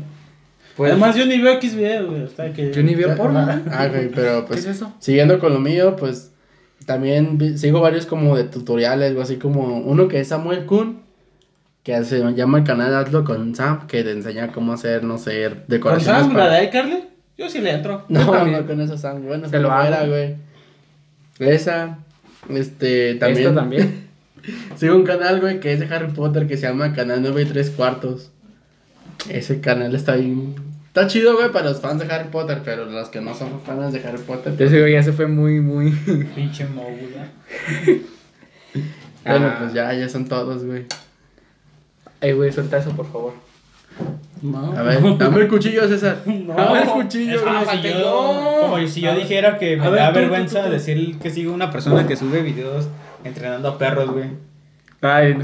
Pues- 0.76 0.92
Además, 0.92 1.16
yo 1.16 1.28
ni 1.28 1.40
veo 1.40 1.54
X 1.54 1.76
videos, 1.76 2.10
güey. 2.10 2.24
O 2.24 2.28
sea, 2.28 2.52
que... 2.52 2.74
Yo 2.74 2.82
ni 2.82 2.96
veo 2.96 3.16
porno. 3.16 3.46
Ah, 3.72 3.86
güey, 3.88 4.10
pero 4.10 4.42
¿Qué 4.42 4.48
pues. 4.48 4.60
es 4.62 4.78
eso? 4.78 4.92
Siguiendo 4.98 5.38
con 5.38 5.54
lo 5.54 5.60
mío, 5.60 5.96
pues. 5.96 6.32
También 6.88 7.38
vi- 7.38 7.60
sigo 7.60 7.80
varios 7.80 8.08
como 8.08 8.36
de 8.36 8.46
tutoriales, 8.46 9.16
o 9.16 9.22
así 9.22 9.36
como 9.36 9.78
uno 9.82 10.08
que 10.08 10.20
es 10.20 10.30
Samuel 10.30 10.66
Kun, 10.66 11.04
que 11.84 12.04
se 12.04 12.20
llama 12.34 12.58
el 12.58 12.64
canal 12.64 12.92
Hazlo 12.96 13.24
con 13.24 13.54
Sam, 13.54 13.86
que 13.86 14.04
te 14.04 14.10
enseña 14.14 14.52
cómo 14.52 14.74
hacer, 14.74 15.04
no 15.04 15.20
sé, 15.20 15.48
¿Con 15.50 15.64
decoraciones 15.68 16.24
Sam, 16.24 16.34
para- 16.34 16.48
la 16.50 16.56
de 16.56 16.64
iCarly? 16.66 17.04
Yo 17.38 17.50
sí 17.50 17.60
le 17.62 17.70
entro. 17.72 18.04
No, 18.10 18.46
no 18.46 18.66
con 18.66 18.82
eso 18.82 18.98
Sam, 18.98 19.24
bueno, 19.28 19.48
Se 19.48 19.60
lo 19.60 19.68
era, 19.80 20.08
güey. 20.08 20.38
Esa, 21.38 22.00
este, 22.50 23.14
también. 23.16 23.48
Esta 23.48 23.56
también. 23.56 24.04
Sigo 24.76 24.96
un 24.96 25.04
canal, 25.04 25.40
güey, 25.42 25.60
que 25.60 25.74
es 25.74 25.80
de 25.80 25.94
Harry 25.94 26.12
Potter, 26.12 26.48
que 26.48 26.58
se 26.58 26.68
llama 26.68 26.94
Canal 26.94 27.22
9 27.22 27.42
y 27.44 27.46
3 27.46 27.70
cuartos. 27.72 28.32
Ese 29.30 29.62
canal 29.62 29.94
está 29.96 30.16
bien... 30.16 30.56
Está 30.88 31.08
chido, 31.08 31.36
güey, 31.36 31.52
para 31.52 31.70
los 31.70 31.82
fans 31.82 32.00
de 32.06 32.14
Harry 32.14 32.30
Potter, 32.30 32.62
pero 32.64 32.86
los 32.86 33.10
que 33.10 33.20
no 33.22 33.34
son 33.34 33.62
fans 33.66 33.94
de 33.94 34.00
Harry 34.08 34.20
Potter... 34.20 34.54
pues, 34.56 34.70
Ese 34.70 34.80
güey 34.80 34.94
ya 34.94 35.02
se 35.02 35.12
fue 35.14 35.28
muy, 35.28 35.60
muy... 35.60 35.92
Pinche 36.36 36.66
mogul, 36.66 37.10
Bueno, 39.26 39.48
Ah. 39.48 39.56
pues 39.60 39.74
ya, 39.74 39.94
ya 39.94 40.10
son 40.10 40.26
todos, 40.28 40.66
güey. 40.66 40.86
Ey, 42.22 42.34
güey, 42.34 42.52
suelta 42.52 42.78
eso, 42.78 42.92
por 42.92 43.10
favor. 43.12 43.34
No. 44.42 44.74
A 44.78 44.82
ver, 44.82 45.00
dame 45.18 45.42
el 45.42 45.48
cuchillo, 45.48 45.88
César. 45.88 46.18
No. 46.26 46.54
Dame 46.54 46.82
el 46.82 46.90
cuchillo, 46.90 47.36
Es 47.36 47.42
como 47.42 47.64
güey. 47.64 47.78
si 47.78 47.88
yo, 47.88 48.58
como 48.62 48.88
si 48.88 49.02
yo 49.02 49.16
dijera 49.16 49.58
que 49.58 49.78
me 49.78 49.86
A 49.86 49.90
ver, 49.90 50.00
da 50.00 50.14
tú, 50.14 50.20
vergüenza 50.20 50.60
tú, 50.62 50.66
tú. 50.68 50.74
decir 50.74 51.18
que 51.20 51.30
sigo 51.30 51.54
una 51.54 51.72
persona 51.72 52.06
que 52.06 52.16
sube 52.18 52.42
videos 52.42 52.88
entrenando 53.24 53.70
a 53.70 53.78
perros, 53.78 54.10
güey. 54.12 54.26
Ay, 55.02 55.38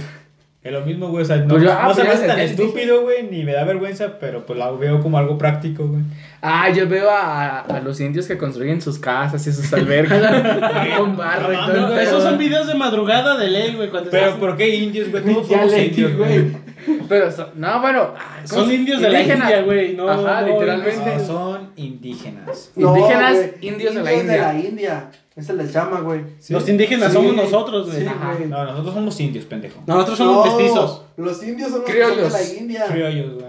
Es 0.62 0.72
lo 0.74 0.82
mismo, 0.82 1.08
güey, 1.10 1.24
o 1.24 1.26
sea, 1.26 1.38
no, 1.38 1.48
Pues 1.48 1.64
yo- 1.64 1.74
no 1.74 1.80
ah, 1.80 1.94
se 1.94 2.04
me 2.04 2.10
hace 2.10 2.28
tan 2.28 2.40
estúpido, 2.40 3.02
güey, 3.04 3.24
ni 3.24 3.44
me 3.44 3.54
da 3.54 3.64
vergüenza, 3.64 4.20
pero 4.20 4.46
pues 4.46 4.60
lo 4.60 4.78
veo 4.78 5.00
como 5.02 5.18
algo 5.18 5.38
práctico, 5.38 5.88
güey. 5.88 6.02
Ah, 6.42 6.70
yo 6.70 6.88
veo 6.88 7.10
a, 7.10 7.60
a 7.62 7.80
los 7.80 8.00
indios 8.02 8.28
que 8.28 8.38
construyen 8.38 8.82
sus 8.82 9.00
casas 9.00 9.46
y 9.48 9.54
sus 9.54 9.72
albercas 9.74 10.22
con 10.98 11.16
barro 11.16 11.54
y 11.54 11.56
todo. 11.58 11.98
Esos 12.00 12.24
son 12.24 12.38
videos 12.38 12.68
de 12.68 12.76
madrugada 12.76 13.38
de 13.38 13.48
ley, 13.50 13.74
güey. 13.76 13.90
Cuando 13.90 14.10
Pero 14.12 14.26
estás- 14.26 14.40
¿por 14.40 14.58
qué 14.58 14.76
indios, 14.76 15.10
güey? 15.12 15.24
Le 15.24 15.86
indios, 15.86 16.16
güey. 16.18 16.69
Pero, 17.10 17.32
son- 17.32 17.48
no, 17.56 17.82
bueno. 17.82 18.14
ay, 18.18 18.46
¿cómo 18.50 18.62
Son 18.62 18.72
indios 18.74 19.02
de 19.02 19.10
la. 19.10 19.22
India, 19.22 19.62
güey. 19.64 19.96
No, 19.96 20.08
Ajá, 20.10 20.42
no, 20.42 20.48
literalmente. 20.48 21.16
No, 21.18 21.26
son 21.26 21.70
indígenas. 21.76 22.72
Indígenas, 22.76 23.38
indios 23.62 23.96
de 23.96 24.04
la 24.04 24.14
India. 24.14 24.54
India. 24.54 25.12
Ese 25.36 25.54
les 25.54 25.72
llama, 25.74 26.02
güey. 26.02 26.22
Los 26.50 26.68
indígenas 26.70 27.10
Sí. 27.12 27.14
somos 27.18 27.36
nosotros, 27.36 27.88
güey. 27.88 28.00
Sí. 28.02 28.10
No, 28.48 28.66
nosotros 28.66 28.94
somos 28.94 29.20
indios, 29.20 29.46
pendejo. 29.46 29.82
Nosotros 29.88 30.18
somos 30.18 30.46
No, 30.46 30.56
mestizos. 30.58 31.02
Los 31.18 31.44
indios 31.44 31.70
son 31.72 31.82
los 31.82 31.90
Criollos. 31.90 32.34
de 32.34 32.40
la 32.40 32.54
India. 32.60 32.86
Criollos, 32.88 33.34
güey. 33.36 33.46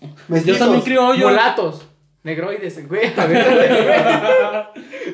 Yo 0.00 0.08
Mestizos. 0.28 0.58
también 0.58 0.82
criollo. 0.82 1.28
Mulatos. 1.28 1.82
Negroides, 2.28 2.86
güey. 2.88 3.10
A 3.16 3.26
ver, 3.26 4.66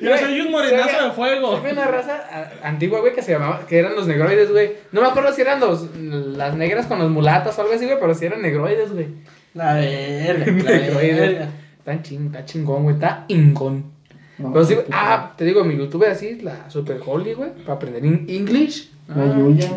Yo 0.03 0.19
soy 0.19 0.41
un 0.41 0.51
morenazo 0.51 1.05
de 1.07 1.11
fuego. 1.13 1.59
Fue 1.59 1.73
una 1.73 1.87
raza 1.87 2.23
a- 2.31 2.69
antigua, 2.69 3.01
güey, 3.01 3.15
que 3.15 3.23
se 3.23 3.33
llamaba, 3.33 3.65
que 3.67 3.79
eran 3.79 3.95
los 3.95 4.07
negroides, 4.07 4.51
güey. 4.51 4.73
No 4.93 5.01
me 5.01 5.07
acuerdo 5.09 5.33
si 5.33 5.41
eran 5.43 5.61
los, 5.61 5.89
las 5.97 6.55
negras 6.57 6.87
con 6.87 6.99
los 6.99 7.11
mulatos 7.11 7.57
o 7.59 7.63
algo 7.63 7.75
así, 7.75 7.85
güey, 7.87 7.99
pero 8.01 8.15
si 8.15 8.27
eran 8.27 8.43
negroides, 8.43 8.93
güey. 8.93 9.09
La 9.55 9.75
verga, 9.75 10.47
la 10.47 10.53
Negroides. 10.79 11.19
verga. 11.21 11.49
Está 11.79 12.03
ching, 12.03 12.27
está 12.27 12.45
chingón, 12.45 12.83
güey, 12.85 12.95
está 12.97 13.25
ingón. 13.29 13.93
pero 14.37 14.65
sí, 14.65 14.75
güey, 14.75 14.87
ah, 14.93 15.33
te 15.37 15.45
digo, 15.45 15.63
mi 15.65 15.77
youtuber 15.77 16.11
así, 16.11 16.41
la 16.41 16.69
Super 16.71 17.01
Holy, 17.07 17.35
güey, 17.35 17.51
para 17.63 17.75
aprender 17.75 18.05
in- 18.05 18.27
English. 18.29 18.91
La 19.09 19.23
Ah, 19.23 19.37
Yuya. 19.39 19.69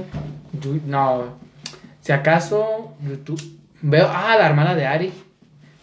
Yu- 0.62 0.82
No, 0.86 1.38
si 2.02 2.12
acaso, 2.14 2.94
YouTube, 3.08 3.42
veo, 3.82 4.08
ah, 4.10 4.36
la 4.40 4.48
hermana 4.48 4.74
de 4.74 4.86
Ari. 4.86 5.14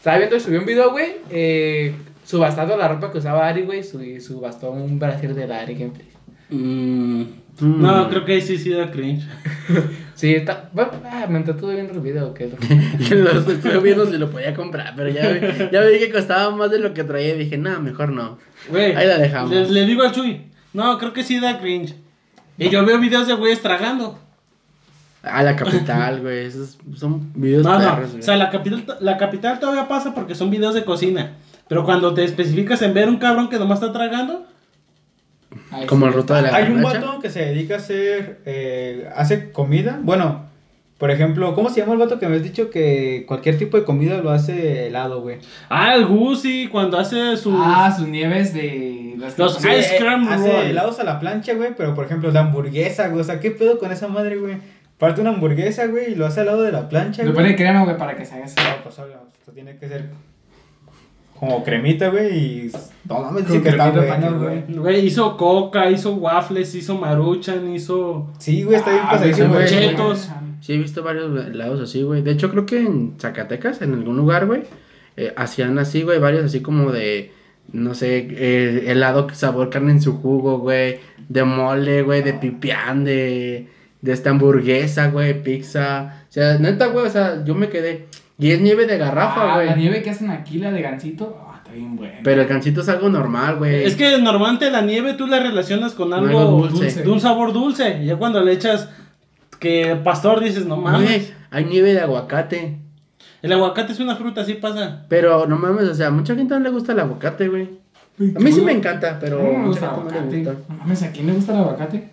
Estaba 0.05 0.19
viendo 0.19 0.37
y 0.37 0.41
subió 0.41 0.61
un 0.61 0.67
video, 0.67 0.91
güey, 0.91 1.13
eh, 1.31 1.95
subastando 2.27 2.77
la 2.77 2.89
ropa 2.89 3.11
que 3.11 3.17
usaba 3.17 3.49
Ari, 3.49 3.63
güey, 3.63 3.81
y 3.81 4.21
subastó 4.21 4.71
un 4.71 4.99
brasier 4.99 5.35
de 5.35 5.47
la 5.47 5.61
Ari 5.61 5.77
Gameplay. 5.77 6.09
Mm, 6.51 7.23
No, 7.61 8.11
creo 8.11 8.23
que 8.27 8.33
ahí 8.33 8.43
sí 8.43 8.59
sí 8.59 8.69
da 8.69 8.91
cringe. 8.91 9.25
Sí, 10.15 10.35
está, 10.35 10.69
bueno, 10.75 10.91
ah, 11.11 11.27
me 11.27 11.39
entretuve 11.39 11.77
viendo 11.77 11.95
el 11.95 12.01
video, 12.01 12.35
que 12.35 12.49
lo 12.49 12.57
que... 12.59 13.15
Los 13.15 13.49
estuve 13.49 13.79
viendo 13.81 14.05
si 14.05 14.19
lo 14.19 14.31
podía 14.31 14.55
comprar, 14.55 14.93
pero 14.95 15.09
ya, 15.09 15.41
ya 15.73 15.81
vi 15.81 15.99
que 15.99 16.13
costaba 16.13 16.55
más 16.55 16.71
de 16.71 16.81
lo 16.81 16.93
que 16.93 17.03
traía 17.03 17.35
y 17.35 17.39
dije, 17.39 17.57
no, 17.57 17.81
mejor 17.81 18.11
no. 18.11 18.37
Güey, 18.69 18.95
Ahí 18.95 19.07
la 19.07 19.17
dejamos. 19.17 19.51
Le, 19.51 19.71
le 19.71 19.87
digo 19.87 20.03
al 20.03 20.13
Chuy, 20.13 20.43
no, 20.75 20.99
creo 20.99 21.15
que 21.15 21.25
sí 21.25 21.41
da 21.41 21.59
cringe. 21.59 21.95
Y 22.59 22.69
yo 22.69 22.85
veo 22.85 22.99
videos 23.01 23.27
de 23.27 23.33
güeyes 23.35 23.63
tragando. 23.63 24.19
Ah, 25.25 25.43
la 25.43 25.57
capital, 25.57 26.21
güey. 26.21 26.47
Esos 26.47 26.79
son 26.95 27.33
videos 27.35 27.65
No, 27.65 27.79
perros. 27.79 28.15
O 28.19 28.23
sea, 28.23 28.37
la 28.37 28.51
capital, 28.51 28.85
la 29.01 29.17
capital 29.17 29.59
todavía 29.59 29.89
pasa 29.89 30.15
porque 30.15 30.35
son 30.35 30.51
videos 30.51 30.75
de 30.75 30.85
cocina. 30.85 31.33
Pero 31.69 31.85
cuando 31.85 32.13
te 32.15 32.25
especificas 32.25 32.83
en 32.83 32.93
ver 32.95 33.09
un 33.09 33.17
cabrón 33.17 33.49
que 33.49 33.59
nomás 33.59 33.81
está 33.81 33.93
tragando, 33.93 34.47
Como 35.87 36.07
sí, 36.07 36.09
el 36.09 36.15
ruto 36.15 36.35
de 36.35 36.43
la 36.43 36.55
Hay 36.55 36.71
un 36.71 36.83
vato 36.83 37.19
que 37.21 37.31
se 37.31 37.45
dedica 37.47 37.75
a 37.75 37.79
hacer, 37.79 38.41
eh, 38.45 39.09
hace 39.17 39.51
comida. 39.51 39.99
Bueno, 40.03 40.45
por 40.99 41.11
ejemplo, 41.11 41.55
¿cómo 41.55 41.71
se 41.71 41.81
llama 41.81 41.95
el 41.95 41.99
vato 41.99 42.19
que 42.19 42.29
me 42.29 42.37
has 42.37 42.43
dicho 42.43 42.71
que 42.71 43.25
cualquier 43.27 43.59
tipo 43.59 43.77
de 43.77 43.85
comida 43.85 44.19
lo 44.19 44.31
hace 44.31 44.87
helado, 44.89 45.23
güey? 45.23 45.39
ah, 45.69 45.95
el 45.95 46.07
Gucci, 46.07 46.69
cuando 46.69 46.99
hace 46.99 47.37
sus. 47.37 47.55
Ah, 47.57 47.93
sus 47.97 48.07
nieves 48.09 48.53
de... 48.55 49.15
Las 49.19 49.39
Los 49.39 49.59
Ice 49.59 49.97
Cream 49.99 50.29
hace 50.29 50.53
Roll. 50.53 50.67
helados 50.67 50.99
a 51.01 51.05
la 51.05 51.19
plancha, 51.21 51.55
güey, 51.55 51.71
pero 51.77 51.95
por 51.95 52.05
ejemplo, 52.05 52.31
de 52.31 52.39
hamburguesa, 52.39 53.09
güey. 53.09 53.21
O 53.21 53.25
sea, 53.25 53.41
¿qué 53.41 53.51
pedo 53.51 53.79
con 53.79 53.91
esa 53.93 54.09
madre, 54.09 54.37
güey? 54.37 54.57
Parte 54.99 55.21
una 55.21 55.31
hamburguesa, 55.31 55.87
güey, 55.87 56.13
y 56.13 56.15
lo 56.15 56.27
hace 56.27 56.41
al 56.41 56.47
lado 56.47 56.63
de 56.63 56.73
la 56.73 56.89
plancha, 56.89 57.23
Le 57.25 57.31
güey. 57.33 57.45
pone 57.45 57.57
crema, 57.57 57.85
güey, 57.85 57.97
para 57.99 58.17
que 58.17 58.25
se 58.25 58.35
haga 58.35 58.45
así. 58.45 58.55
No, 58.57 58.83
pues 58.83 58.99
obvio, 58.99 59.17
esto 59.39 59.53
tiene 59.53 59.77
que 59.77 59.89
ser 59.89 60.11
como 61.39 61.65
cremita, 61.65 62.09
güey, 62.09 62.39
y... 62.39 62.73
No 63.09 63.21
mames, 63.21 63.47
dice 63.47 63.61
que 63.63 63.69
está 63.71 63.91
bueno, 63.91 64.39
güey. 64.39 64.63
Güey, 64.69 65.07
hizo 65.07 65.37
coca, 65.37 65.91
hizo 65.91 66.15
waffles, 66.15 66.75
hizo 66.75 66.95
maruchan, 66.97 67.75
hizo. 67.75 68.31
Sí, 68.39 68.63
güey, 68.63 68.77
está 68.79 68.93
bien 68.93 69.03
Ah, 69.07 69.11
pasadísimo, 69.11 69.49
güey, 69.55 69.69
güey. 69.69 69.89
chetos. 69.89 70.31
Sí, 70.61 70.73
he 70.75 70.79
visto 70.79 71.03
varios 71.03 71.47
helados 71.47 71.81
así, 71.81 72.03
güey. 72.03 72.23
De 72.23 72.31
hecho, 72.31 72.51
creo 72.51 72.65
que 72.65 72.79
en 72.79 73.17
Zacatecas, 73.19 73.83
en 73.83 73.93
algún 73.93 74.17
lugar, 74.17 74.47
güey, 74.47 74.63
eh, 75.17 75.35
hacían 75.37 75.79
así, 75.79 76.03
güey, 76.03 76.19
varios 76.19 76.45
así 76.45 76.61
como 76.63 76.91
de, 76.93 77.33
no 77.73 77.95
sé, 77.95 78.27
eh, 78.31 78.85
helado 78.87 79.29
sabor 79.35 79.69
carne 79.69 79.91
en 79.93 80.01
su 80.01 80.17
jugo, 80.19 80.59
güey, 80.61 81.01
de 81.29 81.45
mole, 81.45 82.03
güey, 82.03 82.23
de 82.23 82.33
pipián, 82.33 83.05
de, 83.05 83.69
de 84.05 84.13
esta 84.13 84.29
hamburguesa, 84.31 85.09
güey, 85.09 85.43
pizza. 85.43 86.25
O 86.29 86.33
sea, 86.33 86.59
neta, 86.59 86.87
güey, 86.89 87.07
o 87.07 87.11
sea, 87.11 87.43
yo 87.45 87.55
me 87.55 87.71
quedé. 87.71 88.07
Y 88.39 88.51
es 88.51 88.61
nieve 88.61 88.87
de 88.87 88.99
garrafa, 88.99 89.53
Ah, 89.53 89.55
güey. 89.57 89.67
La 89.69 89.77
nieve 89.77 90.03
que 90.03 90.11
hacen 90.11 90.31
aquí, 90.31 90.59
la 90.59 90.71
de 90.71 90.83
gancito, 90.83 91.41
ah, 91.49 91.55
está 91.63 91.73
bien 91.73 91.97
buena. 91.97 92.19
Pero 92.23 92.43
el 92.43 92.47
cancito 92.49 92.83
es 92.83 92.89
algo 92.91 93.09
normal, 93.09 93.57
güey. 93.57 93.85
Es 93.85 93.97
que 93.97 94.19
normalmente 94.19 94.71
la 94.71 94.83
nieve 94.83 95.15
tú 95.15 95.27
la 95.27 95.41
relacionas 95.41 95.95
con 95.95 96.13
algo, 96.13 96.39
Algo 96.39 96.69
dulce. 96.69 97.03
de 97.03 97.09
un 97.11 97.21
sabor 97.21 97.53
dulce. 97.55 98.03
Y 98.03 98.07
ya 98.07 98.17
cuando 98.17 98.43
le 98.43 98.53
echas 98.53 98.91
que 99.59 99.97
pastor 100.05 100.45
dices, 100.45 100.67
no 100.67 100.77
mames. 100.77 101.09
Güey, 101.09 101.27
hay 101.51 101.65
nieve 101.65 101.95
de 101.95 102.01
aguacate. 102.01 102.77
El 103.41 103.53
aguacate 103.53 103.93
es 103.93 104.01
una 104.01 104.17
fruta, 104.17 104.43
así 104.43 104.55
pasa. 104.55 105.07
Pero 105.09 105.47
no 105.47 105.57
mames, 105.57 105.89
o 105.89 105.95
sea, 105.95 106.09
a 106.09 106.11
mucha 106.11 106.35
gente 106.35 106.53
no 106.55 106.61
le 106.61 106.71
gusta 106.71 106.93
el 106.93 107.01
aguacate, 107.01 107.49
güey. 107.49 107.69
A 108.37 108.39
mí 108.39 108.53
sí 108.53 108.61
me 108.61 108.73
encanta, 108.73 109.19
pero 109.19 109.39
No 109.43 109.45
me 109.53 109.59
mucha 109.67 109.89
gusta 109.89 110.11
gente 110.13 110.21
no 110.21 110.31
le 110.31 110.37
gusta. 110.51 110.73
No 110.73 110.77
mames, 110.81 111.03
¿a 111.03 111.11
quién 111.11 111.27
le 111.27 111.33
gusta 111.33 111.53
el 111.53 111.59
aguacate? 111.59 112.09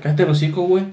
Cállate 0.00 0.22
el 0.22 0.30
hocico, 0.30 0.62
güey. 0.62 0.84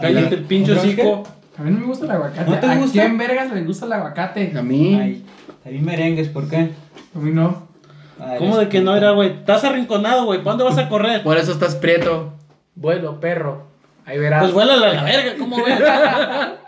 Cállate 0.00 0.34
el 0.34 0.44
pinche 0.44 0.74
¿No 0.74 0.80
es 0.82 0.94
que? 0.94 1.02
hocico. 1.02 1.22
A 1.58 1.62
mí 1.62 1.70
no 1.72 1.80
me 1.80 1.86
gusta 1.86 2.04
el 2.06 2.10
aguacate. 2.12 2.50
¿No 2.50 2.58
te 2.58 2.66
¿A 2.66 2.76
gusta? 2.76 2.92
quién 2.92 3.18
vergas 3.18 3.52
le 3.52 3.62
gusta 3.64 3.86
el 3.86 3.92
aguacate? 3.92 4.52
A 4.56 4.62
mí. 4.62 4.94
Ay, 4.98 5.24
ahí 5.64 5.78
merengues, 5.78 6.28
¿por 6.28 6.48
qué? 6.48 6.70
A 7.14 7.18
mí 7.18 7.30
no. 7.32 7.68
Ay, 8.18 8.38
¿Cómo 8.38 8.56
de 8.58 8.68
que 8.68 8.80
no 8.80 8.96
era, 8.96 9.10
güey? 9.12 9.30
Estás 9.30 9.64
arrinconado, 9.64 10.24
güey. 10.26 10.38
¿Para 10.42 10.56
dónde 10.56 10.64
vas 10.64 10.78
a 10.78 10.88
correr? 10.88 11.22
Por 11.22 11.36
eso 11.36 11.52
estás 11.52 11.74
prieto. 11.76 12.32
Vuelo, 12.74 13.20
perro. 13.20 13.66
Ahí 14.06 14.18
verás. 14.18 14.40
Pues 14.42 14.52
vuélale 14.52 14.86
a 14.86 14.92
la 14.94 15.02
verga, 15.04 15.32
¿cómo 15.38 15.56
ves? 15.64 15.78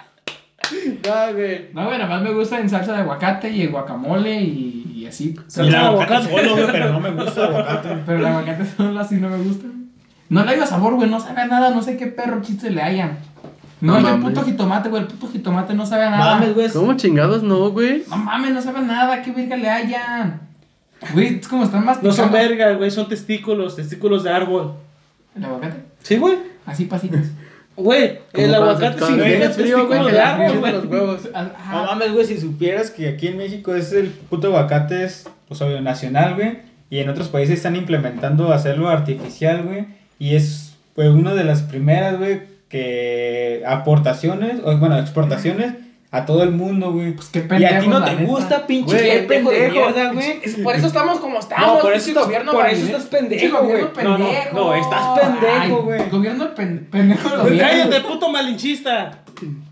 No, 1.05 1.35
güey. 1.35 1.68
No, 1.74 1.85
güey, 1.87 1.99
nada 1.99 2.07
más 2.09 2.22
me 2.22 2.33
gusta 2.33 2.59
en 2.61 2.70
salsa 2.70 2.93
de 2.93 2.99
aguacate 3.01 3.51
y 3.51 3.62
el 3.62 3.70
guacamole 3.70 4.41
y, 4.41 4.93
y 4.95 5.07
así. 5.07 5.35
Salsa 5.47 5.70
de 5.70 5.76
aguacate 5.76 6.14
aguacate. 6.14 6.49
solo, 6.49 6.53
güey, 6.57 6.72
pero 6.72 6.93
no 6.93 7.01
me 7.01 7.11
gusta 7.11 7.41
el 7.41 7.47
aguacate. 7.55 7.89
Pero 8.07 8.18
el 8.18 8.26
aguacate 8.26 8.64
solo 8.76 9.01
así 9.01 9.16
no 9.16 9.28
me 9.28 9.37
gusta. 9.39 9.66
No 10.33 10.45
le 10.45 10.53
haya 10.53 10.66
sabor, 10.66 10.95
güey, 10.95 11.09
no 11.11 11.20
sabe 11.20 11.43
a 11.43 11.47
nada, 11.47 11.70
no 11.70 11.83
sé 11.83 11.97
qué 11.97 12.07
perro 12.07 12.41
chiste 12.43 12.70
le 12.70 12.83
hayan. 12.83 13.18
No, 13.80 13.99
el 13.99 14.20
puto 14.20 14.43
jitomate, 14.45 14.89
güey, 14.89 15.03
el 15.03 15.09
puto 15.09 15.28
jitomate 15.33 15.74
no 15.74 15.85
sabe 15.85 16.05
a 16.05 16.11
nada. 16.11 16.35
Mames, 16.35 16.55
güey. 16.55 16.70
¿Cómo 16.70 16.95
chingados 16.95 17.43
no, 17.43 17.70
güey? 17.70 18.05
No 18.09 18.16
mames, 18.16 18.53
no 18.53 18.62
sabe 18.62 18.78
a 18.78 18.83
nada, 18.83 19.22
qué 19.22 19.33
verga 19.33 19.57
le 19.57 19.68
hayan. 19.68 20.41
Güey, 21.12 21.39
es 21.41 21.49
como 21.49 21.64
están 21.64 21.85
más 21.85 22.01
No 22.03 22.12
son 22.12 22.30
vergas, 22.30 22.76
güey. 22.78 22.91
Son 22.93 23.09
testículos, 23.09 23.74
testículos 23.74 24.22
de 24.22 24.30
árbol. 24.30 24.74
¿El 25.37 25.45
aguacate? 25.45 25.76
Sí, 26.03 26.16
güey. 26.16 26.39
Así 26.64 26.85
pasitos. 26.85 27.20
Güey, 27.74 28.20
el 28.35 28.55
aguacate 28.55 28.99
se- 29.01 29.07
sí 29.07 29.12
cuando 29.14 29.24
es 29.24 29.57
frío, 29.57 29.87
güey, 29.87 29.99
testículo 29.99 30.05
que 30.07 30.12
de 30.12 30.12
le 30.12 30.20
árbol, 30.22 30.59
güey. 30.61 30.72
los 30.72 30.85
huevos. 30.87 31.28
No 31.72 31.85
mames, 31.87 32.12
güey, 32.12 32.24
si 32.26 32.39
supieras 32.39 32.91
que 32.91 33.09
aquí 33.09 33.26
en 33.28 33.37
México 33.39 33.74
es 33.74 33.93
el 33.93 34.09
puto 34.11 34.47
aguacate, 34.49 35.05
es, 35.05 35.28
pues, 35.49 35.61
obvio, 35.61 35.80
nacional, 35.80 36.35
güey. 36.37 36.59
Y 36.89 36.99
en 37.01 37.09
otros 37.09 37.28
países 37.28 37.57
están 37.57 37.74
implementando 37.74 38.53
hacerlo 38.53 38.89
artificial, 38.91 39.62
güey. 39.64 39.87
Y 40.23 40.37
es, 40.37 40.75
pues, 40.95 41.09
una 41.09 41.35
de 41.35 41.43
las 41.43 41.62
primeras, 41.62 42.16
güey, 42.16 42.43
que 42.68 43.64
aportaciones, 43.66 44.61
o 44.64 44.77
bueno, 44.77 44.97
exportaciones 44.97 45.75
a 46.12 46.27
todo 46.27 46.45
el 46.45 46.53
mundo, 46.53 46.93
güey. 46.93 47.12
Pues 47.16 47.29
qué 47.31 47.45
y 47.59 47.64
a 47.64 47.81
ti 47.81 47.89
no 47.89 48.05
te 48.05 48.12
neta. 48.12 48.23
gusta, 48.23 48.64
pinche 48.68 48.95
Güey, 48.95 49.27
pendejo 49.27 49.51
de 49.51 49.68
mierda, 49.70 50.12
güey. 50.12 50.39
Es- 50.45 50.55
Por 50.57 50.77
eso 50.77 50.87
estamos 50.87 51.18
como 51.18 51.41
estamos. 51.41 51.66
No, 51.66 51.81
por 51.81 51.93
eso 51.93 52.11
estás- 52.11 52.25
gobierno 52.27 52.53
por 52.53 52.66
eso 52.68 52.87
estás 52.87 53.07
pendejo, 53.07 53.64
güey. 53.64 53.83
No, 53.83 54.18
no, 54.18 54.27
pendejo. 54.29 54.55
no, 54.55 54.75
estás 54.77 55.18
pendejo, 55.20 55.61
Ay, 55.61 55.70
güey. 55.70 56.11
Gobierno 56.11 56.55
pen- 56.55 56.87
pendejo. 56.89 57.29
Cállate, 57.59 58.01
puto 58.03 58.29
malinchista. 58.31 59.25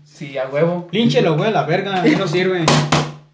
Sí, 0.03 0.37
a 0.37 0.49
huevo. 0.49 0.89
Línchelo, 0.91 1.37
güey, 1.37 1.47
a 1.47 1.53
la 1.53 1.63
verga, 1.63 2.03
no 2.03 2.27
sirve. 2.27 2.65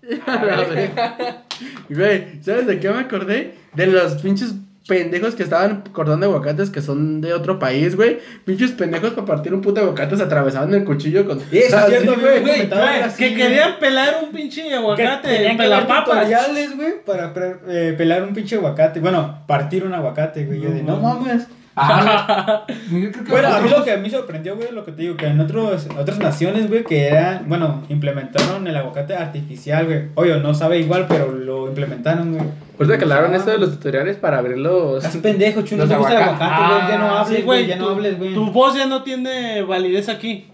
Güey, 1.89 2.41
¿sabes 2.43 2.67
de 2.67 2.79
qué 2.79 2.89
me 2.89 2.99
acordé? 2.99 3.55
De 3.73 3.87
los 3.87 4.21
pinches 4.21 4.53
pendejos 4.87 5.35
que 5.35 5.43
estaban 5.43 5.83
cortando 5.91 6.25
aguacates 6.27 6.69
que 6.69 6.81
son 6.81 7.19
de 7.21 7.33
otro 7.33 7.59
país, 7.59 7.95
güey. 7.95 8.19
Pinches 8.45 8.71
pendejos 8.71 9.11
para 9.11 9.25
partir 9.27 9.53
un 9.53 9.61
puto 9.61 9.81
aguacate 9.81 10.15
se 10.17 10.23
atravesaban 10.23 10.73
el 10.73 10.85
cuchillo 10.85 11.25
con. 11.25 11.39
Es 11.51 11.67
cierto, 11.87 12.15
güey. 12.19 12.41
güey. 12.41 12.69
Que 13.17 13.35
querían 13.35 13.77
pelar 13.79 14.15
un 14.23 14.31
pinche 14.31 14.63
Que 14.63 14.75
aguacate. 14.75 15.27
tenían 15.27 15.57
que 15.57 15.63
haber 15.63 15.79
Pelapapas. 15.79 16.05
tutoriales, 16.15 16.75
güey, 16.75 16.93
para 17.05 17.33
eh, 17.67 17.93
pelar 17.97 18.23
un 18.23 18.33
pinche 18.33 18.55
aguacate. 18.55 18.99
Bueno, 18.99 19.43
partir 19.45 19.83
un 19.83 19.93
aguacate, 19.93 20.45
güey. 20.45 20.61
Yo 20.61 20.71
de, 20.71 20.81
no 20.83 20.97
mames. 20.97 21.47
Ah, 21.79 22.65
yo 22.91 23.11
creo 23.11 23.23
que 23.23 23.31
Bueno, 23.31 23.47
a 23.49 23.61
mí 23.61 23.69
lo 23.69 23.83
que 23.83 23.91
a 23.91 23.97
mí 23.97 24.09
sorprendió, 24.09 24.55
güey, 24.55 24.71
lo 24.71 24.83
que 24.83 24.91
te 24.91 25.03
digo, 25.03 25.15
que 25.15 25.27
en 25.27 25.39
otros, 25.39 25.87
otras 25.97 26.17
naciones, 26.17 26.67
güey, 26.69 26.83
que 26.83 27.07
eran, 27.07 27.47
bueno, 27.47 27.83
implementaron 27.89 28.65
el 28.67 28.75
aguacate 28.75 29.15
artificial, 29.15 29.85
güey. 29.85 30.01
Oye, 30.15 30.39
no 30.39 30.53
sabe 30.55 30.79
igual, 30.79 31.05
pero 31.07 31.31
lo 31.31 31.67
implementaron, 31.67 32.33
güey. 32.35 32.47
Ahorita 32.79 32.97
que 32.97 33.03
hablaron 33.03 33.35
esto 33.35 33.51
de 33.51 33.57
los 33.59 33.71
tutoriales 33.71 34.17
para 34.17 34.39
abrir 34.39 34.57
los. 34.57 35.03
Estás 35.05 35.21
pendejo, 35.21 35.61
chulo, 35.61 35.83
Los 35.85 35.89
no 35.89 35.95
te 35.95 35.99
gusta 35.99 36.13
el 36.17 36.23
aguaca- 36.23 36.45
aguacate, 36.45 36.73
güey. 36.75 36.87
Ya 36.91 36.97
no 36.97 37.05
Ah, 37.05 37.21
hables, 37.21 37.37
Sí, 37.37 37.43
güey, 37.43 37.59
güey, 37.59 37.67
ya 37.69 37.75
no 37.75 37.85
tu- 37.85 37.91
hables, 37.91 38.17
güey. 38.17 38.33
Tu 38.33 38.51
voz 38.51 38.75
ya 38.75 38.85
no 38.87 39.03
tiene 39.03 39.61
validez 39.61 40.09
aquí. 40.09 40.47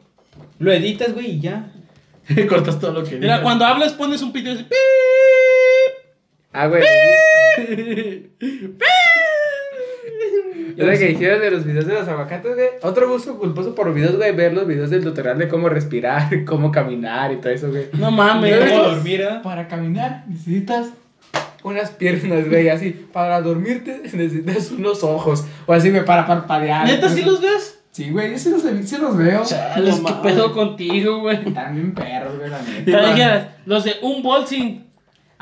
Lo 0.60 0.72
editas, 0.74 1.14
güey, 1.14 1.32
y 1.32 1.40
ya. 1.40 1.68
Cortas 2.50 2.80
todo 2.80 2.92
lo 2.94 3.04
que 3.04 3.12
Mira, 3.16 3.22
digas. 3.36 3.40
cuando 3.42 3.66
hablas 3.66 3.94
pones 3.94 4.22
un 4.22 4.32
pito 4.34 4.50
y 4.50 4.54
dices, 4.54 4.68
"Pi". 4.68 4.76
Ah, 6.54 6.68
güey. 6.68 6.84
Ahora 10.80 10.98
que 10.98 11.08
dijeras 11.08 11.40
de 11.42 11.52
los 11.52 11.66
videos 11.66 11.86
de 11.86 11.94
los 11.94 12.08
aguacates, 12.08 12.56
güey. 12.56 12.68
Otro 12.82 13.10
gusto 13.10 13.38
culposo 13.38 13.76
por 13.76 13.94
videos, 13.94 14.16
güey, 14.16 14.36
ver 14.36 14.54
los 14.54 14.68
videos 14.68 14.90
del 14.90 15.04
tutorial 15.04 15.38
de 15.38 15.48
cómo 15.48 15.70
respirar, 15.70 16.44
cómo 16.46 16.72
caminar 16.72 17.32
y 17.32 17.38
todo 17.38 17.52
eso, 17.52 17.70
güey. 17.70 17.88
No 17.94 18.12
mames. 18.12 18.72
¿Cómo 18.72 18.84
dormir, 18.84 19.24
ah? 19.24 19.42
Para 19.44 19.68
caminar 19.68 20.24
necesitas 20.28 20.90
unas 21.64 21.92
piernas, 21.92 22.50
güey, 22.50 22.70
así. 22.70 23.08
Para 23.12 23.42
dormirte 23.42 24.02
necesitas 24.14 24.72
unos 24.72 25.04
ojos. 25.04 25.46
O 25.66 25.74
así, 25.74 25.90
güey, 25.90 26.06
para 26.06 26.26
parpadear. 26.26 26.86
¿Neta 26.86 27.10
sí 27.10 27.22
los 27.22 27.42
ves? 27.42 27.80
Sí, 27.92 28.10
güey, 28.10 28.32
yo 28.32 28.40
sí 28.40 28.50
los, 28.50 28.64
sí 28.64 28.98
los 28.98 29.16
veo. 29.16 29.44
Chales, 29.46 30.02
¿qué 30.04 30.14
pedo 30.24 30.52
contigo, 30.52 31.20
güey? 31.20 31.44
También 31.54 31.94
perros, 31.94 32.38
güey, 32.38 32.50
la 32.50 32.60
neta. 32.62 33.56
los 33.66 33.84
de 33.84 33.94
un 34.02 34.24
bolsing. 34.24 34.83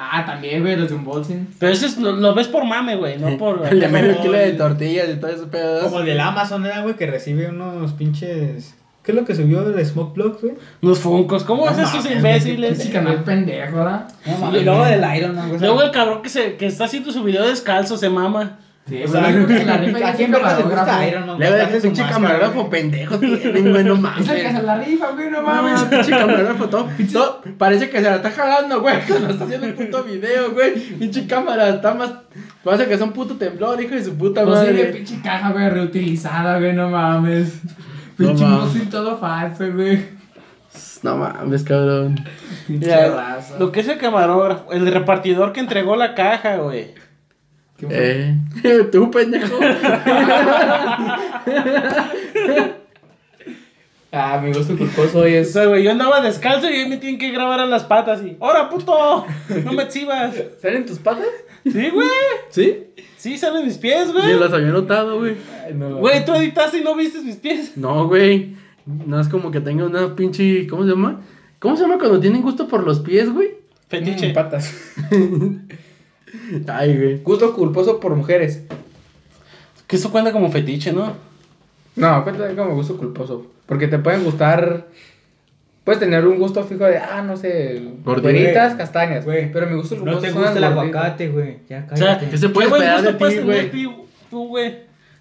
Ah, 0.03 0.25
también, 0.25 0.61
güey, 0.61 0.75
los 0.75 0.89
de 0.89 0.95
un 0.95 1.03
bolsing. 1.05 1.47
Pero 1.59 1.71
eso 1.71 1.85
es- 1.85 1.97
lo, 1.97 2.11
lo 2.13 2.33
ves 2.33 2.47
por 2.47 2.65
mame, 2.65 2.95
güey, 2.95 3.17
no 3.19 3.37
por. 3.37 3.65
El 3.69 3.79
de 3.79 3.87
medio 3.87 4.19
kilo 4.21 4.33
de 4.33 4.53
tortillas 4.53 5.07
y 5.09 5.15
todo 5.19 5.29
ese 5.31 5.45
pedo. 5.45 5.83
Como 5.83 5.99
el 5.99 6.05
del 6.07 6.19
Amazon, 6.19 6.65
¿era, 6.65 6.81
güey? 6.81 6.95
Que 6.95 7.05
recibe 7.07 7.47
unos 7.49 7.91
pinches... 7.93 8.75
¿Qué 9.03 9.11
es 9.13 9.17
lo 9.17 9.25
que 9.25 9.33
subió 9.33 9.61
el 9.67 9.83
Smoke 9.85 10.13
Blog, 10.13 10.39
güey? 10.41 10.53
Los 10.81 10.99
funcos. 10.99 11.43
¿Cómo 11.43 11.65
No 11.65 11.71
hacen 11.71 11.85
esos 11.85 12.05
imbéciles? 12.11 12.79
Ese 12.79 12.91
canal 12.91 13.23
pendejo, 13.23 13.77
¿verdad? 13.77 14.07
No. 14.39 14.55
Y 14.55 14.63
luego 14.63 14.85
del 14.85 15.03
Iron 15.17 15.35
Man, 15.35 15.49
güey. 15.49 15.59
Luego 15.59 15.81
el 15.81 15.89
cabrón 15.91 16.21
que, 16.21 16.29
se, 16.29 16.55
que 16.55 16.67
está 16.67 16.85
haciendo 16.85 17.11
su 17.11 17.23
video 17.23 17.43
descalzo 17.47 17.97
se 17.97 18.09
mama. 18.09 18.59
Sí, 18.89 19.03
O 19.03 19.07
sea, 19.07 19.29
yo 19.29 19.45
creo 19.45 19.59
que 19.59 19.65
la 19.65 19.77
rifa 19.77 19.99
ya 19.99 20.09
¿a 20.09 20.13
verga 20.17 20.27
le 20.57 20.63
gusta 20.63 20.85
camarógrafo. 20.85 21.03
Iron 21.07 21.27
Man? 21.27 21.39
Le 21.39 21.47
Hace 21.47 21.75
el 21.75 21.81
su 21.81 21.87
pinche 21.87 22.03
camarógrafo 22.09 22.69
pendejo 22.69 23.19
tienen, 23.19 23.71
güey, 23.71 23.83
no 23.83 23.95
mames. 23.95 24.27
Es 24.27 24.35
el 24.35 24.41
que 24.41 24.51
se 24.51 24.63
la 24.63 24.77
rifa, 24.79 25.11
güey, 25.11 25.29
no 25.29 25.41
No, 25.41 25.47
mames. 25.47 25.81
pinche 25.83 26.09
camarógrafo, 26.11 26.67
todo, 26.67 26.89
todo- 27.13 27.41
parece 27.57 27.89
que 27.89 27.97
se 27.97 28.03
la 28.09 28.15
está 28.15 28.31
jalando, 28.31 28.81
güey, 28.81 28.95
cuando 29.07 29.29
está 29.29 29.43
haciendo 29.45 29.67
el 29.67 29.73
puto 29.75 30.03
video, 30.03 30.51
güey. 30.51 30.73
Pinche 30.73 31.27
cámara, 31.27 31.69
está 31.69 31.93
más, 31.93 32.11
parece 32.63 32.87
que 32.87 32.95
es 32.95 33.01
un 33.01 33.11
puto 33.13 33.35
temblor, 33.37 33.79
hijo 33.81 33.93
de 33.95 34.03
su 34.03 34.15
puta 34.17 34.43
Pues 34.43 34.59
sí, 34.61 34.65
de 34.67 34.71
madre. 34.73 34.85
pinche 34.93 35.21
caja, 35.23 35.51
güey, 35.51 35.69
reutilizada, 35.69 36.57
güey, 36.59 36.73
no 36.73 36.89
mames. 36.89 37.59
Pinche 38.17 38.43
mames. 38.43 38.65
música 38.65 38.89
todo 38.89 39.17
falso, 39.17 39.71
güey. 39.73 40.05
No 41.03 41.17
mames, 41.17 41.63
cabrón. 41.63 42.19
Pinche 42.67 43.09
raza. 43.09 43.57
lo 43.59 43.71
que 43.71 43.81
es 43.81 43.87
el 43.87 43.97
camarógrafo, 43.99 44.71
el 44.73 44.91
repartidor 44.91 45.53
que 45.53 45.59
entregó 45.59 45.95
la 45.95 46.15
caja, 46.15 46.57
güey. 46.57 46.93
Eh, 47.89 48.35
tú, 48.91 49.09
pendejo. 49.11 49.57
Ah, 54.13 54.41
mi 54.43 54.51
gusto 54.51 54.77
culposo 54.77 55.19
hoy 55.19 55.35
O 55.35 55.39
es. 55.39 55.53
sea, 55.53 55.65
güey, 55.67 55.83
yo 55.83 55.91
andaba 55.91 56.19
descalzo 56.19 56.69
y 56.69 56.73
ahí 56.73 56.89
me 56.89 56.97
tienen 56.97 57.17
que 57.17 57.31
grabar 57.31 57.61
a 57.61 57.65
las 57.65 57.83
patas 57.85 58.21
y. 58.23 58.35
¡Hora, 58.39 58.69
puto! 58.69 59.25
No 59.63 59.71
me 59.71 59.83
exhibas. 59.83 60.35
¿Salen 60.61 60.85
tus 60.85 60.99
patas? 60.99 61.27
Sí, 61.63 61.89
güey. 61.89 62.07
¿Sí? 62.49 62.87
Sí, 63.15 63.37
salen 63.37 63.65
mis 63.65 63.77
pies, 63.77 64.07
Yo 64.07 64.13
güey. 64.13 64.37
las 64.39 64.51
había 64.51 64.67
notado, 64.71 65.19
güey. 65.19 65.35
No. 65.75 65.97
Güey, 65.97 66.25
tú 66.25 66.33
editaste 66.33 66.79
y 66.79 66.83
no 66.83 66.95
viste 66.95 67.21
mis 67.21 67.37
pies. 67.37 67.77
No, 67.77 68.07
güey. 68.07 68.55
No 68.85 69.19
es 69.21 69.29
como 69.29 69.49
que 69.51 69.61
tenga 69.61 69.85
una 69.85 70.13
pinche, 70.15 70.67
¿cómo 70.67 70.83
se 70.83 70.89
llama? 70.89 71.21
¿Cómo 71.59 71.77
se 71.77 71.83
llama 71.83 71.97
cuando 71.97 72.19
tienen 72.19 72.41
gusto 72.41 72.67
por 72.67 72.83
los 72.83 72.99
pies, 72.99 73.31
güey? 73.31 73.51
Fetiche. 73.87 74.29
Mm, 74.31 74.33
patas. 74.33 74.73
Ay, 76.67 76.97
güey. 76.97 77.17
Gusto 77.23 77.53
culposo 77.53 77.99
por 77.99 78.15
mujeres. 78.15 78.63
Que 79.87 79.95
eso 79.97 80.11
cuenta 80.11 80.31
como 80.31 80.51
fetiche, 80.51 80.93
¿no? 80.93 81.13
No, 81.95 82.23
cuéntame 82.23 82.55
como 82.55 82.75
gusto 82.75 82.95
culposo. 82.97 83.47
Porque 83.65 83.87
te 83.87 83.99
pueden 83.99 84.23
gustar. 84.23 84.87
Puedes 85.83 85.99
tener 85.99 86.25
un 86.27 86.37
gusto 86.37 86.63
fijo 86.63 86.85
de, 86.85 86.97
ah, 86.99 87.23
no 87.23 87.35
sé, 87.35 87.81
Gordito. 88.03 88.29
güeritas, 88.29 88.75
castañas. 88.75 89.25
Güey, 89.25 89.51
Pero 89.51 89.65
mi 89.67 89.75
gusto 89.75 89.95
No 89.95 90.01
culposo 90.01 90.21
te 90.21 90.31
son 90.31 90.41
gusta 90.43 90.57
el 90.59 90.73
gorditas. 90.73 90.95
aguacate, 91.01 91.27
güey. 91.29 91.57
Ya 91.67 91.87
O 91.91 91.97
sea, 91.97 92.07
cállate. 92.07 92.29
¿qué 92.29 92.37
se 92.37 92.49
puede 92.49 92.67
qué 92.67 92.69
buen 92.69 92.81
esperar 92.83 92.99
gusto 93.01 93.11
de 93.13 93.17
puedes 93.17 93.35
ti, 93.35 93.41
tener 93.41 93.69
güey? 93.69 93.71
ti- 93.71 93.95
tú, 94.29 94.47
güey. 94.47 94.75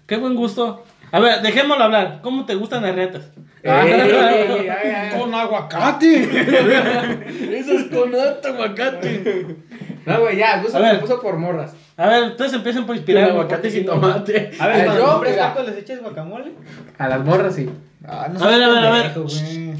Qué 0.05 0.17
buen 0.17 0.35
gusto. 0.35 0.83
A 1.11 1.19
ver, 1.19 1.41
dejémoslo 1.41 1.83
hablar. 1.83 2.19
¿Cómo 2.21 2.45
te 2.45 2.55
gustan 2.55 2.83
las 2.83 2.95
retas? 2.95 3.31
Ey, 3.63 3.71
ey, 3.71 3.91
ey, 3.91 4.69
ay, 4.69 4.89
ay. 4.91 5.19
Con 5.19 5.33
aguacate. 5.35 6.23
Eso 7.59 7.73
es 7.73 7.83
con 7.85 8.13
alto 8.15 8.47
aguacate. 8.47 9.45
No, 10.05 10.19
güey, 10.19 10.37
ya, 10.37 10.61
gusto 10.61 10.79
ver. 10.79 10.99
culposo 10.99 11.21
por 11.21 11.37
morras. 11.37 11.73
A 11.97 12.07
ver, 12.07 12.23
entonces 12.23 12.53
empiecen 12.53 12.85
por 12.85 12.95
inspirar. 12.95 13.29
aguacate 13.29 13.67
y 13.67 13.85
tomate. 13.85 14.51
A 14.59 14.67
ver, 14.67 14.85
yo, 14.85 15.21
mira. 15.23 15.35
tacos, 15.35 15.65
¿les 15.67 15.77
echas 15.77 16.01
guacamole? 16.01 16.51
A 16.97 17.07
las 17.07 17.23
morras 17.23 17.55
sí. 17.55 17.69
Ah, 18.07 18.29
no 18.31 18.43
A 18.43 18.47
ver, 18.47 18.63
a 18.63 18.69
ver, 18.69 18.85
a 18.85 18.91
ver. 18.91 19.11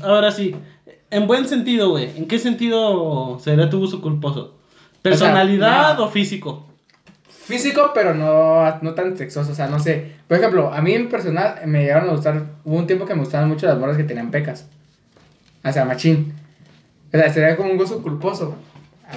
Ahora 0.03 0.31
sí. 0.31 0.55
En 1.09 1.27
buen 1.27 1.47
sentido, 1.47 1.89
güey. 1.89 2.15
¿En 2.17 2.27
qué 2.27 2.39
sentido 2.39 3.39
sería 3.39 3.69
tu 3.69 3.79
gusto 3.79 4.01
culposo? 4.01 4.55
¿Personalidad 5.01 5.97
no. 5.97 6.05
o 6.05 6.09
físico? 6.09 6.67
físico, 7.51 7.91
pero 7.93 8.13
no, 8.13 8.79
no 8.81 8.93
tan 8.93 9.17
sexoso. 9.17 9.51
O 9.51 9.55
sea, 9.55 9.67
no 9.67 9.79
sé. 9.79 10.11
Por 10.27 10.37
ejemplo, 10.37 10.73
a 10.73 10.81
mí 10.81 10.93
en 10.93 11.09
personal 11.09 11.55
me 11.65 11.81
llegaron 11.81 12.09
a 12.09 12.13
gustar. 12.13 12.43
Hubo 12.63 12.77
un 12.77 12.87
tiempo 12.87 13.05
que 13.05 13.13
me 13.13 13.21
gustaban 13.21 13.49
mucho 13.49 13.67
las 13.67 13.77
morras 13.77 13.97
que 13.97 14.03
tenían 14.03 14.31
pecas. 14.31 14.67
O 15.63 15.71
sea, 15.71 15.85
machín. 15.85 16.33
O 17.13 17.17
sea, 17.17 17.31
sería 17.31 17.57
como 17.57 17.71
un 17.71 17.77
gozo 17.77 18.01
culposo. 18.01 18.55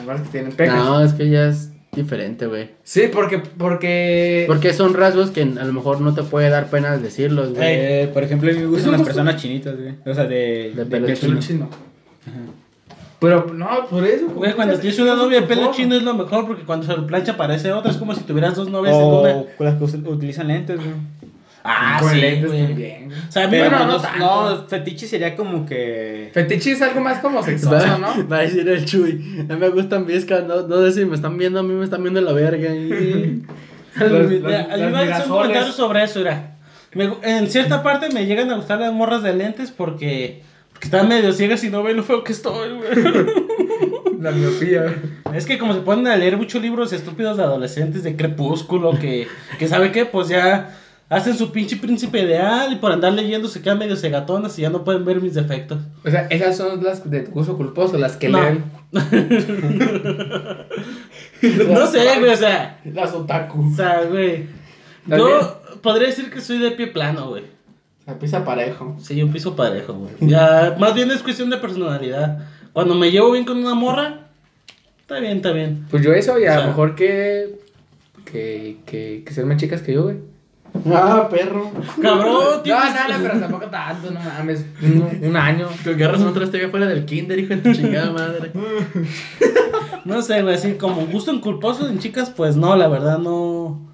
Morras 0.03 0.23
que 0.23 0.29
tienen 0.29 0.53
pecas. 0.53 0.77
No, 0.77 1.01
es 1.03 1.13
que 1.13 1.29
ya 1.31 1.47
es 1.49 1.71
diferente, 1.93 2.47
güey. 2.47 2.71
Sí, 2.83 3.03
porque. 3.13 3.39
Porque. 3.39 4.45
Porque 4.47 4.73
son 4.73 4.95
rasgos 4.95 5.31
que 5.31 5.43
a 5.43 5.65
lo 5.65 5.73
mejor 5.73 6.01
no 6.01 6.15
te 6.15 6.23
puede 6.23 6.49
dar 6.51 6.67
pena 6.71 6.97
decirlos, 6.99 7.51
güey. 7.55 7.63
Eh, 7.69 8.11
por 8.13 8.23
ejemplo, 8.25 8.51
a 8.51 8.55
mí 8.55 8.61
me 8.61 8.67
gustan 8.67 8.93
las 8.93 9.01
gusto- 9.01 9.15
personas 9.15 9.41
chinitas, 9.41 9.77
güey. 9.79 9.95
O 10.05 10.15
sea, 10.15 10.25
de, 10.25 10.73
De 10.75 10.85
de 10.85 10.87
pelo 10.87 11.07
chino. 11.15 11.39
chino. 11.39 11.41
chino. 11.41 11.69
Pero 13.21 13.47
no, 13.55 13.87
por 13.89 14.05
eso. 14.05 14.27
Güey, 14.29 14.53
cuando 14.55 14.79
tienes 14.79 14.99
una 14.99 15.15
novia 15.15 15.41
de 15.41 15.47
pelo 15.47 15.71
chino 15.73 15.95
es 15.95 16.03
lo 16.03 16.13
mejor 16.15 16.47
porque 16.47 16.65
cuando 16.65 16.85
se 16.87 16.95
lo 16.97 17.07
plancha 17.07 17.37
parece 17.37 17.73
otra. 17.73 17.91
Es 17.91 17.97
como 17.97 18.15
si 18.15 18.23
tuvieras 18.23 18.55
dos 18.55 18.69
novias 18.71 18.95
en 18.97 19.03
una. 19.03 19.31
O 19.59 19.65
las 19.65 19.77
que 19.77 19.85
utilizan 20.09 20.49
lentes, 20.49 20.77
güey. 20.77 20.91
Ah, 21.67 21.97
Con 21.99 22.11
sí, 22.11 22.21
lentes 22.21 22.51
güey. 22.51 22.67
también. 22.67 23.09
O 23.29 23.33
sea, 23.33 23.45
a 23.45 23.49
mí 23.49 23.57
Pero 23.59 23.71
no, 23.71 23.79
no, 23.79 23.87
no, 23.87 23.97
no, 23.97 23.99
tanto. 24.03 24.69
fetiche 24.69 25.07
sería 25.07 25.35
como 25.35 25.65
que... 25.65 26.31
Fetiche 26.35 26.73
es 26.73 26.83
algo 26.83 27.01
más 27.01 27.21
como 27.21 27.43
sexoso, 27.43 27.99
¿no? 27.99 28.29
Va 28.31 28.37
a 28.39 28.41
decir 28.43 28.69
el 28.69 28.85
Chuy. 28.85 29.47
A 29.49 29.55
mí 29.55 29.59
me 29.61 29.71
gustan 29.71 30.05
viscas, 30.07 30.45
no, 30.45 30.67
no 30.67 30.77
sé 30.83 30.93
si 30.93 31.05
me 31.07 31.15
están 31.17 31.39
viendo, 31.39 31.61
a 31.61 31.63
mí 31.63 31.73
me 31.73 31.85
están 31.85 32.03
viendo 32.03 32.21
la 32.21 32.33
verga. 32.33 32.75
y- 32.75 33.43
iba 33.97 34.09
a 34.59 35.03
hacer 35.17 35.25
un 35.25 35.37
comentario 35.39 35.73
sobre 35.73 36.03
eso, 36.05 36.19
mira. 36.19 36.51
Me 36.95 37.11
en 37.23 37.49
cierta 37.49 37.83
parte 37.83 38.09
me 38.11 38.27
llegan 38.27 38.51
a 38.51 38.57
gustar 38.57 38.81
las 38.81 38.93
morras 38.93 39.23
de 39.23 39.35
lentes 39.35 39.71
porque, 39.73 40.43
porque 40.71 40.87
están 40.87 41.09
medio 41.09 41.33
ciegas 41.33 41.65
y 41.65 41.71
no 41.71 41.83
ven 41.83 41.97
lo 41.97 42.03
feo 42.05 42.23
que 42.23 42.33
estoy, 42.33 42.71
güey. 42.73 43.25
La 44.21 44.31
miopía. 44.31 44.95
Es 45.35 45.45
que 45.45 45.59
como 45.59 45.75
se 45.75 45.81
ponen 45.81 46.07
a 46.07 46.17
leer 46.17 46.37
muchos 46.37 46.63
libros 46.63 46.93
estúpidos 46.93 47.37
de 47.37 47.43
adolescentes 47.43 48.05
de 48.05 48.17
crepúsculo 48.17 48.99
que, 48.99 49.27
que 49.59 49.67
sabe 49.69 49.93
qué, 49.93 50.07
pues 50.07 50.29
ya 50.29 50.79
hacen 51.09 51.37
su 51.37 51.53
pinche 51.53 51.77
príncipe 51.77 52.21
ideal 52.23 52.73
y 52.73 52.77
por 52.77 52.91
andar 52.93 53.13
leyendo 53.13 53.49
se 53.49 53.61
quedan 53.63 53.79
medio 53.79 53.97
cegatonas 53.97 54.59
y 54.59 54.63
ya 54.63 54.71
no 54.71 54.85
pueden 54.85 55.05
ver 55.05 55.21
mis 55.21 55.35
defectos. 55.35 55.79
O 56.05 56.11
sea, 56.11 56.27
esas 56.31 56.57
son 56.57 56.83
las 56.83 57.09
de 57.09 57.23
gusto 57.23 57.57
culposo, 57.57 57.99
las 57.99 58.17
que 58.17 58.29
No. 58.29 58.41
leen. 58.43 58.65
no 61.69 61.87
sé, 61.87 62.19
güey, 62.19 62.33
o 62.33 62.37
sea, 62.37 62.81
Las 62.85 63.13
otaku. 63.13 63.71
o 63.73 63.77
sea, 63.77 64.03
güey. 64.05 64.47
Yo 65.07 65.61
podría 65.83 66.09
decir 66.09 66.31
que 66.31 66.41
soy 66.41 66.59
de 66.59 66.71
pie 66.73 66.87
plano, 66.89 67.29
güey. 67.29 67.45
La 68.07 68.19
pisa 68.19 68.45
parejo. 68.45 68.97
Sí, 69.01 69.23
un 69.23 69.33
piso 69.33 69.57
parejo, 69.57 69.95
güey. 69.95 70.13
Ya, 70.21 70.77
más 70.79 70.95
bien 70.95 71.11
es 71.11 71.23
cuestión 71.23 71.51
de 71.51 71.57
personalidad. 71.59 72.39
Cuando 72.73 72.95
me 72.95 73.11
llevo 73.11 73.33
bien 73.33 73.45
con 73.45 73.59
una 73.59 73.75
morra, 73.75 74.29
está 75.01 75.19
bien, 75.21 75.37
está 75.39 75.53
bien. 75.53 75.87
Pues 75.91 76.03
yo 76.03 76.13
eso, 76.13 76.39
y 76.39 76.45
a 76.47 76.51
O 76.51 76.55
sea- 76.55 76.61
lo 76.63 76.67
mejor 76.69 76.95
que. 76.95 77.63
Que, 78.31 78.79
que, 78.87 79.23
que 79.25 79.35
sean 79.35 79.47
más 79.49 79.59
chicas 79.59 79.83
que 79.83 79.93
yo, 79.93 80.05
güey. 80.05 80.17
Ah, 80.93 81.29
perro. 81.31 81.71
Cabrón, 82.03 82.33
No, 82.55 82.61
tienes- 82.63 82.95
no, 83.09 83.17
no, 83.19 83.23
pero 83.23 83.41
tampoco 83.41 83.67
tanto, 83.67 84.11
no 84.11 84.21
mames. 84.21 84.67
Un, 84.83 85.21
un 85.29 85.37
año. 85.37 85.69
Que 85.85 85.91
agarras 85.91 86.21
otra 86.23 86.45
estrella 86.45 86.69
fuera 86.69 86.87
del 86.87 87.05
kinder, 87.05 87.39
hijo 87.39 87.51
de 87.55 87.61
tu 87.61 87.73
chingada 87.73 88.11
madre. 88.13 88.53
No 90.05 90.21
sé, 90.21 90.43
güey, 90.43 90.55
así 90.55 90.75
como 90.75 91.07
gusto 91.07 91.31
en 91.31 91.41
culposo 91.41 91.89
en 91.89 91.99
chicas, 91.99 92.29
pues 92.29 92.57
no, 92.57 92.77
la 92.77 92.89
verdad 92.89 93.17
no. 93.19 93.89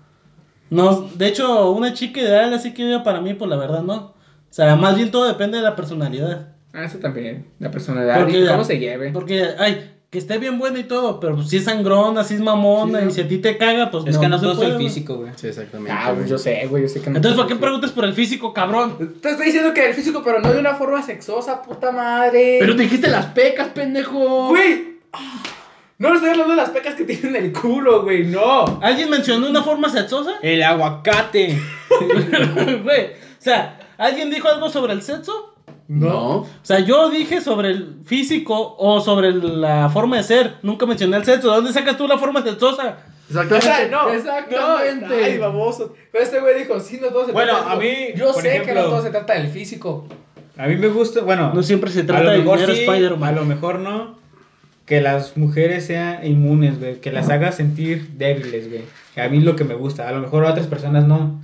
No, 0.68 1.02
de 1.14 1.28
hecho, 1.28 1.70
una 1.70 1.92
chica 1.94 2.20
ideal 2.20 2.52
así 2.52 2.74
que 2.74 2.88
yo 2.90 3.04
para 3.04 3.20
mí, 3.20 3.34
pues 3.34 3.48
la 3.48 3.56
verdad 3.56 3.82
no. 3.82 3.94
O 3.96 4.14
sea, 4.52 4.74
más 4.74 4.96
bien 4.96 5.12
todo 5.12 5.28
depende 5.28 5.58
de 5.58 5.62
la 5.62 5.76
personalidad. 5.76 6.54
Ah, 6.72 6.82
eso 6.84 6.98
también. 6.98 7.46
La 7.60 7.70
personalidad 7.70 8.18
Porque- 8.18 8.40
y 8.40 8.46
cómo 8.46 8.64
se 8.64 8.78
lleve. 8.80 9.12
Porque, 9.12 9.44
ay, 9.58 9.92
que 10.10 10.18
esté 10.18 10.38
bien 10.38 10.58
buena 10.58 10.80
y 10.80 10.84
todo, 10.84 11.20
pero 11.20 11.36
pues, 11.36 11.48
si 11.48 11.58
es 11.58 11.64
sangrona, 11.64 12.24
si 12.24 12.34
es 12.34 12.40
mamona, 12.40 13.00
Sí, 13.02 13.06
y 13.06 13.10
si 13.12 13.20
a 13.20 13.28
ti 13.28 13.38
te 13.38 13.56
caga, 13.56 13.92
pues 13.92 14.04
Es 14.06 14.16
no. 14.16 14.20
que 14.20 14.28
no 14.28 14.38
se 14.38 14.42
todo 14.42 14.52
es 14.52 14.58
puede, 14.58 14.70
el 14.70 14.76
güey. 14.76 14.88
físico, 14.88 15.16
güey. 15.18 15.30
Sí, 15.36 15.46
exactamente. 15.46 15.92
Ah, 15.92 16.12
pues 16.16 16.28
yo 16.28 16.36
sé, 16.36 16.66
güey, 16.66 16.82
yo 16.82 16.88
sé 16.88 17.00
que 17.00 17.10
no. 17.10 17.16
Entonces, 17.16 17.38
¿por 17.40 17.46
qué 17.48 17.54
preguntas 17.56 17.92
por 17.92 18.04
el 18.04 18.12
físico, 18.12 18.52
cabrón? 18.52 18.96
Te 19.22 19.30
estoy 19.30 19.46
diciendo 19.46 19.72
que 19.72 19.88
el 19.88 19.94
físico, 19.94 20.20
pero 20.24 20.40
no 20.40 20.52
de 20.52 20.58
una 20.58 20.74
forma 20.74 21.00
sexosa, 21.02 21.62
puta 21.62 21.92
madre. 21.92 22.56
Pero 22.58 22.74
te 22.74 22.82
dijiste 22.82 23.06
las 23.08 23.26
pecas, 23.26 23.68
pendejo. 23.68 24.48
Güey. 24.48 24.98
No 25.98 26.14
estoy 26.14 26.30
hablando 26.30 26.52
de 26.52 26.56
las 26.56 26.70
pecas 26.70 26.94
que 26.94 27.04
tienen 27.04 27.36
el 27.36 27.52
culo, 27.52 28.02
güey, 28.02 28.24
no. 28.24 28.80
¿Alguien 28.82 29.10
mencionó 29.10 29.48
una 29.48 29.62
forma 29.62 29.88
sexosa? 29.90 30.32
El 30.42 30.62
aguacate. 30.62 31.56
Güey, 32.82 33.06
o 33.06 33.42
sea, 33.42 33.78
¿alguien 33.98 34.30
dijo 34.30 34.48
algo 34.48 34.70
sobre 34.70 34.92
el 34.94 35.02
sexo? 35.02 35.49
No. 35.92 36.36
O 36.42 36.46
sea, 36.62 36.78
yo 36.78 37.10
dije 37.10 37.40
sobre 37.40 37.70
el 37.70 37.96
físico 38.04 38.76
o 38.78 39.00
sobre 39.00 39.32
la 39.32 39.88
forma 39.90 40.18
de 40.18 40.22
ser. 40.22 40.54
Nunca 40.62 40.86
mencioné 40.86 41.16
el 41.16 41.24
sexo. 41.24 41.48
¿De 41.50 41.56
dónde 41.56 41.72
sacas 41.72 41.96
tú 41.96 42.06
la 42.06 42.16
forma 42.16 42.42
sexosa? 42.44 42.98
Exactamente. 43.28 43.88
no, 43.90 44.08
Exactamente. 44.08 45.06
No, 45.08 45.14
ay, 45.24 45.38
baboso. 45.38 45.92
Pero 46.12 46.22
este 46.22 46.38
güey 46.40 46.60
dijo, 46.60 46.78
sí, 46.78 47.00
no 47.02 47.08
todo 47.08 47.26
se 47.26 47.32
Bueno, 47.32 47.54
trata 47.56 47.72
a 47.72 47.76
de- 47.76 47.84
mí, 47.84 48.18
Yo 48.18 48.32
por 48.32 48.40
sé 48.40 48.62
que 48.64 48.72
no 48.72 48.84
todo 48.84 49.02
se 49.02 49.10
trata 49.10 49.32
del 49.34 49.48
físico. 49.48 50.06
A 50.56 50.68
mí 50.68 50.76
me 50.76 50.86
gusta, 50.86 51.22
bueno... 51.22 51.52
No 51.52 51.62
siempre 51.64 51.90
se 51.90 52.00
a 52.02 52.06
trata 52.06 52.30
de 52.30 52.38
dinero, 52.38 52.72
sí, 52.72 52.82
Spider-Man. 52.82 53.28
A 53.28 53.32
lo 53.32 53.44
mejor 53.44 53.80
no. 53.80 54.16
Que 54.86 55.00
las 55.00 55.36
mujeres 55.36 55.86
sean 55.86 56.24
inmunes, 56.24 56.78
güey. 56.78 57.00
Que 57.00 57.10
las 57.10 57.28
haga 57.30 57.50
sentir 57.50 58.10
débiles, 58.16 58.68
güey. 58.68 58.82
A 59.16 59.28
mí 59.28 59.38
es 59.38 59.44
lo 59.44 59.56
que 59.56 59.64
me 59.64 59.74
gusta. 59.74 60.08
A 60.08 60.12
lo 60.12 60.20
mejor 60.20 60.46
a 60.46 60.50
otras 60.50 60.68
personas 60.68 61.04
no. 61.06 61.42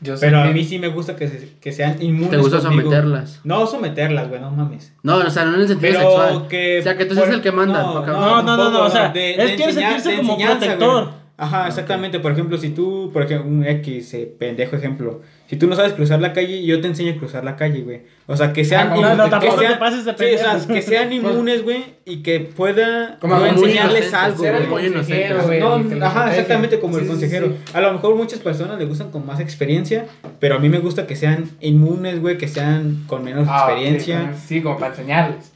Yo 0.00 0.14
sé 0.16 0.26
Pero 0.26 0.42
a 0.42 0.46
mí 0.48 0.62
sí 0.64 0.78
me 0.78 0.88
gusta 0.88 1.16
que, 1.16 1.26
se- 1.26 1.54
que 1.58 1.72
sean 1.72 2.00
inmunes. 2.02 2.30
¿Te 2.30 2.36
gusta 2.36 2.58
conmigo. 2.60 2.82
someterlas? 2.90 3.40
No 3.44 3.66
someterlas, 3.66 4.28
güey, 4.28 4.40
no 4.40 4.50
mames. 4.50 4.92
No, 5.02 5.16
o 5.16 5.30
sea, 5.30 5.44
no 5.46 5.54
en 5.54 5.60
el 5.62 5.68
sentido 5.68 5.92
Pero 5.94 6.10
sexual. 6.10 6.48
que. 6.48 6.78
O 6.80 6.82
sea, 6.82 6.96
que 6.98 7.04
tú 7.06 7.14
por- 7.14 7.24
seas 7.24 7.36
el 7.36 7.42
que 7.42 7.52
manda. 7.52 7.82
No, 7.82 8.04
No, 8.06 8.42
no, 8.42 8.56
no, 8.56 8.70
no, 8.70 8.82
o 8.84 8.90
sea, 8.90 9.06
él 9.14 9.56
quiere 9.56 9.72
sentirse 9.72 10.16
como 10.18 10.36
protector. 10.38 11.04
güey. 11.04 11.25
Ajá, 11.38 11.68
exactamente. 11.68 12.18
Por 12.18 12.32
ejemplo, 12.32 12.56
si 12.56 12.70
tú, 12.70 13.10
por 13.12 13.22
ejemplo, 13.24 13.46
un 13.46 13.62
X, 13.66 14.14
eh, 14.14 14.34
pendejo 14.38 14.74
ejemplo. 14.74 15.20
Si 15.48 15.56
tú 15.56 15.66
no 15.66 15.76
sabes 15.76 15.92
cruzar 15.92 16.18
la 16.20 16.32
calle, 16.32 16.64
yo 16.64 16.80
te 16.80 16.86
enseño 16.86 17.12
a 17.12 17.16
cruzar 17.18 17.44
la 17.44 17.56
calle, 17.56 17.82
güey. 17.82 18.00
O 18.26 18.34
sea, 18.38 18.54
que 18.54 18.64
sean. 18.64 18.88
Ah, 18.92 18.96
no, 18.96 19.14
no, 19.16 19.24
que 19.24 19.30
tampoco 19.30 19.58
sean- 19.60 19.72
te 19.74 19.78
pases 19.78 20.04
de 20.06 20.12
sí, 20.16 20.34
o 20.34 20.38
sea, 20.38 20.74
que 20.74 20.80
sean 20.80 21.12
inmunes, 21.12 21.62
güey, 21.62 21.84
y 22.06 22.22
que 22.22 22.40
pueda 22.40 23.18
Como 23.20 23.36
enseñarles 23.44 24.14
algo, 24.14 24.38
güey. 24.42 25.60
No, 25.60 26.06
ajá, 26.06 26.30
exactamente 26.30 26.80
como 26.80 26.96
el 26.96 27.02
Sí, 27.04 27.08
consejero. 27.10 27.48
sí. 27.48 27.54
A 27.74 27.82
lo 27.82 27.92
mejor 27.92 28.14
muchas 28.16 28.38
personas 28.38 28.78
le 28.78 28.86
gustan 28.86 29.10
con 29.10 29.26
más 29.26 29.38
experiencia, 29.38 30.06
pero 30.40 30.54
a 30.54 30.58
mí 30.58 30.70
me 30.70 30.78
gusta 30.78 31.06
que 31.06 31.16
sean 31.16 31.50
inmunes, 31.60 32.18
güey, 32.20 32.38
que 32.38 32.48
sean 32.48 33.04
con 33.06 33.22
menos 33.22 33.46
Ah, 33.50 33.66
experiencia. 33.68 34.32
Sí, 34.46 34.62
como 34.62 34.78
para 34.78 34.92
enseñarles. 34.92 35.52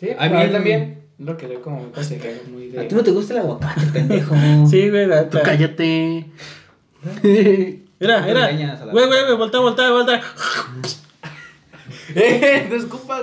Sí, 0.00 0.08
A 0.18 0.28
mí 0.30 0.48
también. 0.50 1.01
Lo 1.18 1.36
que 1.36 1.46
doy 1.46 1.56
como 1.58 1.80
un 1.82 1.90
consejero 1.90 2.40
muy 2.50 2.68
de... 2.68 2.88
no 2.90 3.02
te 3.02 3.10
gusta 3.12 3.34
el 3.34 3.40
aguacate, 3.40 3.80
pendejo. 3.92 4.34
Sí, 4.70 4.88
güey, 4.90 5.06
la- 5.06 5.28
Tú 5.28 5.36
la- 5.38 5.42
cállate. 5.44 6.26
Mira, 8.02 8.18
No 8.20 8.26
te 8.26 8.32
mira. 8.32 8.50
engañas 8.50 8.80
a 8.80 8.86
la 8.86 8.92
Güey, 8.92 9.06
güey, 9.06 9.24
güey, 9.24 9.36
voltea, 9.36 9.60
voltea, 9.60 9.90
voltea. 9.90 10.22
¡Eh! 12.14 12.66
¡No 12.68 12.76
escupas! 12.76 13.22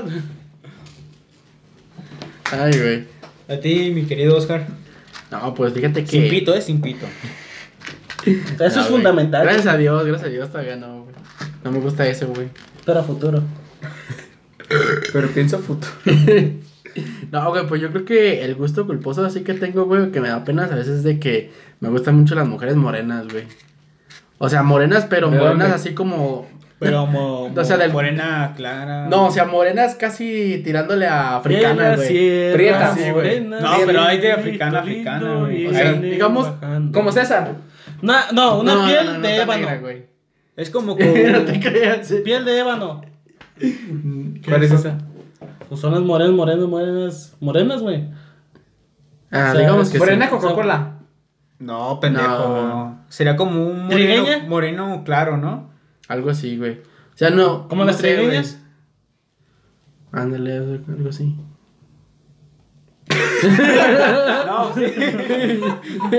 Ay, 2.52 2.72
güey. 2.80 3.08
A 3.48 3.60
ti, 3.60 3.92
mi 3.94 4.06
querido 4.06 4.38
Oscar. 4.38 4.68
No, 5.32 5.54
pues 5.54 5.74
fíjate 5.74 6.04
que. 6.04 6.10
Sin 6.10 6.30
pito, 6.30 6.54
eh, 6.56 6.62
sin 6.62 6.82
pito. 6.82 7.06
Eso 8.26 8.40
No, 8.58 8.66
es 8.66 8.74
güey. 8.76 8.86
fundamental. 8.88 9.44
Gracias 9.44 9.68
a 9.68 9.78
Dios, 9.78 10.06
gracias 10.06 10.28
a 10.28 10.32
Dios 10.32 10.50
todavía 10.52 10.76
no, 10.76 11.04
güey. 11.04 11.16
No 11.64 11.72
me 11.72 11.80
gusta 11.80 12.08
ese, 12.08 12.26
güey. 12.26 12.48
Para 12.86 13.04
futuro. 13.04 13.44
Pero 15.14 15.28
pienso 15.30 15.60
futuro. 15.60 15.92
No, 17.32 17.50
güey, 17.50 17.68
pues 17.68 17.82
yo 17.82 17.90
creo 17.92 18.06
que 18.06 18.44
el 18.44 18.56
gusto 18.56 18.86
culposo 18.88 19.26
así 19.26 19.42
que 19.42 19.54
tengo, 19.54 19.86
güey, 19.86 20.12
que 20.12 20.20
me 20.22 20.30
da 20.30 20.44
pena 20.44 20.64
a 20.66 20.68
veces 20.76 20.98
es 20.98 21.04
de 21.04 21.20
que 21.20 21.52
me 21.80 21.90
gustan 21.90 22.16
mucho 22.16 22.36
las 22.36 22.48
mujeres 22.48 22.76
morenas, 22.76 23.28
güey. 23.28 23.44
O 24.38 24.50
sea, 24.50 24.64
morenas, 24.64 25.06
pero 25.10 25.30
¿De 25.30 25.38
morenas 25.38 25.72
así 25.72 25.94
como... 25.94 26.48
Pero 26.80 27.06
mo, 27.08 27.52
O 27.54 27.64
sea, 27.66 27.78
del- 27.78 27.92
morena 27.92 28.54
clara. 28.56 29.08
No, 29.08 29.26
o 29.28 29.32
sea, 29.32 29.44
morenas 29.46 29.96
casi 29.96 30.62
tirándole 30.64 31.08
a 31.08 31.36
africanas, 31.36 31.98
güey. 31.98 32.54
Prieta, 32.54 32.96
sí, 32.96 33.12
güey. 33.12 33.42
No, 33.42 33.58
pero 33.86 34.02
hay 34.02 34.20
de 34.20 34.32
africana, 34.32 34.80
africana, 34.80 35.36
güey. 35.42 35.68
O 35.68 35.74
sea, 35.74 35.92
digamos, 35.94 36.48
Como 36.94 37.12
César. 37.12 37.56
No, 38.02 38.14
una 38.14 38.32
No, 38.32 38.64
no, 38.64 38.86
piel 38.88 39.06
no, 39.06 39.14
no 39.16 39.20
de 39.20 39.36
ébano. 39.42 39.60
negra, 39.62 39.78
güey. 39.80 40.04
Es 40.56 40.70
como 40.70 40.96
no 41.32 41.42
te 41.46 41.60
creas. 41.60 42.08
sí. 42.08 42.22
piel 42.24 42.46
de 42.46 42.60
ébano. 42.60 43.02
¿Cuál 44.46 44.64
es 44.64 44.72
esa? 44.72 44.98
Pues 45.70 45.82
son 45.82 45.94
las 45.94 46.02
morenas, 46.02 46.34
morenas, 46.34 46.68
morenas. 46.68 47.38
Morenas, 47.40 47.82
güey. 47.82 48.10
Ah, 49.32 49.50
O 49.50 49.52
sea, 49.52 49.54
digamos 49.54 49.90
que 49.90 50.00
Morena 50.00 50.26
sí. 50.26 50.32
Coca-Cola. 50.32 51.00
No, 51.60 52.00
pendejo. 52.00 52.28
No. 52.28 53.06
Sería 53.10 53.36
como 53.36 53.68
un 53.68 53.88
moreno, 54.48 55.04
claro, 55.04 55.38
¿no? 55.38 55.70
Algo 56.08 56.32
así, 56.32 56.58
güey. 56.58 56.80
O 56.80 57.18
sea, 57.18 57.30
no. 57.30 57.68
¿Como 57.68 57.84
no 57.84 57.92
las 57.92 58.00
trigueñas? 58.00 58.60
Ándale, 60.12 60.58
algo 60.58 61.10
así. 61.10 61.36
No, 64.46 64.74
sí. 64.74 64.84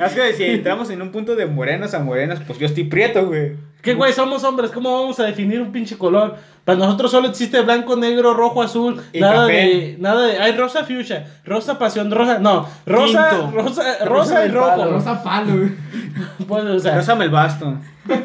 es 0.00 0.12
que 0.14 0.32
si 0.34 0.44
entramos 0.44 0.90
en 0.90 1.02
un 1.02 1.10
punto 1.10 1.34
de 1.34 1.46
morenas 1.46 1.94
a 1.94 1.98
morenas, 1.98 2.40
pues 2.46 2.58
yo 2.58 2.66
estoy 2.66 2.84
prieto, 2.84 3.26
güey. 3.26 3.56
¿Qué 3.82 3.94
güey? 3.94 4.12
Somos 4.12 4.42
hombres, 4.44 4.70
¿cómo 4.72 4.92
vamos 5.00 5.18
a 5.20 5.24
definir 5.24 5.60
un 5.60 5.70
pinche 5.72 5.96
color? 5.96 6.36
Para 6.64 6.78
nosotros 6.80 7.10
solo 7.10 7.28
existe 7.28 7.60
blanco, 7.62 7.96
negro, 7.96 8.34
rojo, 8.34 8.60
azul, 8.62 9.00
Y 9.12 9.20
nada 9.20 9.42
café. 9.46 9.52
de 9.52 9.96
nada 10.00 10.26
de 10.26 10.38
hay 10.38 10.52
rosa 10.52 10.84
fuchsia, 10.84 11.26
rosa 11.44 11.78
pasión, 11.78 12.10
rosa, 12.10 12.38
no, 12.40 12.66
rosa, 12.84 13.30
Tinto. 13.30 13.50
rosa, 13.52 14.04
rosa 14.04 14.44
y 14.46 14.50
palo, 14.50 14.60
rojo. 14.66 14.84
Rosa 14.90 15.22
palo, 15.22 15.56
güey. 15.56 15.70
Pues, 16.46 16.64
o 16.64 16.78
sea, 16.80 16.96
Pásame 16.96 17.24
el 17.26 17.30
basto. 17.30 17.74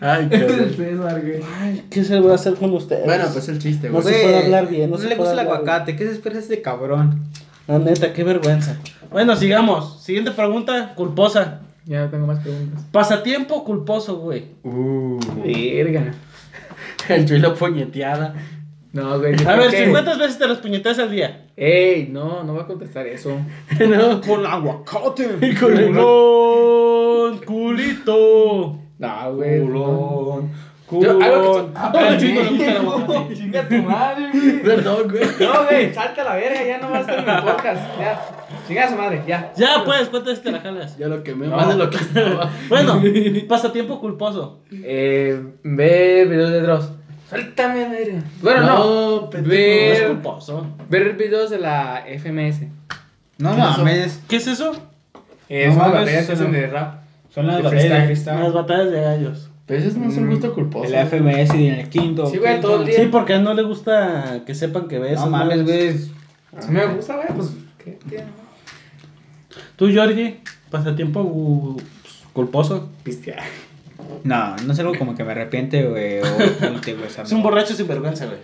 Ay, 0.00 0.28
cabrón. 0.28 0.74
César, 0.76 1.20
güey. 1.22 1.40
ay, 1.60 1.84
¿qué 1.90 2.04
se 2.04 2.20
va 2.20 2.32
a 2.32 2.34
hacer 2.34 2.54
con 2.54 2.72
ustedes? 2.74 3.04
Bueno, 3.06 3.24
pues 3.32 3.48
el 3.48 3.58
chiste, 3.58 3.88
No 3.88 4.00
güey. 4.02 4.14
se 4.14 4.20
puede 4.22 4.44
hablar 4.44 4.68
bien, 4.68 4.90
no 4.90 4.96
No, 4.96 5.02
se 5.02 5.08
le 5.08 5.16
gusta 5.16 5.32
el 5.32 5.38
aguacate. 5.38 5.96
¿Qué 5.96 6.04
se 6.06 6.12
espera 6.12 6.34
de 6.36 6.42
este 6.42 6.60
cabrón? 6.62 7.24
La 7.66 7.78
neta, 7.78 8.12
qué 8.12 8.22
vergüenza. 8.22 8.76
Bueno, 9.10 9.34
sigamos. 9.36 10.02
Siguiente 10.02 10.30
pregunta, 10.32 10.92
culposa. 10.94 11.60
Ya 11.86 12.00
no 12.02 12.10
tengo 12.10 12.26
más 12.26 12.40
preguntas. 12.40 12.84
Pasatiempo 12.90 13.62
culposo, 13.64 14.16
güey. 14.18 14.44
Uh, 14.64 15.18
Verga. 15.44 16.12
el 17.08 17.26
chulo 17.26 17.54
puñeteada. 17.54 18.34
No, 18.92 19.18
güey. 19.18 19.34
A 19.46 19.56
ver, 19.56 19.70
que- 19.70 19.84
50 19.84 20.16
veces 20.16 20.38
te 20.38 20.48
los 20.48 20.58
puñeteas 20.58 20.98
al 20.98 21.10
día. 21.10 21.46
Ey, 21.56 22.08
no, 22.10 22.42
no 22.42 22.54
voy 22.54 22.62
a 22.62 22.66
contestar 22.66 23.06
eso. 23.06 23.30
no. 23.88 24.20
Con 24.20 24.44
aguacate. 24.44 25.28
Culón, 25.60 27.38
culito. 27.44 28.78
No, 28.98 29.34
güey. 29.34 29.60
Culón. 29.60 30.50
Yo- 30.90 31.10
algo 31.20 31.66
que- 31.66 31.72
Culón. 31.72 31.76
Al 31.76 32.18
chino 32.18 32.42
le 32.42 32.48
gusta 32.50 32.70
el 32.70 32.76
aguacate. 32.76 33.34
Chinga 33.36 33.68
tu 33.68 33.74
madre, 33.82 34.30
güey. 34.32 34.62
Perdón, 34.62 35.08
güey. 35.10 35.24
No, 35.40 35.64
güey, 35.64 35.94
salta 35.94 36.22
a 36.22 36.24
la 36.24 36.34
verga, 36.36 36.64
ya 36.64 36.78
no 36.78 36.90
va 36.90 36.98
a 36.98 37.00
estar 37.00 37.18
en 37.18 37.28
el 37.28 37.42
podcast. 37.42 37.98
Ya. 37.98 38.24
Chinga 38.68 38.84
a 38.84 38.88
su 38.90 38.96
madre, 38.96 39.22
ya. 39.26 39.52
Ya, 39.56 39.82
pues, 39.84 40.08
¿cuántas 40.08 40.24
veces 40.32 40.42
te 40.44 40.52
la 40.52 40.60
jalas? 40.60 40.96
Ya 40.96 41.08
lo 41.08 41.22
quemé 41.24 41.48
más 41.48 41.68
de 41.68 41.74
lo 41.76 41.90
que 41.90 41.96
estaba. 41.96 42.50
Bueno, 42.68 43.02
pasatiempo 43.48 44.00
culposo. 44.00 44.60
Eh, 44.72 45.42
ver 45.64 46.28
videos 46.28 46.50
de 46.50 46.60
Dross. 46.60 46.92
Suéltame 47.28 47.84
a 47.84 47.88
la 47.88 47.94
verga. 47.94 48.18
Bueno, 48.40 48.60
no. 48.62 49.20
No, 49.22 49.30
pendejo. 49.30 49.48
No 49.48 49.54
es 49.92 50.00
Ver, 50.00 50.08
culposo. 50.12 50.66
ver 50.88 51.12
videos 51.14 51.50
de 51.50 51.58
la 51.58 52.04
FMS. 52.06 52.60
No 53.38 53.50
¿Qué 53.50 53.56
mames. 53.60 54.22
¿Qué 54.28 54.36
es 54.36 54.46
eso? 54.46 54.72
Eh, 55.48 55.66
No 55.66 55.74
son 55.74 55.82
las 55.82 55.92
batallas 55.92 56.26
que 56.26 56.32
hacen 56.32 56.52
no. 56.52 56.58
de 56.58 56.66
rap. 56.68 56.94
Son 57.30 57.46
las 57.48 57.56
De 57.56 57.62
batallas. 57.64 58.26
Las 58.26 58.52
batallas 58.52 58.90
de 58.92 59.00
gallos. 59.00 59.50
Pero 59.66 59.82
ese 59.82 59.98
no 59.98 60.08
es 60.08 60.16
un 60.16 60.30
gusto 60.30 60.54
culposo. 60.54 60.84
El 60.84 61.06
FMS 61.06 61.54
y 61.56 61.66
en 61.66 61.74
el 61.74 61.88
quinto. 61.88 62.26
Sí, 62.26 62.38
güey, 62.38 62.60
todo 62.60 62.80
el 62.80 62.86
día. 62.86 63.00
Sí, 63.00 63.08
porque 63.10 63.32
a 63.32 63.36
él 63.36 63.44
no 63.44 63.52
le 63.52 63.62
gusta 63.62 64.42
que 64.46 64.54
sepan 64.54 64.86
que 64.86 64.98
ves. 64.98 65.18
No 65.18 65.26
mames, 65.26 65.64
güey. 65.64 65.98
Si 65.98 66.70
me 66.70 66.86
gusta, 66.86 67.16
güey, 67.16 67.28
pues. 67.34 67.52
¿Qué? 67.82 67.98
¿Qué? 68.08 68.22
Tú, 69.74 69.88
Georgie, 69.88 70.40
pasatiempo 70.70 71.20
uh, 71.20 71.76
culposo. 72.32 72.88
Pistear. 73.02 73.42
No, 74.22 74.56
no 74.56 74.72
es 74.72 74.78
algo 74.78 74.94
como 74.96 75.14
que 75.16 75.24
me 75.24 75.32
arrepiente, 75.32 75.84
güey. 75.84 76.18
Es 76.18 77.32
un 77.32 77.42
borracho 77.42 77.74
sin 77.74 77.88
vergüenza, 77.88 78.26
güey. 78.26 78.38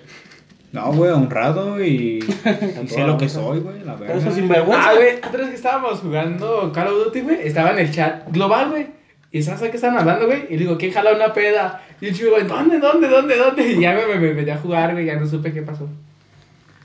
No, 0.72 0.90
güey, 0.92 1.10
honrado 1.10 1.84
y, 1.84 2.18
y 2.82 2.88
sé 2.88 3.04
lo 3.04 3.18
que 3.18 3.28
soy, 3.28 3.60
güey, 3.60 3.84
la 3.84 3.94
Pero 3.96 4.14
eso 4.14 4.20
verdad. 4.20 4.34
sin 4.34 4.48
vergüenza. 4.48 4.88
Ah, 4.88 4.94
güey, 4.94 5.16
otra 5.16 5.38
vez 5.38 5.48
que 5.50 5.54
estábamos 5.54 6.00
jugando 6.00 6.72
Call 6.72 6.88
of 6.88 7.04
Duty, 7.04 7.20
güey, 7.20 7.46
estaba 7.46 7.72
en 7.72 7.78
el 7.80 7.92
chat 7.92 8.26
global, 8.32 8.70
güey. 8.70 8.86
Y 9.32 9.42
¿sabes 9.42 9.62
a 9.62 9.70
qué 9.70 9.76
estaban 9.76 9.98
hablando, 9.98 10.26
güey? 10.26 10.44
Y 10.50 10.52
le 10.52 10.58
digo, 10.58 10.76
¿quién 10.76 10.92
jala 10.92 11.12
una 11.14 11.32
peda? 11.32 11.82
Y 12.00 12.06
el 12.08 12.14
chico, 12.14 12.30
güey, 12.32 12.46
¿dónde, 12.46 12.78
dónde, 12.78 13.08
dónde, 13.08 13.36
dónde? 13.36 13.72
Y 13.72 13.80
ya 13.80 13.94
me, 13.94 14.04
me, 14.06 14.16
me 14.20 14.34
metí 14.34 14.50
a 14.50 14.58
jugar, 14.58 14.92
güey, 14.92 15.06
ya 15.06 15.16
no 15.16 15.26
supe 15.26 15.52
qué 15.52 15.62
pasó. 15.62 15.88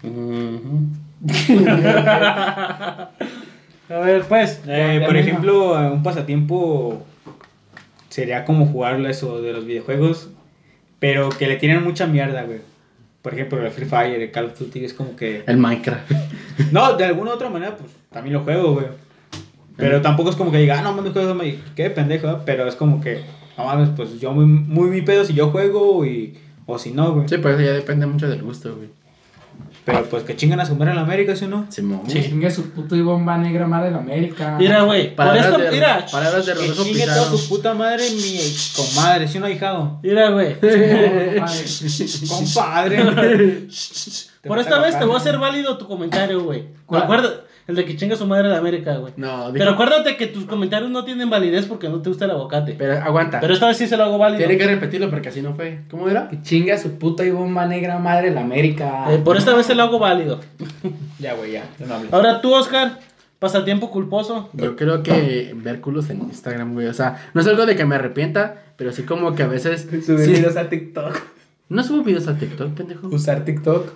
A 3.90 4.00
ver, 4.00 4.24
pues. 4.24 4.62
Eh, 4.68 4.94
ya- 4.96 5.00
ya 5.02 5.06
por 5.06 5.18
ejemplo, 5.18 5.82
eh, 5.82 5.92
un 5.92 6.04
pasatiempo 6.04 7.06
sería 8.10 8.46
como 8.46 8.66
jugar 8.66 9.00
eso 9.06 9.42
de 9.42 9.54
los 9.54 9.66
videojuegos, 9.66 10.30
pero 11.00 11.30
que 11.30 11.48
le 11.48 11.56
tienen 11.58 11.84
mucha 11.84 12.06
mierda, 12.08 12.44
güey. 12.44 12.60
Por 13.22 13.34
ejemplo, 13.34 13.64
el 13.66 13.72
Free 13.72 13.86
Fire, 13.86 14.22
el 14.22 14.32
Call 14.32 14.46
of 14.46 14.60
Duty 14.60 14.86
es 14.86 14.94
como 14.94 15.16
que... 15.16 15.44
El 15.48 15.58
Minecraft. 15.58 16.12
No, 16.72 16.94
de 16.96 17.06
alguna 17.06 17.32
u 17.32 17.34
otra 17.34 17.50
manera, 17.50 17.76
pues 17.76 17.92
también 18.12 18.34
lo 18.36 18.42
juego, 18.42 18.74
güey. 18.76 18.86
Pero 19.78 20.02
tampoco 20.02 20.30
es 20.32 20.36
como 20.36 20.52
que 20.52 20.58
diga, 20.58 20.80
ah, 20.80 20.82
no 20.82 20.94
mames, 20.94 21.14
juego 21.14 21.36
Minecraft. 21.36 21.74
Qué 21.76 21.90
pendejo, 21.92 22.28
¿eh? 22.30 22.38
pero 22.46 22.68
es 22.68 22.76
como 22.76 23.00
que, 23.00 23.22
no 23.58 23.66
mames, 23.66 23.90
pues 23.96 24.20
yo 24.20 24.32
muy, 24.34 24.46
muy 24.46 24.90
mi 24.90 25.02
pedo 25.02 25.24
si 25.24 25.34
yo 25.34 25.50
juego 25.52 26.04
y, 26.06 26.38
o 26.66 26.78
si 26.78 26.92
no, 26.92 27.14
güey. 27.14 27.30
Sí, 27.30 27.38
pues 27.38 27.56
eso 27.56 27.64
ya 27.64 27.74
depende 27.74 28.06
mucho 28.08 28.28
del 28.28 28.42
gusto, 28.42 28.76
güey. 28.76 28.90
Pero 29.86 30.04
pues 30.04 30.24
que 30.24 30.36
chingan 30.36 30.60
a 30.60 30.66
su 30.66 30.76
madre 30.76 30.92
en 30.92 30.98
la 30.98 31.04
América, 31.04 31.34
¿sí 31.34 31.46
o 31.46 31.48
no? 31.48 31.66
Simón. 31.70 32.02
Chingue 32.08 32.52
su 32.52 32.72
puto 32.72 32.94
y 32.94 33.02
bomba 33.02 33.38
negra 33.38 33.66
madre 33.68 33.86
de 33.86 33.92
la 33.94 34.00
América. 34.00 34.58
Mira, 34.60 34.82
güey. 34.82 35.16
Por 35.16 35.38
esto, 35.38 35.58
de- 35.58 35.72
mira. 35.72 36.06
palabras 36.12 36.46
de 36.46 36.54
Que 36.54 36.60
Rodolfo 36.60 36.84
chingue 36.84 37.06
toda 37.06 37.26
su 37.32 37.48
puta 37.48 37.74
madre 37.74 38.04
mi 38.10 38.38
comadre, 38.76 39.30
¿sí 39.30 39.38
o 39.38 39.42
no, 39.42 39.50
hijado? 39.50 40.00
Mira, 40.04 40.30
güey. 40.32 40.58
Compadre. 42.28 42.98
Por 44.48 44.60
esta 44.60 44.80
vez 44.80 45.00
te 45.00 45.06
voy 45.06 45.16
a 45.16 45.18
hacer 45.20 45.38
válido 45.38 45.78
tu 45.78 45.88
comentario, 45.88 46.44
güey. 46.44 46.66
¿Cuál? 46.86 47.04
Acuerda, 47.04 47.42
el 47.68 47.76
de 47.76 47.86
que 47.86 47.96
chinga 47.98 48.16
su 48.16 48.26
madre 48.26 48.48
de 48.50 48.56
América, 48.56 48.96
güey. 48.98 49.14
No, 49.18 49.48
dijo- 49.52 49.54
Pero 49.60 49.72
acuérdate 49.72 50.16
que 50.18 50.28
tus 50.28 50.46
comentarios 50.46 50.90
no 50.90 51.04
tienen 51.04 51.30
validez 51.30 51.66
porque 51.66 51.90
no 51.90 52.02
te 52.02 52.10
gusta 52.10 52.26
el 52.26 52.32
aguacate. 52.32 52.76
Pero 52.78 52.94
aguanta. 52.98 53.40
Pero 53.42 53.54
esta 53.54 53.68
vez 53.68 53.78
sí 53.78 53.88
se 53.88 53.98
lo 53.98 54.04
hago 54.06 54.18
válido. 54.18 54.40
Tiene 54.40 54.58
que 54.58 54.66
repetirlo 54.68 55.10
porque 55.10 55.30
así 55.30 55.42
no 55.42 55.54
fue. 55.54 55.82
¿Cómo 55.92 56.08
era? 56.10 56.28
Que 56.30 56.42
chingue 56.42 56.72
a 56.72 56.78
su 56.78 56.98
puta 56.98 57.26
y 57.26 57.32
bomba 57.32 57.66
negra 57.66 58.00
madre 58.00 58.30
de 58.30 58.36
la 58.36 58.42
América. 58.42 59.06
Eh, 59.14 59.18
por 59.18 59.36
esta 59.38 59.54
vez 59.54 59.66
se 59.66 59.76
lo 59.76 59.84
hago 59.84 60.00
válido. 60.00 60.40
Ya, 61.20 61.34
güey, 61.34 61.54
ya. 61.54 61.64
No 61.86 61.96
hablo. 61.96 62.10
Ahora 62.12 62.42
tú, 62.42 62.54
Oscar, 62.54 63.00
pasatiempo 63.40 63.90
culposo. 63.90 64.50
Yo 64.54 64.76
creo 64.76 65.02
que 65.02 65.52
ver 65.56 65.82
culos 65.82 66.10
en 66.12 66.20
Instagram, 66.22 66.74
güey. 66.74 66.86
O 66.88 66.94
sea, 66.94 67.30
no 67.34 67.42
es 67.42 67.48
algo 67.48 67.66
de 67.66 67.76
que 67.76 67.86
me 67.86 67.96
arrepienta, 67.96 68.62
pero 68.78 68.92
sí 68.92 69.02
como 69.04 69.34
que 69.34 69.42
a 69.44 69.48
veces. 69.48 69.82
Subir 70.06 70.26
sí. 70.26 70.32
videos 70.34 70.56
a 70.58 70.70
TikTok. 70.70 71.18
No 71.70 71.84
subo 71.84 72.04
videos 72.04 72.28
a 72.28 72.38
TikTok, 72.38 72.70
pendejo. 72.76 73.08
Usar 73.08 73.44
TikTok. 73.46 73.88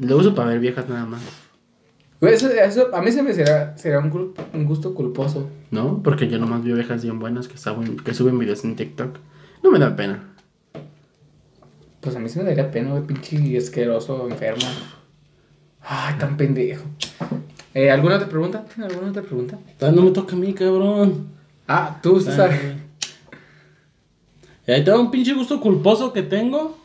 Lo 0.00 0.16
uso 0.16 0.34
para 0.34 0.50
ver 0.50 0.58
viejas 0.58 0.88
nada 0.88 1.06
más. 1.06 1.20
Güey, 2.20 2.34
eso, 2.34 2.48
eso 2.50 2.94
a 2.94 3.02
mí 3.02 3.10
se 3.12 3.22
me 3.22 3.32
será, 3.34 3.76
será 3.76 3.98
un, 3.98 4.34
un 4.54 4.64
gusto 4.64 4.94
culposo. 4.94 5.48
¿No? 5.70 6.02
Porque 6.02 6.28
yo 6.28 6.38
nomás 6.38 6.62
veo 6.64 6.74
viejas 6.76 7.02
bien 7.02 7.18
buenas 7.18 7.48
que, 7.48 7.58
saben, 7.58 7.96
que 7.98 8.14
suben 8.14 8.38
videos 8.38 8.64
en 8.64 8.76
TikTok. 8.76 9.16
No 9.62 9.70
me 9.70 9.78
da 9.78 9.94
pena. 9.94 10.22
Pues 12.00 12.16
a 12.16 12.18
mí 12.18 12.28
se 12.28 12.38
me 12.38 12.44
daría 12.44 12.70
pena, 12.70 12.90
güey, 12.90 13.02
pinche 13.04 13.56
asqueroso, 13.58 14.28
enfermo. 14.28 14.64
Ay, 15.80 16.14
tan 16.18 16.36
pendejo. 16.36 16.84
Eh, 17.74 17.90
¿Alguna 17.90 18.16
otra 18.16 18.28
pregunta? 18.28 18.64
¿Tienes 18.72 18.92
alguna 18.92 19.10
otra 19.10 19.22
pregunta? 19.22 19.58
Ah, 19.80 19.90
No 19.90 20.02
me 20.02 20.10
toca 20.12 20.34
a 20.34 20.38
mí, 20.38 20.52
cabrón. 20.54 21.28
Ah, 21.66 21.98
tú, 22.02 22.20
César. 22.20 22.52
Y 24.66 24.72
ahí 24.72 24.84
tengo 24.84 25.00
un 25.00 25.10
pinche 25.10 25.34
gusto 25.34 25.60
culposo 25.60 26.12
que 26.12 26.22
tengo. 26.22 26.78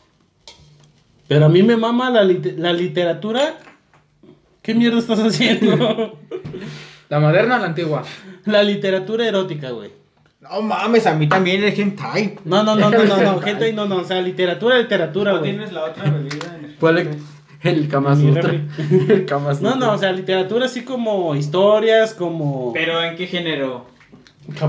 Pero 1.28 1.46
a 1.46 1.48
mí 1.48 1.62
me 1.62 1.76
mama 1.76 2.10
la, 2.10 2.24
lit- 2.24 2.56
la 2.56 2.72
literatura. 2.72 3.58
¿Qué 4.70 4.74
mierda 4.76 5.00
estás 5.00 5.18
haciendo? 5.18 6.16
¿La 7.08 7.18
moderna 7.18 7.56
o 7.56 7.58
la 7.58 7.66
antigua? 7.66 8.04
la 8.44 8.62
literatura 8.62 9.26
erótica, 9.26 9.70
güey. 9.70 9.90
No 10.40 10.62
mames, 10.62 11.08
a 11.08 11.14
mí 11.14 11.28
también 11.28 11.64
el 11.64 11.74
hentai. 11.76 12.38
No, 12.44 12.62
no, 12.62 12.76
no, 12.76 12.88
no, 12.88 13.02
no, 13.02 13.20
no, 13.20 13.40
gente, 13.42 13.72
no, 13.72 13.86
no, 13.86 13.96
o 13.96 14.04
sea, 14.04 14.22
literatura, 14.22 14.78
literatura, 14.78 15.38
güey. 15.38 15.56
la 15.72 15.86
otra 15.86 16.04
bebida? 16.04 16.56
¿Cuál 16.78 16.98
es? 16.98 17.08
El 17.62 17.88
Kama 17.88 18.14
Sutra. 18.14 18.52
El 19.08 19.26
Kama 19.26 19.54
Sutra. 19.56 19.70
No, 19.70 19.76
no, 19.76 19.92
o 19.94 19.98
sea, 19.98 20.12
literatura 20.12 20.66
así 20.66 20.84
como 20.84 21.34
historias, 21.34 22.14
como... 22.14 22.72
¿Pero 22.72 23.02
en 23.02 23.16
qué 23.16 23.26
género? 23.26 23.86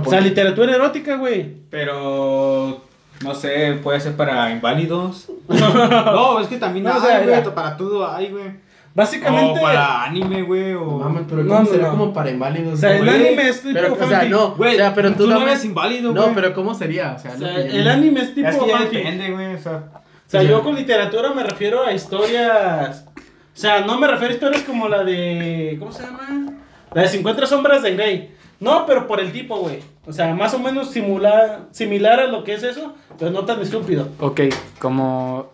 O 0.03 0.09
sea, 0.09 0.19
literatura 0.19 0.73
erótica, 0.73 1.17
güey. 1.17 1.45
Pero 1.69 2.81
no 3.23 3.35
sé, 3.35 3.79
puede 3.83 3.99
ser 3.99 4.15
para 4.15 4.49
inválidos. 4.49 5.29
no, 5.47 6.39
es 6.39 6.47
que 6.47 6.57
también 6.57 6.85
No, 6.85 6.93
hay, 6.93 6.97
o 6.97 7.01
sea, 7.01 7.21
güey, 7.21 7.53
para 7.53 7.77
todo 7.77 8.11
hay, 8.11 8.31
güey. 8.31 8.70
Básicamente... 8.93 9.59
O 9.59 9.61
para 9.63 10.03
anime, 10.03 10.41
güey, 10.43 10.73
No 10.73 10.81
o 10.83 10.99
mames, 10.99 11.23
pero 11.29 11.43
No, 11.43 11.49
¿cómo 11.49 11.59
no, 11.61 11.65
sería 11.67 11.85
no. 11.87 11.91
como 11.97 12.13
para 12.13 12.29
inválidos? 12.31 12.73
O 12.73 12.77
sea, 12.77 12.97
el 12.97 13.05
güey? 13.05 13.27
anime 13.27 13.49
es 13.49 13.61
tipo 13.61 13.73
Pero, 13.73 13.93
o 13.93 13.97
sea, 13.97 14.07
fanfic. 14.07 14.29
no. 14.31 14.51
Güey, 14.55 14.73
o 14.73 14.77
sea, 14.77 14.93
pero 14.93 15.11
tú, 15.13 15.17
tú 15.23 15.27
no 15.29 15.39
dame- 15.39 15.51
eres 15.51 15.65
inválido, 15.65 16.13
güey. 16.13 16.27
No, 16.27 16.35
pero 16.35 16.53
¿cómo 16.53 16.73
sería? 16.73 17.13
O 17.17 17.19
sea, 17.19 17.31
O 17.31 17.37
sea, 17.37 17.55
el 17.61 17.83
no- 17.85 17.91
anime 17.91 18.21
es 18.21 18.35
tipo 18.35 18.47
es 18.49 18.55
que 18.57 18.67
ya 18.67 18.79
depende, 18.79 19.31
güey, 19.31 19.55
o 19.55 19.59
sea. 19.59 19.83
O 19.95 20.29
sea, 20.31 20.43
yo 20.43 20.61
con 20.63 20.75
literatura 20.75 21.31
me 21.33 21.43
refiero 21.43 21.85
a 21.85 21.91
historias. 21.93 23.05
O 23.53 23.57
sea, 23.59 23.81
no 23.81 23.97
me 23.99 24.07
refiero 24.07 24.31
a 24.31 24.35
historias 24.35 24.63
como 24.63 24.87
la 24.87 25.03
de. 25.03 25.75
¿Cómo 25.79 25.91
se 25.91 26.03
llama? 26.03 26.53
La 26.93 27.01
de 27.03 27.07
50 27.09 27.45
sombras 27.47 27.83
de 27.83 27.93
Grey. 27.95 28.35
No, 28.59 28.85
pero 28.85 29.07
por 29.07 29.19
el 29.19 29.31
tipo, 29.31 29.57
güey. 29.57 29.79
O 30.05 30.13
sea, 30.13 30.33
más 30.33 30.53
o 30.53 30.59
menos 30.59 30.91
simula- 30.93 31.61
similar 31.71 32.19
a 32.19 32.27
lo 32.27 32.43
que 32.43 32.53
es 32.53 32.63
eso, 32.63 32.93
pero 33.17 33.31
no 33.31 33.43
tan 33.45 33.59
estúpido. 33.61 34.07
Ok, 34.19 34.41
como... 34.79 35.49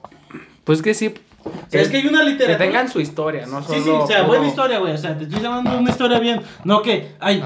Pues 0.64 0.82
que 0.82 0.94
sí. 0.94 1.14
O 1.48 1.70
sea, 1.70 1.82
es 1.82 1.90
que 1.90 1.98
hay 1.98 2.08
una 2.08 2.20
Que 2.20 2.30
literatura. 2.32 2.58
tengan 2.66 2.90
su 2.90 3.00
historia, 3.00 3.46
no 3.46 3.62
solo... 3.64 3.76
Sí, 3.78 3.82
sí, 3.84 3.90
o 3.90 4.06
sea, 4.08 4.18
puro- 4.20 4.30
buena 4.30 4.48
historia, 4.48 4.80
güey. 4.80 4.94
O 4.94 4.98
sea, 4.98 5.18
te 5.18 5.24
estoy 5.26 5.42
llamando 5.42 5.78
una 5.78 5.90
historia 5.90 6.20
bien. 6.20 6.42
No 6.64 6.82
que, 6.82 7.16
ay, 7.20 7.44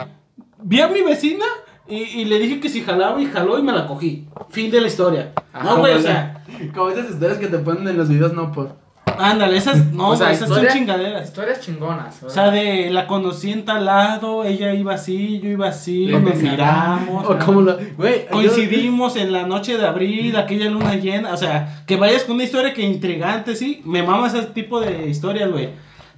vi 0.62 0.82
a 0.82 0.88
mi 0.88 1.02
vecina 1.02 1.46
y, 1.88 1.96
y 1.98 2.26
le 2.26 2.40
dije 2.40 2.60
que 2.60 2.70
si 2.70 2.82
jalaba 2.82 3.22
y 3.22 3.26
jaló 3.26 3.58
y 3.60 3.64
me 3.64 3.72
la 3.74 3.88
cogí. 3.88 4.28
Fin 4.50 4.70
de 4.72 4.82
la 4.82 4.88
historia. 4.88 5.32
Ah, 5.54 5.64
no, 5.64 5.78
güey, 5.78 5.94
o 5.96 6.02
sea. 6.02 6.44
Como 6.74 6.90
esas 6.90 7.10
historias 7.10 7.38
que 7.40 7.48
te 7.48 7.58
ponen 7.60 7.88
en 7.88 7.98
los 7.98 8.10
videos, 8.10 8.34
no 8.34 8.52
por. 8.52 8.76
Ándale, 9.20 9.58
esas, 9.58 9.78
no, 9.94 10.10
O 10.10 10.16
sea, 10.16 10.28
güey, 10.28 10.36
esas 10.36 10.50
historia- 10.50 10.70
son 10.72 10.80
chingaderas. 10.80 11.28
Historias 11.28 11.60
chingonas. 11.62 12.24
O 12.24 12.30
sea, 12.30 12.52
de 12.52 12.90
la 12.90 13.08
conocí 13.08 13.52
en 13.52 13.66
tal 13.66 13.86
lado, 13.86 14.44
ella 14.44 14.74
iba 14.74 14.94
así, 14.94 15.40
yo 15.42 15.50
iba 15.50 15.68
así, 15.70 16.06
Le 16.08 16.20
nos 16.20 16.36
miramos. 16.36 17.26
O 17.28 17.38
como. 17.40 17.62
Güey, 17.98 18.22
yo- 18.24 18.30
Coincidimos 18.32 19.16
en 19.16 19.32
la 19.32 19.44
noche 19.46 19.78
de 19.78 19.86
abril, 19.86 20.36
aquella 20.38 20.70
luna 20.70 20.96
llena. 20.96 21.34
O 21.34 21.38
sea, 21.38 21.84
que 21.86 21.96
vayas 21.96 22.24
con 22.24 22.36
una 22.36 22.44
historia 22.44 22.74
que 22.74 22.82
intrigante, 22.84 23.56
sí. 23.56 23.82
Me 23.86 24.04
mama 24.04 24.28
ese 24.28 24.44
tipo 24.44 24.80
de 24.80 25.08
historias, 25.10 25.52
güey. 25.52 25.70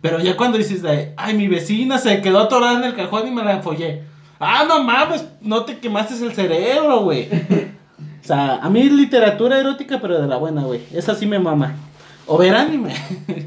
Pero 0.01 0.19
ya 0.19 0.35
cuando 0.35 0.57
dices, 0.57 0.81
de, 0.81 1.13
ay, 1.15 1.33
mi 1.35 1.47
vecina 1.47 1.97
se 1.97 2.21
quedó 2.21 2.39
atorada 2.41 2.77
en 2.77 2.83
el 2.83 2.93
cajón 2.95 3.27
y 3.27 3.31
me 3.31 3.43
la 3.43 3.61
follé. 3.61 4.03
Ah, 4.39 4.65
no 4.67 4.83
mames, 4.83 5.25
no 5.41 5.63
te 5.63 5.77
quemaste 5.77 6.13
el 6.25 6.33
cerebro, 6.33 7.01
güey. 7.01 7.29
O 8.23 8.25
sea, 8.25 8.55
a 8.63 8.69
mí 8.69 8.83
literatura 8.89 9.59
erótica, 9.59 9.99
pero 10.01 10.21
de 10.21 10.27
la 10.27 10.37
buena, 10.37 10.61
güey. 10.61 10.79
Esa 10.93 11.13
sí 11.13 11.25
me 11.25 11.39
mama. 11.39 11.75
O 12.25 12.37
ver 12.37 12.55
anime. 12.55 12.93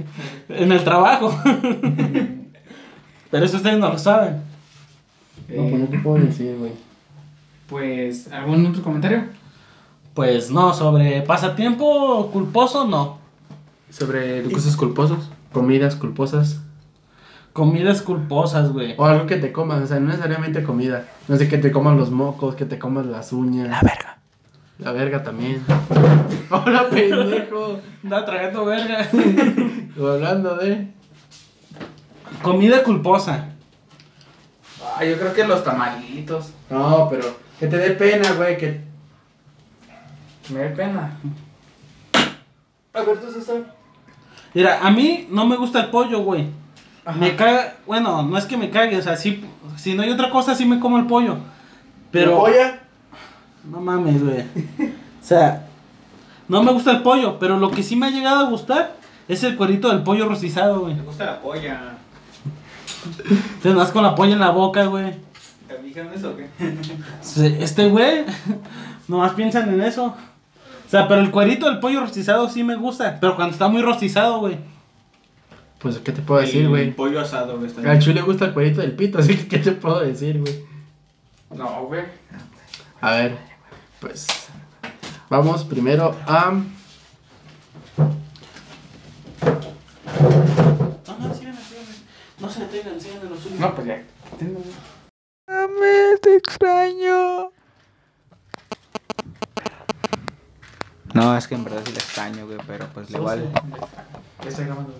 en 0.48 0.72
el 0.72 0.84
trabajo. 0.84 1.34
pero 3.30 3.44
eso 3.44 3.56
ustedes 3.56 3.78
no 3.78 3.88
lo 3.88 3.98
saben. 3.98 4.42
No, 5.48 5.68
pues 5.68 5.80
no 5.80 5.86
te 5.86 5.98
puedo 5.98 6.24
decir, 6.24 6.56
güey. 6.58 6.72
Pues, 7.68 8.30
¿algún 8.32 8.66
otro 8.66 8.82
comentario? 8.82 9.24
Pues 10.14 10.50
no, 10.50 10.72
sobre 10.72 11.22
pasatiempo 11.22 12.30
culposo, 12.32 12.86
no. 12.86 13.18
Sobre 13.90 14.42
cosas 14.44 14.76
culposos, 14.76 15.30
comidas 15.52 15.94
culposas. 15.94 16.60
Comidas 17.52 18.02
culposas, 18.02 18.72
güey. 18.72 18.94
O 18.98 19.04
algo 19.04 19.26
que 19.26 19.36
te 19.36 19.52
comas, 19.52 19.82
o 19.82 19.86
sea, 19.86 20.00
no 20.00 20.08
necesariamente 20.08 20.62
comida. 20.62 21.06
No 21.28 21.36
sé, 21.36 21.48
que 21.48 21.58
te 21.58 21.72
comas 21.72 21.96
los 21.96 22.10
mocos, 22.10 22.54
que 22.54 22.64
te 22.64 22.78
comas 22.78 23.06
las 23.06 23.32
uñas. 23.32 23.68
La 23.68 23.80
verga. 23.80 24.15
La 24.78 24.92
verga 24.92 25.22
también. 25.22 25.64
Hola, 26.50 26.88
pendejo. 26.90 27.80
Anda 28.04 28.24
tragando 28.24 28.64
verga. 28.66 29.08
O 29.98 30.06
hablando 30.12 30.56
de. 30.56 30.88
Comida 32.42 32.82
culposa. 32.82 33.48
Ah, 34.82 35.04
yo 35.04 35.18
creo 35.18 35.32
que 35.32 35.46
los 35.46 35.64
tamalitos. 35.64 36.52
No, 36.68 37.08
pero 37.10 37.24
que 37.58 37.66
te 37.66 37.78
dé 37.78 37.90
pena, 37.90 38.32
güey. 38.32 38.58
Que... 38.58 38.80
Me 40.50 40.60
da 40.60 40.74
pena. 40.74 41.18
A 42.92 43.00
ver, 43.00 43.18
tú, 43.18 43.30
César. 43.32 43.74
Mira, 44.52 44.80
a 44.82 44.90
mí 44.90 45.26
no 45.30 45.46
me 45.46 45.56
gusta 45.56 45.80
el 45.80 45.90
pollo, 45.90 46.20
güey. 46.20 46.46
Me 47.18 47.36
caga, 47.36 47.76
bueno, 47.86 48.22
no 48.22 48.36
es 48.36 48.46
que 48.46 48.56
me 48.56 48.70
cague, 48.70 48.96
o 48.98 49.02
sea, 49.02 49.16
sí, 49.16 49.44
si 49.76 49.94
no 49.94 50.02
hay 50.02 50.10
otra 50.10 50.28
cosa, 50.28 50.56
sí 50.56 50.66
me 50.66 50.80
como 50.80 50.98
el 50.98 51.06
pollo. 51.06 51.36
Pero, 52.10 52.38
¿Polla? 52.38 52.80
No 53.70 53.80
mames, 53.80 54.22
güey. 54.22 54.40
O 54.40 55.28
sea, 55.28 55.66
no 56.48 56.62
me 56.62 56.72
gusta 56.72 56.92
el 56.92 57.02
pollo, 57.02 57.38
pero 57.38 57.58
lo 57.58 57.70
que 57.70 57.82
sí 57.82 57.96
me 57.96 58.06
ha 58.06 58.10
llegado 58.10 58.46
a 58.46 58.50
gustar 58.50 58.96
es 59.28 59.42
el 59.42 59.56
cuerito 59.56 59.88
del 59.88 60.02
pollo 60.02 60.28
rostizado, 60.28 60.80
güey. 60.80 60.94
Me 60.94 61.02
gusta 61.02 61.26
la 61.26 61.40
polla. 61.40 61.98
Te 63.62 63.74
das 63.74 63.90
con 63.90 64.02
la 64.02 64.14
polla 64.14 64.34
en 64.34 64.40
la 64.40 64.50
boca, 64.50 64.84
güey. 64.84 65.14
¿Te 65.66 65.78
dijeron 65.82 66.12
eso 66.14 66.30
o 66.30 66.36
qué? 66.36 66.48
Este 67.62 67.88
güey, 67.88 68.24
nomás 69.08 69.32
piensan 69.32 69.72
en 69.72 69.80
eso. 69.82 70.06
O 70.06 70.88
sea, 70.88 71.08
pero 71.08 71.20
el 71.20 71.32
cuerito 71.32 71.66
del 71.66 71.80
pollo 71.80 72.00
rostizado 72.00 72.48
sí 72.48 72.62
me 72.62 72.76
gusta, 72.76 73.18
pero 73.20 73.34
cuando 73.34 73.52
está 73.52 73.66
muy 73.68 73.82
rostizado, 73.82 74.38
güey. 74.38 74.58
Pues, 75.80 75.98
¿qué 75.98 76.12
te 76.12 76.22
puedo 76.22 76.40
decir, 76.40 76.68
güey? 76.68 76.92
Pollo 76.92 77.20
asado, 77.20 77.58
güey. 77.58 77.68
está 77.68 77.90
Al 77.90 77.98
Chuy 77.98 78.14
le 78.14 78.22
gusta 78.22 78.46
el 78.46 78.54
cuerito 78.54 78.80
del 78.80 78.92
pito, 78.92 79.18
así 79.20 79.36
que, 79.36 79.48
¿qué 79.48 79.58
te 79.58 79.72
puedo 79.72 80.00
decir, 80.00 80.40
güey? 80.40 80.64
No, 81.50 81.84
güey. 81.86 82.02
A 83.00 83.10
ver, 83.12 83.36
pues. 84.00 84.26
Vamos 85.28 85.64
primero 85.64 86.14
a. 86.26 86.52
No, 86.52 86.64
no, 91.18 91.34
síganme, 91.34 91.60
síganme. 91.60 91.94
No 92.38 92.50
se 92.50 92.60
detengan, 92.60 93.00
síganme 93.00 93.30
los 93.30 93.40
suyos. 93.40 93.58
No, 93.58 93.74
pues 93.74 93.86
ya. 93.86 94.02
No, 101.14 101.36
es 101.36 101.48
que 101.48 101.54
en 101.54 101.64
verdad 101.64 101.80
sí 101.84 101.92
la 101.92 101.98
extraño, 101.98 102.46
güey, 102.46 102.58
pero 102.66 102.86
pues 102.92 103.10
le 103.10 103.18
vale. 103.18 103.48
Ya 104.42 104.48
estoy 104.48 104.66
grabando. 104.66 104.94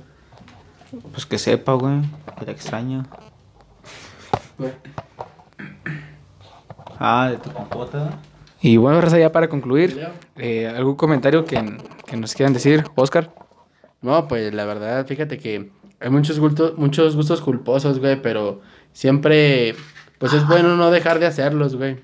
Pues 1.13 1.27
que 1.27 1.39
sepa, 1.39 1.75
güey, 1.75 2.01
que 2.39 2.47
la 2.47 2.53
extraño. 2.53 3.07
Güey. 4.57 4.73
Ah, 6.99 7.29
de 7.31 7.37
tu 7.37 7.53
compota. 7.53 8.19
Y 8.61 8.77
bueno, 8.79 9.01
Raza, 9.01 9.19
ya 9.19 9.33
para 9.33 9.49
concluir, 9.49 10.01
eh, 10.37 10.67
¿algún 10.67 10.97
comentario 10.97 11.45
que, 11.45 11.79
que 12.07 12.17
nos 12.17 12.35
quieran 12.35 12.53
decir, 12.55 12.85
Oscar? 12.95 13.31
No, 14.03 14.29
pues 14.29 14.53
la 14.55 14.65
verdad, 14.65 15.07
fíjate 15.07 15.39
que 15.39 15.71
hay 16.01 16.11
muchos 16.11 16.39
gustos, 16.39 16.77
muchos 16.79 17.17
gustos 17.17 17.41
culposos, 17.41 17.99
güey, 18.01 18.21
pero 18.21 18.61
siempre, 18.93 19.75
pues 20.19 20.33
es 20.33 20.47
bueno 20.47 20.77
no 20.77 20.91
dejar 20.91 21.19
de 21.19 21.27
hacerlos, 21.27 21.77
güey. 21.77 21.97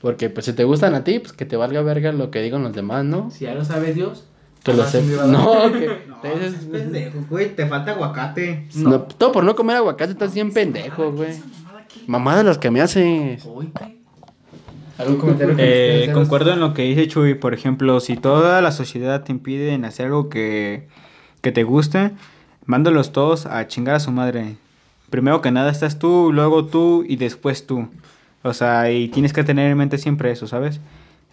Porque, 0.00 0.28
pues, 0.28 0.46
si 0.46 0.52
te 0.52 0.64
gustan 0.64 0.94
a 0.94 1.04
ti, 1.04 1.18
pues 1.18 1.32
que 1.32 1.46
te 1.46 1.56
valga 1.56 1.80
verga 1.82 2.12
lo 2.12 2.30
que 2.30 2.42
digan 2.42 2.62
los 2.62 2.72
demás, 2.74 3.04
¿no? 3.04 3.30
Si 3.30 3.44
ya 3.44 3.54
lo 3.54 3.64
sabe 3.64 3.92
Dios. 3.94 4.24
Que 4.62 4.74
lo 4.74 4.84
sé. 4.84 5.02
No, 5.02 5.72
que. 5.72 6.02
No, 6.08 6.16
te 6.20 6.28
dices- 6.38 6.66
pendejo, 6.70 7.18
güey, 7.30 7.54
te 7.54 7.66
falta 7.66 7.92
aguacate. 7.92 8.66
no, 8.74 9.02
todo 9.02 9.32
por 9.32 9.44
no 9.44 9.56
comer 9.56 9.76
aguacate 9.76 10.12
estás 10.12 10.34
bien 10.34 10.52
pendejo, 10.52 11.12
güey. 11.12 11.34
Mamá 12.06 12.36
de 12.36 12.44
las 12.44 12.58
que 12.58 12.70
me 12.70 12.80
haces. 12.82 13.46
¿Algún 14.98 15.16
comentario 15.18 15.56
que 15.56 16.04
Eh, 16.04 16.12
concuerdo 16.12 16.52
en 16.52 16.60
lo 16.60 16.74
que 16.74 16.82
dice 16.82 17.06
Chuy, 17.08 17.34
por 17.34 17.54
ejemplo, 17.54 18.00
si 18.00 18.16
toda 18.16 18.60
la 18.62 18.72
sociedad 18.72 19.24
te 19.24 19.32
impide 19.32 19.72
en 19.72 19.84
hacer 19.84 20.06
algo 20.06 20.28
que, 20.28 20.88
que 21.42 21.52
te 21.52 21.64
guste, 21.64 22.12
mándalos 22.64 23.12
todos 23.12 23.46
a 23.46 23.66
chingar 23.66 23.96
a 23.96 24.00
su 24.00 24.10
madre. 24.10 24.56
Primero 25.10 25.40
que 25.40 25.50
nada 25.50 25.70
estás 25.70 25.98
tú, 25.98 26.32
luego 26.32 26.66
tú 26.66 27.04
y 27.06 27.16
después 27.16 27.66
tú. 27.66 27.88
O 28.42 28.54
sea, 28.54 28.90
y 28.90 29.08
tienes 29.08 29.32
que 29.32 29.44
tener 29.44 29.70
en 29.70 29.76
mente 29.78 29.98
siempre 29.98 30.30
eso, 30.30 30.46
¿sabes? 30.46 30.80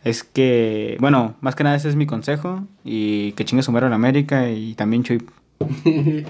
Es 0.03 0.23
que, 0.23 0.97
bueno, 0.99 1.35
más 1.41 1.55
que 1.55 1.63
nada 1.63 1.75
ese 1.75 1.87
es 1.89 1.95
mi 1.95 2.05
consejo 2.05 2.63
y 2.83 3.31
que 3.33 3.45
chingue 3.45 3.63
su 3.63 3.71
madre 3.71 3.89
la 3.89 3.95
América 3.95 4.49
y 4.49 4.73
también 4.75 5.03
Chuy. 5.03 5.23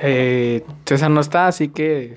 Eh, 0.00 0.64
César 0.86 1.10
no 1.10 1.20
está, 1.20 1.48
así 1.48 1.68
que 1.68 2.14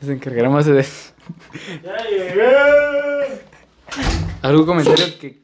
nos 0.00 0.10
encargaremos 0.10 0.66
de... 0.66 0.84
¿Algún 4.42 4.66
comentario 4.66 5.04
que 5.18 5.42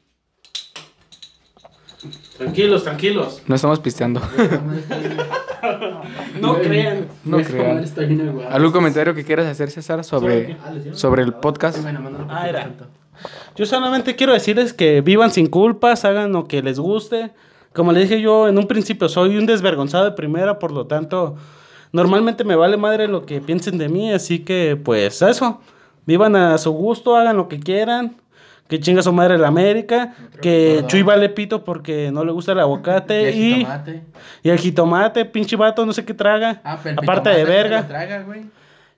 Tranquilos, 2.37 2.83
tranquilos. 2.83 3.43
no 3.47 3.55
estamos 3.55 3.79
pisteando? 3.79 4.21
No 6.41 6.59
crean. 6.63 7.07
No 7.25 7.37
crean. 7.39 7.85
¿Algún 8.51 8.73
comentario 8.73 9.15
que 9.15 9.25
quieras 9.25 9.47
hacer, 9.47 9.71
César, 9.71 10.03
sobre, 10.05 10.57
sobre 10.93 11.23
el 11.23 11.33
podcast? 11.35 11.79
Ah, 12.29 12.49
era. 12.49 12.63
tanto. 12.63 12.87
Yo 13.55 13.65
solamente 13.67 14.17
quiero 14.17 14.33
decirles 14.33 14.73
que 14.73 15.01
vivan 15.01 15.31
sin 15.31 15.47
culpas, 15.47 16.05
hagan 16.05 16.33
lo 16.33 16.49
que 16.49 16.61
les 16.63 16.81
guste. 16.81 17.31
Como 17.73 17.93
le 17.93 18.01
dije 18.01 18.21
yo 18.21 18.49
en 18.49 18.59
un 18.59 18.67
principio, 18.67 19.09
soy 19.09 19.37
un 19.39 19.47
desvergonzado 19.47 20.05
de 20.05 20.13
primera, 20.13 20.59
por 20.59 20.73
lo 20.73 20.87
tanto, 20.87 21.37
normalmente 21.93 22.45
me 22.45 22.57
vale 22.57 22.77
madre 22.77 23.07
lo 23.09 23.25
que 23.27 23.41
piensen 23.41 23.79
de 23.79 23.89
mí, 23.89 24.13
así 24.13 24.41
que 24.41 24.77
pues 24.77 25.23
eso, 25.23 25.61
vivan 26.07 26.37
a 26.37 26.59
su 26.59 26.71
gusto, 26.73 27.17
hagan 27.17 27.37
lo 27.37 27.49
que 27.49 27.61
quieran. 27.61 28.17
Que 28.67 28.81
chinga 28.81 29.03
su 29.03 29.13
madre 29.13 29.37
la 29.37 29.49
América, 29.49 30.15
que 30.41 30.83
Chuy 30.87 31.03
vale 31.03 31.29
pito 31.29 31.65
porque 31.65 32.11
no 32.11 32.25
le 32.25 32.33
gusta 32.33 32.53
el 32.53 32.61
aguacate 32.61 33.21
Y 33.21 33.27
el 33.27 33.35
y, 33.35 33.55
jitomate. 33.57 34.03
y 34.43 34.49
el 34.49 34.59
jitomate, 34.59 35.25
pinche 35.27 35.55
vato, 35.55 35.85
no 35.85 35.93
sé 35.93 36.03
qué 36.07 36.15
traga, 36.15 36.63
Ah, 36.65 36.79
pero 36.83 36.95
el 36.99 37.05
aparte 37.05 37.29
de 37.29 37.45
verga. 37.45 37.87
traga, 37.87 38.23
güey. 38.23 38.45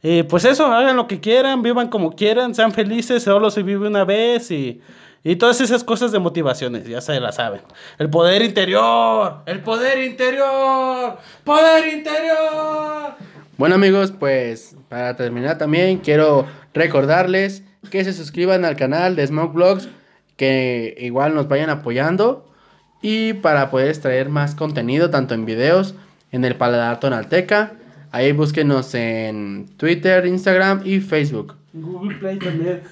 Eh, 0.04 0.22
pues 0.22 0.44
eso, 0.44 0.66
hagan 0.66 0.96
lo 0.96 1.08
que 1.08 1.18
quieran, 1.18 1.62
vivan 1.62 1.88
como 1.88 2.14
quieran, 2.14 2.54
sean 2.54 2.70
felices, 2.70 3.24
solo 3.24 3.50
se 3.50 3.64
vive 3.64 3.88
una 3.88 4.04
vez 4.04 4.52
y, 4.52 4.80
y 5.24 5.34
todas 5.34 5.60
esas 5.60 5.82
cosas 5.82 6.12
de 6.12 6.20
motivaciones, 6.20 6.86
ya 6.86 7.00
se 7.00 7.18
las 7.18 7.34
saben. 7.34 7.62
El 7.98 8.08
poder 8.08 8.42
interior, 8.42 9.38
el 9.46 9.58
poder 9.64 10.00
interior, 10.04 11.18
poder 11.42 11.92
interior. 11.92 13.14
Bueno 13.58 13.74
amigos, 13.74 14.12
pues 14.12 14.76
para 14.88 15.16
terminar 15.16 15.58
también 15.58 15.98
quiero 15.98 16.46
recordarles 16.76 17.62
que 17.90 18.04
se 18.04 18.12
suscriban 18.12 18.64
al 18.64 18.76
canal 18.76 19.16
de 19.16 19.26
Smoke 19.26 19.54
Vlogs, 19.54 19.88
que 20.36 20.94
igual 21.00 21.34
nos 21.34 21.48
vayan 21.48 21.70
apoyando 21.70 22.46
y 23.02 23.32
para 23.32 23.70
poder 23.70 23.96
traer 23.96 24.28
más 24.28 24.54
contenido 24.54 25.10
tanto 25.10 25.34
en 25.34 25.46
videos 25.46 25.94
en 26.32 26.44
el 26.44 26.54
Paladar 26.54 27.00
Tonalteca. 27.00 27.72
Ahí 28.12 28.32
búsquenos 28.32 28.94
en 28.94 29.68
Twitter, 29.76 30.26
Instagram 30.26 30.82
y 30.84 31.00
Facebook. 31.00 31.54
Google 31.72 32.16
Play 32.16 32.38
también. 32.38 32.82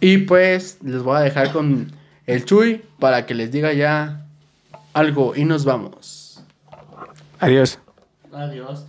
Y 0.00 0.18
pues 0.18 0.78
les 0.84 1.02
voy 1.02 1.16
a 1.16 1.20
dejar 1.20 1.52
con 1.52 1.92
el 2.26 2.44
Chuy 2.44 2.82
para 2.98 3.26
que 3.26 3.34
les 3.34 3.50
diga 3.50 3.72
ya 3.72 4.24
algo 4.92 5.34
y 5.36 5.44
nos 5.44 5.64
vamos. 5.64 6.42
Adiós. 7.40 7.78
Adiós. 8.32 8.86